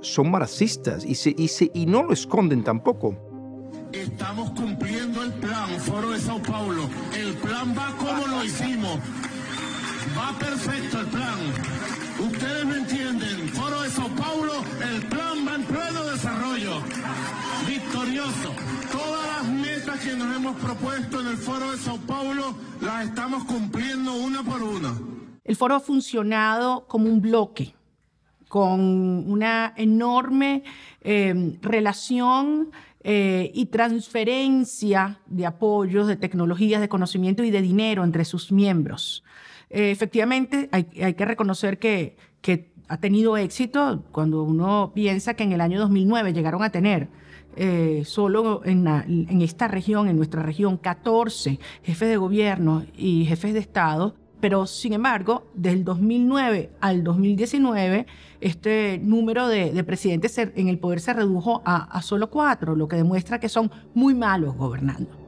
son 0.00 0.30
marxistas 0.30 1.04
y, 1.04 1.14
se, 1.14 1.34
y, 1.36 1.48
se, 1.48 1.70
y 1.74 1.86
no 1.86 2.02
lo 2.02 2.12
esconden 2.12 2.64
tampoco. 2.64 3.16
Estamos 3.92 4.50
cumpliendo 4.50 5.22
el 5.22 5.32
plan, 5.34 5.70
Foro 5.80 6.10
de 6.10 6.18
Sao 6.18 6.40
Paulo. 6.42 6.88
El 7.16 7.34
plan 7.34 7.74
va 7.76 7.94
como 7.96 8.26
lo 8.26 8.44
hicimos. 8.44 8.98
Va 10.16 10.38
perfecto 10.38 11.00
el 11.00 11.06
plan. 11.06 11.97
Ustedes 12.18 12.64
me 12.66 12.76
entienden. 12.76 13.48
Foro 13.50 13.82
de 13.82 13.90
Sao 13.90 14.08
Paulo, 14.08 14.52
el 14.82 15.06
plan 15.06 15.46
va 15.46 15.54
en 15.54 15.64
pleno 15.64 16.04
desarrollo. 16.04 16.82
Victorioso. 17.66 18.54
Todas 18.90 19.26
las 19.26 19.52
metas 19.52 20.00
que 20.00 20.16
nos 20.16 20.36
hemos 20.36 20.56
propuesto 20.56 21.20
en 21.20 21.28
el 21.28 21.36
Foro 21.36 21.70
de 21.70 21.78
Sao 21.78 21.98
Paulo 21.98 22.54
las 22.80 23.06
estamos 23.06 23.44
cumpliendo 23.44 24.14
una 24.14 24.42
por 24.42 24.62
una. 24.62 24.94
El 25.44 25.56
foro 25.56 25.76
ha 25.76 25.80
funcionado 25.80 26.86
como 26.86 27.08
un 27.08 27.22
bloque, 27.22 27.74
con 28.48 28.80
una 29.30 29.72
enorme 29.76 30.62
eh, 31.00 31.56
relación 31.62 32.70
eh, 33.02 33.50
y 33.54 33.66
transferencia 33.66 35.20
de 35.26 35.46
apoyos, 35.46 36.06
de 36.06 36.16
tecnologías, 36.16 36.80
de 36.80 36.88
conocimiento 36.88 37.44
y 37.44 37.50
de 37.50 37.62
dinero 37.62 38.04
entre 38.04 38.26
sus 38.26 38.52
miembros. 38.52 39.24
Eh, 39.70 39.90
efectivamente, 39.90 40.68
hay, 40.72 40.84
que 40.84 41.24
reconocer 41.24 41.78
que, 41.78 42.16
ha 42.90 42.96
tenido 42.96 43.36
éxito 43.36 44.02
cuando 44.12 44.42
uno 44.42 44.92
piensa 44.94 45.34
que 45.34 45.42
en 45.42 45.52
el 45.52 45.60
año 45.60 45.78
2009 45.78 46.32
llegaron 46.32 46.62
a 46.62 46.70
tener 46.70 47.08
eh, 47.54 48.02
solo 48.06 48.62
en, 48.64 48.86
esta 49.42 49.68
región, 49.68 50.08
en 50.08 50.16
nuestra 50.16 50.42
región, 50.42 50.78
14 50.78 51.58
jefes 51.82 52.08
de 52.08 52.16
gobierno 52.16 52.86
y 52.96 53.26
jefes 53.26 53.52
de 53.52 53.58
Estado 53.58 54.14
pero 54.40 54.66
sin 54.66 54.92
embargo, 54.92 55.48
del 55.54 55.84
2009 55.84 56.70
al 56.80 57.02
2019, 57.02 58.06
este 58.40 59.00
número 59.02 59.48
de, 59.48 59.72
de 59.72 59.84
presidentes 59.84 60.38
en 60.38 60.68
el 60.68 60.78
poder 60.78 61.00
se 61.00 61.12
redujo 61.12 61.62
a, 61.64 61.84
a, 61.84 62.02
solo 62.02 62.30
cuatro, 62.30 62.76
lo 62.76 62.86
que 62.86 62.96
demuestra 62.96 63.40
que 63.40 63.48
son 63.48 63.70
muy 63.94 64.14
malos 64.14 64.56
gobernando. 64.56 65.27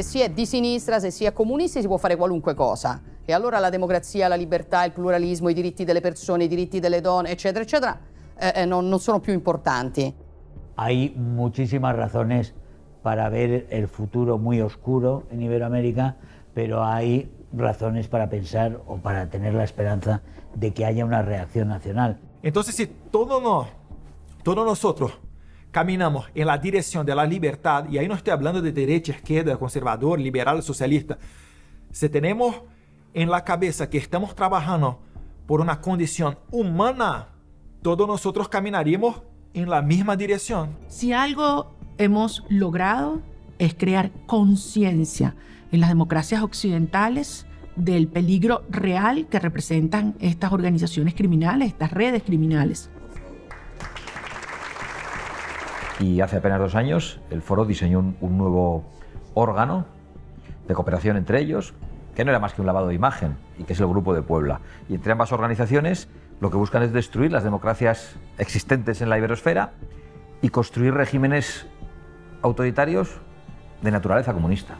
Se 0.00 0.06
si 0.06 0.20
è 0.22 0.30
di 0.30 0.46
sinistra, 0.46 0.98
se 0.98 1.10
si 1.10 1.26
è 1.26 1.32
comunisti, 1.34 1.82
si 1.82 1.86
può 1.86 1.98
fare 1.98 2.16
qualunque 2.16 2.54
cosa. 2.54 3.02
E 3.22 3.34
allora 3.34 3.58
la 3.58 3.68
democrazia, 3.68 4.28
la 4.28 4.34
libertà, 4.34 4.82
il 4.84 4.92
pluralismo, 4.92 5.50
i 5.50 5.52
diritti 5.52 5.84
delle 5.84 6.00
persone, 6.00 6.44
i 6.44 6.48
diritti 6.48 6.80
delle 6.80 7.02
donne, 7.02 7.28
eccetera, 7.28 7.62
eccetera, 7.62 8.00
eh, 8.38 8.52
eh, 8.54 8.64
non, 8.64 8.88
non 8.88 8.98
sono 8.98 9.20
più 9.20 9.34
importanti. 9.34 10.14
hay 10.76 11.10
muchísimas 11.10 11.94
razones 11.94 12.54
para 13.02 13.28
ver 13.28 13.66
el 13.68 13.88
futuro 13.88 14.38
muy 14.38 14.62
oscuro 14.62 15.24
en 15.30 15.42
Iberoamérica, 15.42 16.16
pero 16.54 16.82
hay 16.82 17.30
razones 17.52 18.08
para 18.08 18.30
pensar 18.30 18.80
o 18.86 18.96
para 18.96 19.28
tener 19.28 19.52
la 19.52 19.64
esperanza 19.64 20.22
de 20.54 20.72
que 20.72 20.86
haya 20.86 21.04
una 21.04 21.20
reacción 21.20 21.68
nacional. 21.68 22.18
Entonces, 22.42 22.74
si 22.74 22.86
todos, 22.86 23.42
no, 23.42 23.66
todos 24.42 24.64
nosotros 24.64 25.12
caminamos 25.70 26.26
en 26.34 26.46
la 26.46 26.58
dirección 26.58 27.06
de 27.06 27.14
la 27.14 27.24
libertad, 27.24 27.86
y 27.88 27.98
ahí 27.98 28.08
no 28.08 28.14
estoy 28.14 28.32
hablando 28.32 28.60
de 28.60 28.72
derecha, 28.72 29.12
izquierda, 29.12 29.56
conservador, 29.56 30.18
liberal, 30.18 30.62
socialista, 30.62 31.18
si 31.92 32.08
tenemos 32.08 32.62
en 33.14 33.30
la 33.30 33.44
cabeza 33.44 33.90
que 33.90 33.98
estamos 33.98 34.34
trabajando 34.34 35.00
por 35.46 35.60
una 35.60 35.80
condición 35.80 36.38
humana, 36.50 37.28
todos 37.82 38.06
nosotros 38.06 38.48
caminaríamos 38.48 39.22
en 39.54 39.68
la 39.68 39.82
misma 39.82 40.16
dirección. 40.16 40.76
Si 40.88 41.12
algo 41.12 41.74
hemos 41.98 42.44
logrado 42.48 43.20
es 43.58 43.74
crear 43.74 44.12
conciencia 44.26 45.34
en 45.72 45.80
las 45.80 45.88
democracias 45.88 46.42
occidentales 46.42 47.46
del 47.76 48.08
peligro 48.08 48.62
real 48.70 49.26
que 49.28 49.38
representan 49.38 50.14
estas 50.20 50.52
organizaciones 50.52 51.14
criminales, 51.14 51.68
estas 51.68 51.92
redes 51.92 52.22
criminales. 52.22 52.90
Y 56.00 56.22
hace 56.22 56.38
apenas 56.38 56.58
dos 56.58 56.74
años 56.74 57.20
el 57.30 57.42
foro 57.42 57.66
diseñó 57.66 57.98
un, 57.98 58.38
nuevo 58.38 58.84
órgano 59.34 59.84
de 60.66 60.74
cooperación 60.74 61.18
entre 61.18 61.40
ellos, 61.40 61.74
que 62.14 62.24
no 62.24 62.30
era 62.30 62.40
más 62.40 62.54
que 62.54 62.62
un 62.62 62.66
lavado 62.66 62.88
de 62.88 62.94
imagen, 62.94 63.36
y 63.58 63.64
que 63.64 63.74
es 63.74 63.80
el 63.80 63.86
Grupo 63.86 64.14
de 64.14 64.22
Puebla. 64.22 64.60
Y 64.88 64.94
entre 64.94 65.12
ambas 65.12 65.30
organizaciones 65.32 66.08
lo 66.40 66.50
que 66.50 66.56
buscan 66.56 66.82
es 66.82 66.92
destruir 66.92 67.30
las 67.30 67.44
democracias 67.44 68.16
existentes 68.38 69.02
en 69.02 69.10
la 69.10 69.18
iberosfera 69.18 69.72
y 70.40 70.48
construir 70.48 70.94
regímenes 70.94 71.66
autoritarios 72.40 73.20
de 73.82 73.90
naturaleza 73.90 74.32
comunista. 74.32 74.78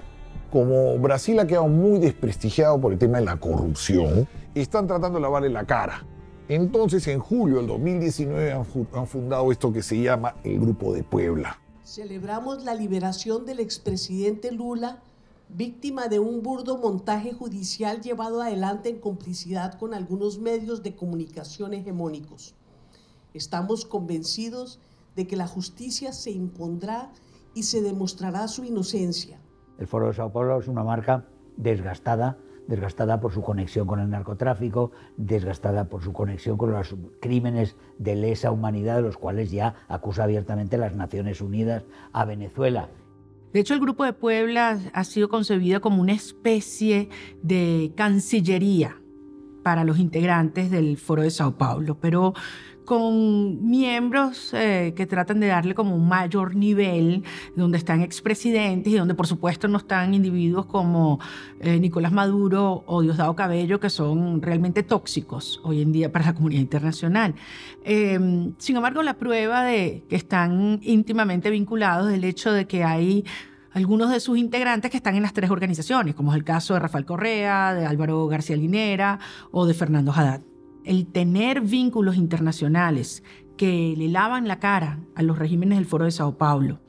Como 0.50 0.98
Brasil 0.98 1.38
ha 1.38 1.46
quedado 1.46 1.68
muy 1.68 1.98
desprestigiado 1.98 2.80
por 2.80 2.92
el 2.92 2.98
tema 2.98 3.18
de 3.18 3.26
la 3.26 3.36
corrupción, 3.36 4.26
están 4.54 4.86
tratando 4.86 5.18
de 5.18 5.22
lavarle 5.22 5.50
la 5.50 5.64
cara. 5.64 6.02
Entonces, 6.50 7.06
en 7.06 7.20
julio 7.20 7.58
del 7.58 7.68
2019 7.68 8.52
han 8.52 9.06
fundado 9.06 9.52
esto 9.52 9.72
que 9.72 9.84
se 9.84 10.02
llama 10.02 10.34
el 10.42 10.58
Grupo 10.58 10.92
de 10.92 11.04
Puebla. 11.04 11.60
Celebramos 11.84 12.64
la 12.64 12.74
liberación 12.74 13.46
del 13.46 13.60
expresidente 13.60 14.50
Lula 14.50 15.00
víctima 15.48 16.08
de 16.08 16.18
un 16.18 16.42
burdo 16.42 16.76
montaje 16.76 17.32
judicial 17.32 18.00
llevado 18.00 18.42
adelante 18.42 18.88
en 18.88 18.98
complicidad 18.98 19.74
con 19.78 19.94
algunos 19.94 20.40
medios 20.40 20.82
de 20.82 20.96
comunicación 20.96 21.72
hegemónicos. 21.72 22.56
Estamos 23.32 23.84
convencidos 23.84 24.80
de 25.14 25.28
que 25.28 25.36
la 25.36 25.46
justicia 25.46 26.12
se 26.12 26.32
impondrá 26.32 27.12
y 27.54 27.62
se 27.62 27.80
demostrará 27.80 28.48
su 28.48 28.64
inocencia. 28.64 29.38
El 29.78 29.86
Foro 29.86 30.08
de 30.08 30.14
Sao 30.14 30.32
Paulo 30.32 30.58
es 30.58 30.66
una 30.66 30.82
marca 30.82 31.28
desgastada, 31.56 32.38
desgastada 32.70 33.20
por 33.20 33.32
su 33.32 33.42
conexión 33.42 33.86
con 33.86 33.98
el 33.98 34.08
narcotráfico, 34.08 34.92
desgastada 35.16 35.88
por 35.88 36.02
su 36.02 36.12
conexión 36.12 36.56
con 36.56 36.70
los 36.70 36.94
crímenes 37.20 37.76
de 37.98 38.14
lesa 38.14 38.52
humanidad, 38.52 38.96
de 38.96 39.02
los 39.02 39.18
cuales 39.18 39.50
ya 39.50 39.74
acusa 39.88 40.22
abiertamente 40.22 40.78
las 40.78 40.94
Naciones 40.94 41.40
Unidas 41.40 41.84
a 42.12 42.24
Venezuela. 42.24 42.88
De 43.52 43.58
hecho, 43.58 43.74
el 43.74 43.80
Grupo 43.80 44.04
de 44.04 44.12
Puebla 44.12 44.78
ha 44.92 45.04
sido 45.04 45.28
concebido 45.28 45.80
como 45.80 46.00
una 46.00 46.12
especie 46.12 47.08
de 47.42 47.92
cancillería 47.96 48.96
para 49.64 49.82
los 49.82 49.98
integrantes 49.98 50.70
del 50.70 50.96
Foro 50.96 51.22
de 51.22 51.30
Sao 51.30 51.58
Paulo, 51.58 51.98
pero 52.00 52.34
con 52.90 53.70
miembros 53.70 54.52
eh, 54.52 54.94
que 54.96 55.06
tratan 55.06 55.38
de 55.38 55.46
darle 55.46 55.76
como 55.76 55.94
un 55.94 56.08
mayor 56.08 56.56
nivel, 56.56 57.22
donde 57.54 57.78
están 57.78 58.02
expresidentes 58.02 58.92
y 58.92 58.96
donde 58.96 59.14
por 59.14 59.28
supuesto 59.28 59.68
no 59.68 59.78
están 59.78 60.12
individuos 60.12 60.66
como 60.66 61.20
eh, 61.60 61.78
Nicolás 61.78 62.10
Maduro 62.10 62.82
o 62.86 63.00
Diosdado 63.00 63.36
Cabello, 63.36 63.78
que 63.78 63.90
son 63.90 64.42
realmente 64.42 64.82
tóxicos 64.82 65.60
hoy 65.62 65.82
en 65.82 65.92
día 65.92 66.10
para 66.10 66.24
la 66.24 66.34
comunidad 66.34 66.62
internacional. 66.62 67.36
Eh, 67.84 68.18
sin 68.58 68.74
embargo, 68.74 69.04
la 69.04 69.14
prueba 69.14 69.62
de 69.62 70.02
que 70.08 70.16
están 70.16 70.80
íntimamente 70.82 71.48
vinculados 71.48 72.08
es 72.08 72.16
el 72.16 72.24
hecho 72.24 72.50
de 72.50 72.66
que 72.66 72.82
hay 72.82 73.24
algunos 73.70 74.10
de 74.10 74.18
sus 74.18 74.36
integrantes 74.36 74.90
que 74.90 74.96
están 74.96 75.14
en 75.14 75.22
las 75.22 75.32
tres 75.32 75.50
organizaciones, 75.50 76.16
como 76.16 76.32
es 76.32 76.38
el 76.38 76.42
caso 76.42 76.74
de 76.74 76.80
Rafael 76.80 77.04
Correa, 77.04 77.72
de 77.72 77.86
Álvaro 77.86 78.26
García 78.26 78.56
Linera 78.56 79.20
o 79.52 79.64
de 79.64 79.74
Fernando 79.74 80.10
Haddad 80.10 80.49
el 80.84 81.06
tener 81.06 81.60
vínculos 81.60 82.16
internacionales 82.16 83.22
que 83.56 83.94
le 83.96 84.08
lavan 84.08 84.48
la 84.48 84.58
cara 84.58 85.00
a 85.14 85.22
los 85.22 85.38
regímenes 85.38 85.78
del 85.78 85.86
Foro 85.86 86.06
de 86.06 86.10
Sao 86.10 86.38
Paulo, 86.38 86.80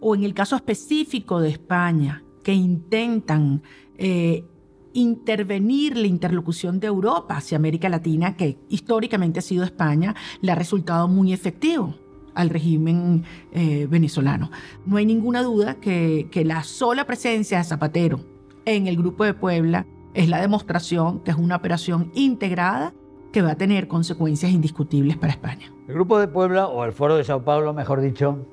o 0.00 0.14
en 0.14 0.24
el 0.24 0.34
caso 0.34 0.56
específico 0.56 1.40
de 1.40 1.48
España, 1.48 2.22
que 2.42 2.52
intentan 2.52 3.62
eh, 3.96 4.44
intervenir 4.92 5.96
la 5.96 6.06
interlocución 6.06 6.80
de 6.80 6.88
Europa 6.88 7.36
hacia 7.36 7.56
América 7.56 7.88
Latina, 7.88 8.36
que 8.36 8.58
históricamente 8.68 9.38
ha 9.38 9.42
sido 9.42 9.64
España, 9.64 10.14
le 10.40 10.52
ha 10.52 10.54
resultado 10.54 11.08
muy 11.08 11.32
efectivo 11.32 11.94
al 12.34 12.50
régimen 12.50 13.24
eh, 13.52 13.86
venezolano. 13.88 14.50
No 14.86 14.96
hay 14.96 15.06
ninguna 15.06 15.42
duda 15.42 15.80
que, 15.80 16.28
que 16.30 16.44
la 16.44 16.62
sola 16.62 17.06
presencia 17.06 17.58
de 17.58 17.64
Zapatero 17.64 18.20
en 18.64 18.86
el 18.86 18.96
Grupo 18.96 19.24
de 19.24 19.34
Puebla 19.34 19.86
es 20.14 20.28
la 20.28 20.40
demostración 20.40 21.20
que 21.20 21.30
es 21.30 21.36
una 21.36 21.56
operación 21.56 22.10
integrada 22.14 22.94
que 23.32 23.42
va 23.42 23.52
a 23.52 23.56
tener 23.56 23.88
consecuencias 23.88 24.52
indiscutibles 24.52 25.16
para 25.16 25.32
España. 25.32 25.72
El 25.88 25.94
Grupo 25.94 26.18
de 26.18 26.28
Puebla, 26.28 26.68
o 26.68 26.84
el 26.84 26.92
Foro 26.92 27.16
de 27.16 27.24
Sao 27.24 27.42
Paulo, 27.42 27.72
mejor 27.72 28.00
dicho, 28.00 28.46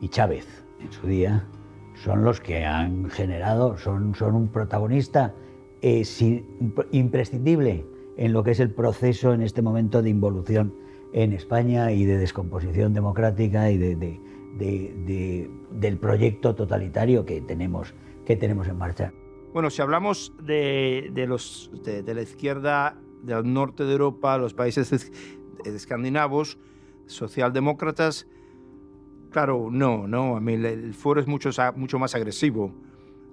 y 0.00 0.08
Chávez 0.08 0.64
en 0.80 0.92
su 0.92 1.06
día 1.06 1.46
son 1.94 2.24
los 2.24 2.40
que 2.40 2.64
han 2.64 3.08
generado, 3.08 3.78
son, 3.78 4.14
son 4.14 4.34
un 4.34 4.48
protagonista 4.48 5.34
eh, 5.80 6.04
imprescindible 6.90 7.86
en 8.16 8.32
lo 8.32 8.42
que 8.42 8.52
es 8.52 8.60
el 8.60 8.70
proceso 8.70 9.32
en 9.32 9.42
este 9.42 9.62
momento 9.62 10.02
de 10.02 10.10
involución 10.10 10.74
en 11.12 11.32
España 11.32 11.92
y 11.92 12.04
de 12.04 12.18
descomposición 12.18 12.92
democrática 12.92 13.70
y 13.70 13.78
de, 13.78 14.20
del 15.70 15.98
proyecto 15.98 16.54
totalitario 16.54 17.24
que 17.24 17.40
tenemos, 17.40 17.94
que 18.24 18.36
tenemos 18.36 18.66
en 18.66 18.78
marcha. 18.78 19.12
Bueno, 19.52 19.70
si 19.70 19.80
hablamos 19.82 20.32
de, 20.42 21.12
los, 21.28 21.70
de, 21.84 22.14
la 22.14 22.22
izquierda 22.22 23.00
del 23.24 23.52
norte 23.52 23.84
de 23.84 23.92
Europa, 23.92 24.38
los 24.38 24.54
países 24.54 25.10
escandinavos, 25.64 26.58
socialdemócratas, 27.06 28.26
claro, 29.30 29.68
no, 29.70 30.06
no, 30.06 30.36
a 30.36 30.40
mí 30.40 30.54
el 30.54 30.94
foro 30.94 31.20
es 31.20 31.26
mucho, 31.26 31.50
mucho 31.76 31.98
más 31.98 32.14
agresivo. 32.14 32.72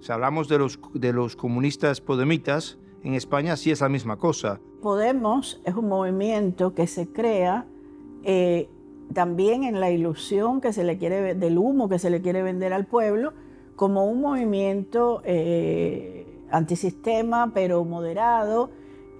Si 0.00 0.10
hablamos 0.10 0.48
de 0.48 0.58
los, 0.58 0.80
de 0.94 1.12
los 1.12 1.36
comunistas 1.36 2.00
podemitas, 2.00 2.78
en 3.04 3.14
España 3.14 3.56
sí 3.56 3.70
es 3.70 3.80
la 3.80 3.88
misma 3.88 4.16
cosa. 4.16 4.60
Podemos 4.80 5.60
es 5.64 5.74
un 5.74 5.88
movimiento 5.88 6.74
que 6.74 6.86
se 6.86 7.08
crea 7.08 7.66
eh, 8.24 8.68
también 9.12 9.64
en 9.64 9.80
la 9.80 9.90
ilusión 9.90 10.60
que 10.60 10.72
se 10.72 10.84
le 10.84 10.98
quiere, 10.98 11.34
del 11.34 11.58
humo 11.58 11.88
que 11.88 11.98
se 11.98 12.10
le 12.10 12.20
quiere 12.20 12.42
vender 12.42 12.72
al 12.72 12.86
pueblo, 12.86 13.32
como 13.76 14.06
un 14.06 14.20
movimiento 14.20 15.22
eh, 15.24 16.26
antisistema, 16.50 17.52
pero 17.54 17.84
moderado, 17.84 18.70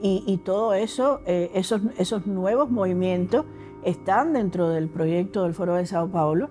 y, 0.02 0.36
todo 0.38 0.74
eso, 0.74 1.20
eh, 1.26 1.50
esos, 1.54 1.80
esos 1.96 2.26
nuevos 2.26 2.70
movimientos 2.70 3.46
están 3.84 4.32
dentro 4.32 4.68
del 4.68 4.88
proyecto 4.88 5.44
del 5.44 5.54
Foro 5.54 5.76
de 5.76 5.86
Sao 5.86 6.10
Paulo. 6.10 6.50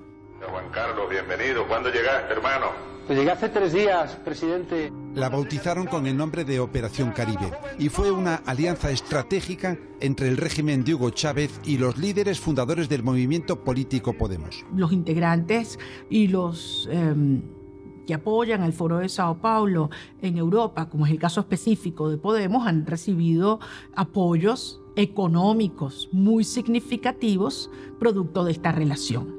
Juan 0.49 0.69
Carlos, 0.71 1.09
bienvenido. 1.09 1.67
¿Cuándo 1.67 1.89
llegaste, 1.89 2.33
hermano? 2.33 2.67
Pues 3.05 3.17
llegué 3.19 3.31
hace 3.31 3.49
tres 3.49 3.73
días, 3.73 4.15
presidente. 4.23 4.91
La 5.15 5.27
bautizaron 5.27 5.85
con 5.85 6.07
el 6.07 6.15
nombre 6.15 6.45
de 6.45 6.59
Operación 6.59 7.11
Caribe 7.11 7.51
y 7.77 7.89
fue 7.89 8.09
una 8.11 8.35
alianza 8.45 8.89
estratégica 8.89 9.77
entre 9.99 10.29
el 10.29 10.37
régimen 10.37 10.83
de 10.83 10.93
Hugo 10.95 11.09
Chávez 11.09 11.59
y 11.65 11.77
los 11.77 11.97
líderes 11.97 12.39
fundadores 12.39 12.87
del 12.87 13.03
movimiento 13.03 13.63
político 13.63 14.13
Podemos. 14.13 14.63
Los 14.73 14.93
integrantes 14.93 15.77
y 16.09 16.27
los... 16.27 16.87
Em, 16.89 17.41
que 18.05 18.13
apoyan 18.13 18.61
al 18.61 18.73
Foro 18.73 18.97
de 18.97 19.09
Sao 19.09 19.37
Paulo 19.39 19.89
en 20.21 20.37
Europa, 20.37 20.89
como 20.89 21.05
es 21.05 21.11
el 21.11 21.19
caso 21.19 21.39
específico 21.39 22.09
de 22.09 22.17
Podemos, 22.17 22.67
han 22.67 22.85
recibido 22.85 23.59
apoyos 23.95 24.81
económicos 24.95 26.09
muy 26.11 26.43
significativos 26.43 27.71
producto 27.99 28.43
de 28.43 28.51
esta 28.51 28.71
relación. 28.71 29.35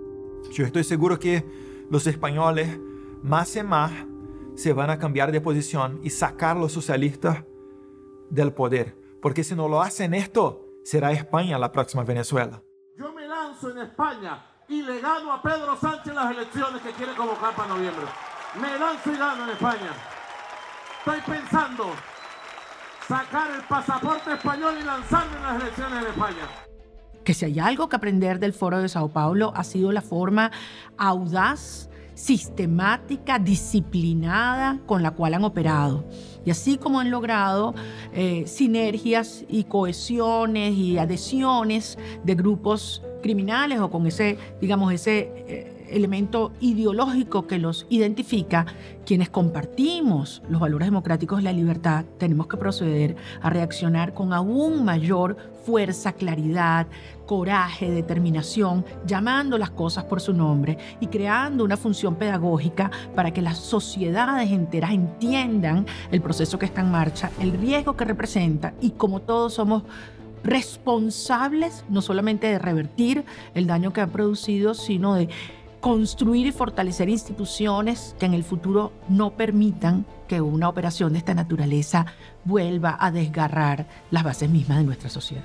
Yo 0.52 0.64
estoy 0.64 0.84
seguro 0.84 1.18
que 1.18 1.44
los 1.90 2.06
españoles 2.06 2.78
más 3.22 3.54
y 3.56 3.62
más 3.62 3.92
se 4.54 4.72
van 4.72 4.90
a 4.90 4.98
cambiar 4.98 5.32
de 5.32 5.40
posición 5.40 6.00
y 6.02 6.10
sacar 6.10 6.56
los 6.56 6.72
socialistas 6.72 7.44
del 8.30 8.52
poder. 8.52 8.96
Porque 9.20 9.44
si 9.44 9.54
no 9.54 9.68
lo 9.68 9.80
hacen 9.80 10.14
esto, 10.14 10.66
será 10.84 11.12
España 11.12 11.58
la 11.58 11.72
próxima 11.72 12.04
Venezuela. 12.04 12.62
Yo 12.96 13.12
me 13.12 13.26
lanzo 13.26 13.70
en 13.70 13.78
España 13.78 14.44
y 14.68 14.82
le 14.82 15.00
gano 15.00 15.32
a 15.32 15.42
Pedro 15.42 15.76
Sánchez 15.76 16.14
las 16.14 16.30
elecciones 16.30 16.82
que 16.82 16.90
quiere 16.92 17.14
convocar 17.14 17.54
para 17.54 17.74
noviembre. 17.74 18.04
Me 18.60 18.78
lanzo 18.78 19.12
y 19.12 19.16
gano 19.16 19.44
en 19.44 19.50
España. 19.50 19.92
Estoy 20.98 21.34
pensando 21.34 21.86
sacar 23.08 23.50
el 23.50 23.62
pasaporte 23.62 24.32
español 24.34 24.74
y 24.80 24.84
lanzarme 24.84 25.36
en 25.36 25.42
las 25.42 25.62
elecciones 25.62 26.02
en 26.02 26.08
España 26.08 26.48
que 27.24 27.34
si 27.34 27.44
hay 27.44 27.58
algo 27.60 27.88
que 27.88 27.96
aprender 27.96 28.38
del 28.38 28.52
Foro 28.52 28.80
de 28.80 28.88
Sao 28.88 29.08
Paulo 29.08 29.52
ha 29.54 29.64
sido 29.64 29.92
la 29.92 30.02
forma 30.02 30.50
audaz 30.98 31.88
sistemática, 32.14 33.38
disciplinada 33.38 34.78
con 34.86 35.02
la 35.02 35.12
cual 35.12 35.34
han 35.34 35.44
operado. 35.44 36.04
Y 36.44 36.50
así 36.50 36.76
como 36.76 37.00
han 37.00 37.10
logrado 37.10 37.74
eh, 38.12 38.44
sinergias 38.46 39.44
y 39.48 39.64
cohesiones 39.64 40.74
y 40.74 40.98
adhesiones 40.98 41.98
de 42.22 42.34
grupos 42.34 43.02
criminales 43.22 43.80
o 43.80 43.90
con 43.90 44.06
ese, 44.06 44.36
digamos, 44.60 44.92
ese 44.92 45.32
eh, 45.48 45.81
elemento 45.92 46.52
ideológico 46.60 47.46
que 47.46 47.58
los 47.58 47.86
identifica, 47.88 48.66
quienes 49.04 49.30
compartimos 49.30 50.42
los 50.48 50.60
valores 50.60 50.88
democráticos 50.88 51.40
y 51.40 51.44
la 51.44 51.52
libertad, 51.52 52.04
tenemos 52.18 52.46
que 52.46 52.56
proceder 52.56 53.16
a 53.40 53.50
reaccionar 53.50 54.14
con 54.14 54.32
aún 54.32 54.84
mayor 54.84 55.36
fuerza, 55.64 56.12
claridad, 56.12 56.86
coraje, 57.26 57.90
determinación, 57.90 58.84
llamando 59.06 59.58
las 59.58 59.70
cosas 59.70 60.04
por 60.04 60.20
su 60.20 60.32
nombre 60.32 60.78
y 61.00 61.06
creando 61.06 61.64
una 61.64 61.76
función 61.76 62.16
pedagógica 62.16 62.90
para 63.14 63.32
que 63.32 63.42
las 63.42 63.58
sociedades 63.58 64.50
enteras 64.50 64.92
entiendan 64.92 65.86
el 66.10 66.20
proceso 66.20 66.58
que 66.58 66.66
está 66.66 66.80
en 66.80 66.90
marcha, 66.90 67.30
el 67.40 67.52
riesgo 67.52 67.96
que 67.96 68.04
representa 68.04 68.74
y 68.80 68.90
como 68.90 69.20
todos 69.20 69.54
somos 69.54 69.84
responsables 70.44 71.84
no 71.88 72.02
solamente 72.02 72.48
de 72.48 72.58
revertir 72.58 73.24
el 73.54 73.66
daño 73.66 73.92
que 73.92 74.00
ha 74.00 74.08
producido, 74.08 74.74
sino 74.74 75.14
de 75.14 75.28
construir 75.82 76.46
y 76.46 76.52
fortalecer 76.52 77.08
instituciones 77.08 78.14
que 78.20 78.26
en 78.26 78.34
el 78.34 78.44
futuro 78.44 78.92
no 79.08 79.32
permitan 79.32 80.06
que 80.28 80.40
una 80.40 80.68
operación 80.68 81.12
de 81.12 81.18
esta 81.18 81.34
naturaleza 81.34 82.06
vuelva 82.44 82.96
a 83.00 83.10
desgarrar 83.10 83.88
las 84.12 84.22
bases 84.22 84.48
mismas 84.48 84.78
de 84.78 84.84
nuestra 84.84 85.10
sociedad. 85.10 85.42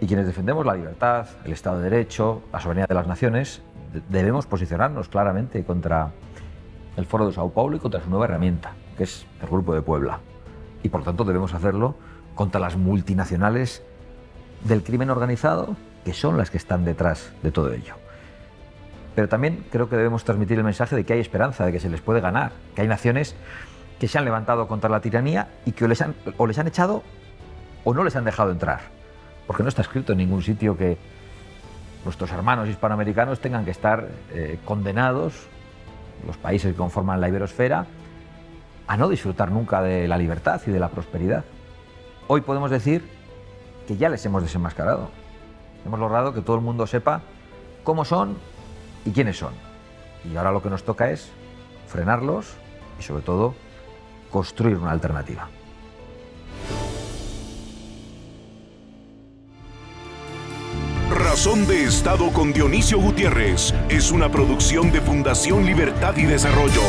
Y 0.00 0.06
quienes 0.06 0.26
defendemos 0.26 0.64
la 0.64 0.74
libertad, 0.74 1.26
el 1.44 1.52
Estado 1.52 1.80
de 1.80 1.90
Derecho, 1.90 2.42
la 2.52 2.60
soberanía 2.60 2.86
de 2.86 2.94
las 2.94 3.08
naciones, 3.08 3.62
debemos 4.08 4.46
posicionarnos 4.46 5.08
claramente 5.08 5.64
contra 5.64 6.12
el 6.96 7.04
Foro 7.04 7.26
de 7.26 7.32
Sao 7.32 7.50
Paulo 7.50 7.76
y 7.76 7.80
contra 7.80 8.00
su 8.00 8.08
nueva 8.08 8.26
herramienta, 8.26 8.74
que 8.96 9.02
es 9.02 9.26
el 9.42 9.48
Grupo 9.48 9.74
de 9.74 9.82
Puebla. 9.82 10.20
Y 10.84 10.88
por 10.88 11.02
tanto 11.02 11.24
debemos 11.24 11.52
hacerlo 11.52 11.96
contra 12.36 12.60
las 12.60 12.76
multinacionales 12.76 13.82
del 14.62 14.84
crimen 14.84 15.10
organizado, 15.10 15.74
que 16.04 16.14
son 16.14 16.38
las 16.38 16.52
que 16.52 16.58
están 16.58 16.84
detrás 16.84 17.32
de 17.42 17.50
todo 17.50 17.72
ello. 17.72 18.05
Pero 19.16 19.30
también 19.30 19.64
creo 19.72 19.88
que 19.88 19.96
debemos 19.96 20.24
transmitir 20.24 20.58
el 20.58 20.64
mensaje 20.64 20.94
de 20.94 21.04
que 21.04 21.14
hay 21.14 21.20
esperanza, 21.20 21.64
de 21.64 21.72
que 21.72 21.80
se 21.80 21.88
les 21.88 22.02
puede 22.02 22.20
ganar, 22.20 22.52
que 22.74 22.82
hay 22.82 22.86
naciones 22.86 23.34
que 23.98 24.08
se 24.08 24.18
han 24.18 24.26
levantado 24.26 24.68
contra 24.68 24.90
la 24.90 25.00
tiranía 25.00 25.48
y 25.64 25.72
que 25.72 25.86
o 25.86 25.88
les 25.88 26.02
han, 26.02 26.14
o 26.36 26.46
les 26.46 26.58
han 26.58 26.68
echado 26.68 27.02
o 27.82 27.94
no 27.94 28.04
les 28.04 28.14
han 28.14 28.26
dejado 28.26 28.52
entrar. 28.52 28.80
Porque 29.46 29.62
no 29.62 29.70
está 29.70 29.80
escrito 29.80 30.12
en 30.12 30.18
ningún 30.18 30.42
sitio 30.42 30.76
que 30.76 30.98
nuestros 32.04 32.30
hermanos 32.30 32.68
hispanoamericanos 32.68 33.40
tengan 33.40 33.64
que 33.64 33.70
estar 33.70 34.06
eh, 34.34 34.58
condenados, 34.66 35.48
los 36.26 36.36
países 36.36 36.72
que 36.72 36.76
conforman 36.76 37.18
la 37.18 37.28
iberosfera, 37.30 37.86
a 38.86 38.96
no 38.98 39.08
disfrutar 39.08 39.50
nunca 39.50 39.80
de 39.80 40.06
la 40.08 40.18
libertad 40.18 40.60
y 40.66 40.70
de 40.70 40.78
la 40.78 40.88
prosperidad. 40.88 41.44
Hoy 42.26 42.42
podemos 42.42 42.70
decir 42.70 43.08
que 43.88 43.96
ya 43.96 44.10
les 44.10 44.26
hemos 44.26 44.42
desenmascarado. 44.42 45.08
Hemos 45.86 46.00
logrado 46.00 46.34
que 46.34 46.42
todo 46.42 46.56
el 46.56 46.62
mundo 46.62 46.86
sepa 46.86 47.22
cómo 47.82 48.04
son 48.04 48.36
y 49.06 49.12
quiénes 49.12 49.38
son. 49.38 49.54
Y 50.30 50.36
ahora 50.36 50.52
lo 50.52 50.62
que 50.62 50.68
nos 50.68 50.84
toca 50.84 51.10
es 51.10 51.30
frenarlos 51.86 52.54
y 52.98 53.02
sobre 53.02 53.22
todo 53.22 53.54
construir 54.30 54.76
una 54.76 54.90
alternativa. 54.90 55.48
Razón 61.10 61.66
de 61.66 61.84
Estado 61.84 62.32
con 62.32 62.52
Dionisio 62.52 62.98
Gutiérrez 62.98 63.72
es 63.88 64.10
una 64.10 64.30
producción 64.30 64.90
de 64.90 65.00
Fundación 65.00 65.64
Libertad 65.64 66.16
y 66.16 66.24
Desarrollo. 66.24 66.80